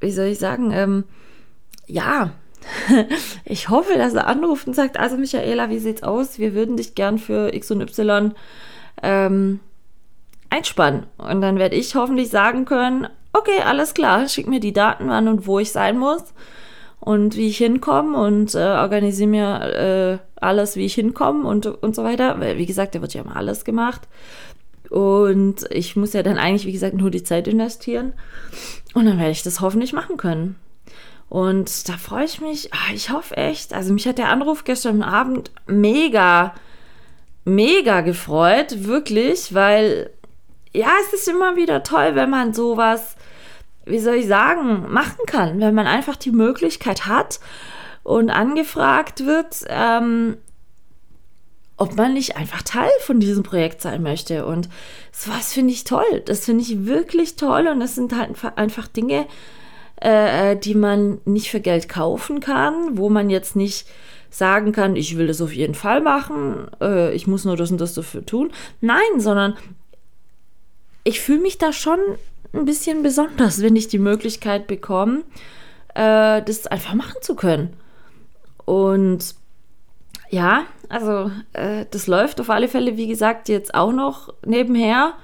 wie 0.00 0.12
soll 0.12 0.26
ich 0.26 0.38
sagen, 0.38 0.70
ähm, 0.72 1.04
ja, 1.86 2.32
ich 3.44 3.68
hoffe, 3.68 3.94
dass 3.96 4.14
er 4.14 4.26
anruft 4.26 4.66
und 4.66 4.74
sagt, 4.74 4.98
also 4.98 5.16
Michaela, 5.16 5.70
wie 5.70 5.78
sieht's 5.78 6.02
aus? 6.02 6.38
Wir 6.38 6.54
würden 6.54 6.76
dich 6.76 6.94
gern 6.94 7.18
für 7.18 7.54
X 7.54 7.70
und 7.70 7.80
Y 7.80 8.34
ähm, 9.02 9.60
einspannen. 10.50 11.06
Und 11.16 11.40
dann 11.40 11.58
werde 11.58 11.76
ich 11.76 11.94
hoffentlich 11.94 12.30
sagen 12.30 12.64
können, 12.64 13.08
okay, 13.32 13.62
alles 13.64 13.94
klar, 13.94 14.28
schick 14.28 14.48
mir 14.48 14.60
die 14.60 14.72
Daten, 14.72 15.08
wann 15.08 15.28
und 15.28 15.46
wo 15.46 15.58
ich 15.58 15.72
sein 15.72 15.98
muss 15.98 16.24
und 17.00 17.36
wie 17.36 17.48
ich 17.48 17.58
hinkomme 17.58 18.18
und 18.18 18.54
äh, 18.54 18.58
organisiere 18.58 19.28
mir 19.28 19.60
äh, 19.62 20.18
alles, 20.40 20.76
wie 20.76 20.84
ich 20.84 20.94
hinkomme 20.94 21.48
und, 21.48 21.66
und 21.66 21.94
so 21.94 22.04
weiter. 22.04 22.40
Weil, 22.40 22.58
wie 22.58 22.66
gesagt, 22.66 22.94
da 22.94 23.00
wird 23.00 23.14
ja 23.14 23.22
immer 23.22 23.36
alles 23.36 23.64
gemacht. 23.64 24.02
Und 24.90 25.66
ich 25.70 25.96
muss 25.96 26.12
ja 26.12 26.22
dann 26.22 26.38
eigentlich, 26.38 26.66
wie 26.66 26.72
gesagt, 26.72 26.94
nur 26.94 27.10
die 27.10 27.22
Zeit 27.22 27.46
investieren. 27.46 28.14
Und 28.94 29.06
dann 29.06 29.18
werde 29.18 29.30
ich 29.30 29.42
das 29.42 29.60
hoffentlich 29.60 29.92
machen 29.92 30.16
können. 30.16 30.56
Und 31.28 31.88
da 31.88 31.92
freue 31.94 32.24
ich 32.24 32.40
mich. 32.40 32.72
Ah, 32.72 32.92
ich 32.94 33.10
hoffe 33.10 33.36
echt. 33.36 33.74
Also 33.74 33.92
mich 33.92 34.08
hat 34.08 34.18
der 34.18 34.30
Anruf 34.30 34.64
gestern 34.64 35.02
Abend 35.02 35.50
mega, 35.66 36.54
mega 37.44 38.00
gefreut. 38.00 38.84
Wirklich, 38.84 39.54
weil 39.54 40.10
ja, 40.72 40.88
es 41.06 41.12
ist 41.12 41.28
immer 41.28 41.56
wieder 41.56 41.82
toll, 41.82 42.14
wenn 42.14 42.30
man 42.30 42.54
sowas 42.54 43.16
wie 43.88 43.98
soll 43.98 44.16
ich 44.16 44.26
sagen, 44.26 44.90
machen 44.92 45.26
kann, 45.26 45.60
wenn 45.60 45.74
man 45.74 45.86
einfach 45.86 46.16
die 46.16 46.30
Möglichkeit 46.30 47.06
hat 47.06 47.40
und 48.02 48.30
angefragt 48.30 49.26
wird, 49.26 49.64
ähm, 49.68 50.36
ob 51.76 51.96
man 51.96 52.12
nicht 52.12 52.36
einfach 52.36 52.62
Teil 52.62 52.90
von 53.00 53.20
diesem 53.20 53.44
Projekt 53.44 53.82
sein 53.82 54.02
möchte. 54.02 54.46
Und 54.46 54.68
sowas 55.12 55.52
finde 55.52 55.72
ich 55.72 55.84
toll. 55.84 56.22
Das 56.26 56.44
finde 56.44 56.62
ich 56.62 56.86
wirklich 56.86 57.36
toll. 57.36 57.68
Und 57.68 57.80
das 57.80 57.94
sind 57.94 58.16
halt 58.16 58.30
einfach 58.56 58.88
Dinge, 58.88 59.26
äh, 59.96 60.56
die 60.56 60.74
man 60.74 61.20
nicht 61.24 61.50
für 61.50 61.60
Geld 61.60 61.88
kaufen 61.88 62.40
kann, 62.40 62.98
wo 62.98 63.08
man 63.08 63.30
jetzt 63.30 63.56
nicht 63.56 63.86
sagen 64.30 64.72
kann, 64.72 64.96
ich 64.96 65.16
will 65.16 65.26
das 65.26 65.40
auf 65.40 65.54
jeden 65.54 65.74
Fall 65.74 66.00
machen, 66.00 66.68
äh, 66.80 67.14
ich 67.14 67.26
muss 67.26 67.44
nur 67.44 67.56
das 67.56 67.70
und 67.70 67.80
das 67.80 67.94
dafür 67.94 68.26
tun. 68.26 68.52
Nein, 68.80 69.18
sondern 69.18 69.56
ich 71.04 71.20
fühle 71.20 71.40
mich 71.40 71.58
da 71.58 71.72
schon 71.72 71.98
ein 72.52 72.64
bisschen 72.64 73.02
besonders, 73.02 73.62
wenn 73.62 73.76
ich 73.76 73.88
die 73.88 73.98
Möglichkeit 73.98 74.66
bekomme, 74.66 75.22
äh, 75.94 76.42
das 76.42 76.66
einfach 76.66 76.94
machen 76.94 77.16
zu 77.20 77.34
können. 77.34 77.74
Und 78.64 79.34
ja, 80.30 80.64
also 80.88 81.30
äh, 81.52 81.86
das 81.90 82.06
läuft 82.06 82.40
auf 82.40 82.50
alle 82.50 82.68
Fälle, 82.68 82.96
wie 82.96 83.06
gesagt, 83.06 83.48
jetzt 83.48 83.74
auch 83.74 83.92
noch 83.92 84.32
nebenher. 84.44 85.14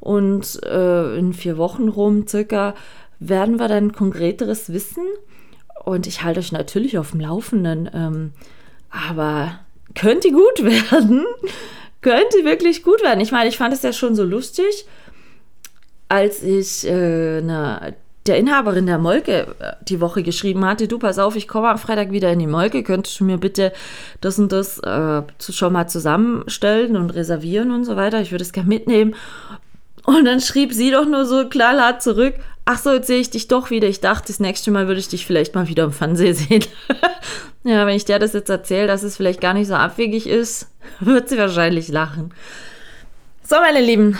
Und 0.00 0.62
äh, 0.64 1.16
in 1.16 1.32
vier 1.32 1.56
Wochen 1.56 1.88
rum 1.88 2.26
circa 2.26 2.74
werden 3.18 3.58
wir 3.58 3.68
dann 3.68 3.92
konkreteres 3.92 4.72
wissen. 4.72 5.04
Und 5.84 6.06
ich 6.06 6.22
halte 6.22 6.40
euch 6.40 6.52
natürlich 6.52 6.98
auf 6.98 7.12
dem 7.12 7.20
Laufenden. 7.20 7.88
Ähm, 7.94 8.32
aber 8.90 9.60
könnte 9.94 10.30
gut 10.30 10.62
werden. 10.62 11.24
könnte 12.00 12.44
wirklich 12.44 12.82
gut 12.82 13.02
werden. 13.02 13.20
Ich 13.20 13.32
meine, 13.32 13.48
ich 13.48 13.56
fand 13.56 13.72
es 13.72 13.82
ja 13.82 13.92
schon 13.92 14.14
so 14.14 14.24
lustig, 14.24 14.86
als 16.12 16.42
ich 16.42 16.86
äh, 16.86 17.38
eine 17.38 17.94
der 18.26 18.36
Inhaberin 18.36 18.84
der 18.84 18.98
Molke 18.98 19.56
äh, 19.58 19.72
die 19.88 20.00
Woche 20.00 20.22
geschrieben 20.22 20.62
hatte, 20.66 20.86
du 20.86 20.98
pass 20.98 21.18
auf, 21.18 21.36
ich 21.36 21.48
komme 21.48 21.70
am 21.70 21.78
Freitag 21.78 22.12
wieder 22.12 22.30
in 22.30 22.38
die 22.38 22.46
Molke, 22.46 22.82
könntest 22.82 23.18
du 23.18 23.24
mir 23.24 23.38
bitte 23.38 23.72
das 24.20 24.38
und 24.38 24.52
das 24.52 24.78
äh, 24.80 25.22
schon 25.40 25.72
mal 25.72 25.88
zusammenstellen 25.88 26.96
und 26.96 27.14
reservieren 27.14 27.70
und 27.70 27.84
so 27.84 27.96
weiter, 27.96 28.20
ich 28.20 28.30
würde 28.30 28.44
es 28.44 28.52
gerne 28.52 28.68
mitnehmen. 28.68 29.14
Und 30.04 30.26
dann 30.26 30.40
schrieb 30.40 30.74
sie 30.74 30.90
doch 30.90 31.06
nur 31.06 31.24
so 31.24 31.48
knallhart 31.48 32.02
zurück, 32.02 32.34
ach 32.66 32.78
so, 32.78 32.92
jetzt 32.92 33.06
sehe 33.06 33.20
ich 33.20 33.30
dich 33.30 33.48
doch 33.48 33.70
wieder, 33.70 33.88
ich 33.88 34.00
dachte, 34.00 34.26
das 34.26 34.38
nächste 34.38 34.70
Mal 34.70 34.88
würde 34.88 35.00
ich 35.00 35.08
dich 35.08 35.24
vielleicht 35.24 35.54
mal 35.54 35.68
wieder 35.68 35.84
im 35.84 35.92
Fernsehen 35.92 36.34
sehen. 36.34 36.64
ja, 37.64 37.86
wenn 37.86 37.96
ich 37.96 38.04
der 38.04 38.18
das 38.18 38.34
jetzt 38.34 38.50
erzähle, 38.50 38.86
dass 38.86 39.02
es 39.02 39.16
vielleicht 39.16 39.40
gar 39.40 39.54
nicht 39.54 39.68
so 39.68 39.74
abwegig 39.74 40.26
ist, 40.26 40.68
wird 41.00 41.30
sie 41.30 41.38
wahrscheinlich 41.38 41.88
lachen. 41.88 42.34
So, 43.44 43.56
meine 43.56 43.80
Lieben, 43.80 44.18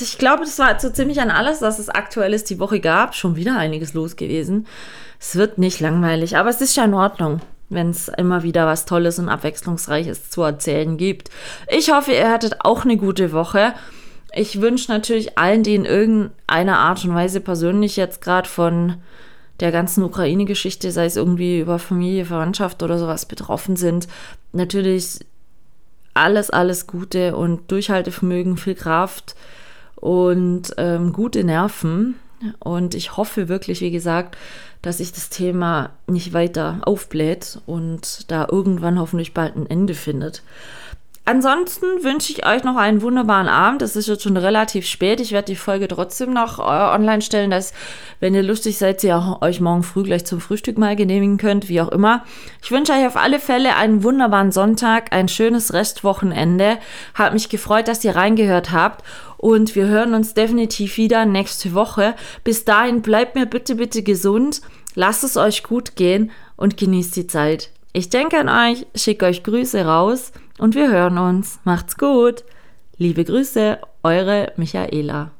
ich 0.00 0.18
glaube, 0.18 0.44
das 0.44 0.58
war 0.58 0.78
so 0.80 0.90
ziemlich 0.90 1.20
an 1.20 1.30
alles, 1.30 1.62
was 1.62 1.78
es 1.78 1.88
aktuelles 1.88 2.44
die 2.44 2.58
Woche 2.58 2.80
gab. 2.80 3.14
Schon 3.14 3.36
wieder 3.36 3.56
einiges 3.56 3.94
los 3.94 4.16
gewesen. 4.16 4.66
Es 5.20 5.36
wird 5.36 5.58
nicht 5.58 5.80
langweilig, 5.80 6.36
aber 6.36 6.50
es 6.50 6.60
ist 6.60 6.76
ja 6.76 6.84
in 6.84 6.94
Ordnung, 6.94 7.40
wenn 7.68 7.90
es 7.90 8.08
immer 8.08 8.42
wieder 8.42 8.66
was 8.66 8.84
Tolles 8.84 9.18
und 9.18 9.28
Abwechslungsreiches 9.28 10.30
zu 10.30 10.42
erzählen 10.42 10.96
gibt. 10.96 11.30
Ich 11.68 11.92
hoffe, 11.92 12.12
ihr 12.12 12.30
hattet 12.30 12.64
auch 12.64 12.84
eine 12.84 12.96
gute 12.96 13.32
Woche. 13.32 13.74
Ich 14.34 14.60
wünsche 14.60 14.90
natürlich 14.90 15.38
allen, 15.38 15.62
die 15.62 15.74
in 15.74 15.84
irgendeiner 15.84 16.78
Art 16.78 17.04
und 17.04 17.14
Weise 17.14 17.40
persönlich 17.40 17.96
jetzt 17.96 18.20
gerade 18.20 18.48
von 18.48 18.96
der 19.60 19.72
ganzen 19.72 20.02
Ukraine-Geschichte, 20.02 20.90
sei 20.90 21.06
es 21.06 21.16
irgendwie 21.16 21.60
über 21.60 21.78
Familie, 21.78 22.24
Verwandtschaft 22.24 22.82
oder 22.82 22.98
sowas 22.98 23.26
betroffen 23.26 23.76
sind, 23.76 24.06
natürlich 24.52 25.20
alles, 26.18 26.50
alles 26.50 26.86
Gute 26.86 27.36
und 27.36 27.70
Durchhaltevermögen, 27.70 28.56
viel 28.56 28.74
Kraft 28.74 29.34
und 29.96 30.74
ähm, 30.76 31.12
gute 31.12 31.44
Nerven. 31.44 32.16
Und 32.60 32.94
ich 32.94 33.16
hoffe 33.16 33.48
wirklich, 33.48 33.80
wie 33.80 33.90
gesagt, 33.90 34.36
dass 34.82 34.98
sich 34.98 35.12
das 35.12 35.28
Thema 35.28 35.90
nicht 36.06 36.32
weiter 36.32 36.80
aufbläht 36.82 37.60
und 37.66 38.30
da 38.30 38.46
irgendwann 38.50 38.98
hoffentlich 39.00 39.34
bald 39.34 39.56
ein 39.56 39.66
Ende 39.66 39.94
findet. 39.94 40.42
Ansonsten 41.28 42.02
wünsche 42.04 42.32
ich 42.32 42.46
euch 42.46 42.64
noch 42.64 42.76
einen 42.76 43.02
wunderbaren 43.02 43.48
Abend. 43.48 43.82
Es 43.82 43.96
ist 43.96 44.08
jetzt 44.08 44.22
schon 44.22 44.38
relativ 44.38 44.86
spät. 44.86 45.20
Ich 45.20 45.32
werde 45.32 45.52
die 45.52 45.56
Folge 45.56 45.86
trotzdem 45.86 46.32
noch 46.32 46.58
äh, 46.58 46.62
online 46.62 47.20
stellen, 47.20 47.50
dass, 47.50 47.74
wenn 48.18 48.34
ihr 48.34 48.42
lustig 48.42 48.78
seid, 48.78 49.04
ihr 49.04 49.36
euch 49.42 49.60
morgen 49.60 49.82
früh 49.82 50.04
gleich 50.04 50.24
zum 50.24 50.40
Frühstück 50.40 50.78
mal 50.78 50.96
genehmigen 50.96 51.36
könnt, 51.36 51.68
wie 51.68 51.82
auch 51.82 51.90
immer. 51.90 52.24
Ich 52.62 52.70
wünsche 52.70 52.94
euch 52.94 53.06
auf 53.06 53.18
alle 53.18 53.40
Fälle 53.40 53.76
einen 53.76 54.04
wunderbaren 54.04 54.52
Sonntag, 54.52 55.12
ein 55.12 55.28
schönes 55.28 55.74
Restwochenende. 55.74 56.78
Hat 57.12 57.34
mich 57.34 57.50
gefreut, 57.50 57.88
dass 57.88 58.02
ihr 58.04 58.16
reingehört 58.16 58.72
habt. 58.72 59.04
Und 59.36 59.74
wir 59.74 59.86
hören 59.86 60.14
uns 60.14 60.32
definitiv 60.32 60.96
wieder 60.96 61.26
nächste 61.26 61.74
Woche. 61.74 62.14
Bis 62.42 62.64
dahin 62.64 63.02
bleibt 63.02 63.34
mir 63.34 63.44
bitte, 63.44 63.74
bitte 63.74 64.02
gesund. 64.02 64.62
Lasst 64.94 65.24
es 65.24 65.36
euch 65.36 65.62
gut 65.62 65.94
gehen 65.94 66.30
und 66.56 66.78
genießt 66.78 67.14
die 67.16 67.26
Zeit. 67.26 67.68
Ich 67.92 68.08
denke 68.08 68.38
an 68.38 68.48
euch, 68.48 68.86
schicke 68.94 69.26
euch 69.26 69.42
Grüße 69.42 69.84
raus 69.84 70.32
und 70.58 70.74
wir 70.74 70.90
hören 70.90 71.18
uns. 71.18 71.60
Macht's 71.64 71.96
gut. 71.96 72.44
Liebe 72.96 73.24
Grüße, 73.24 73.78
eure 74.02 74.52
Michaela. 74.56 75.30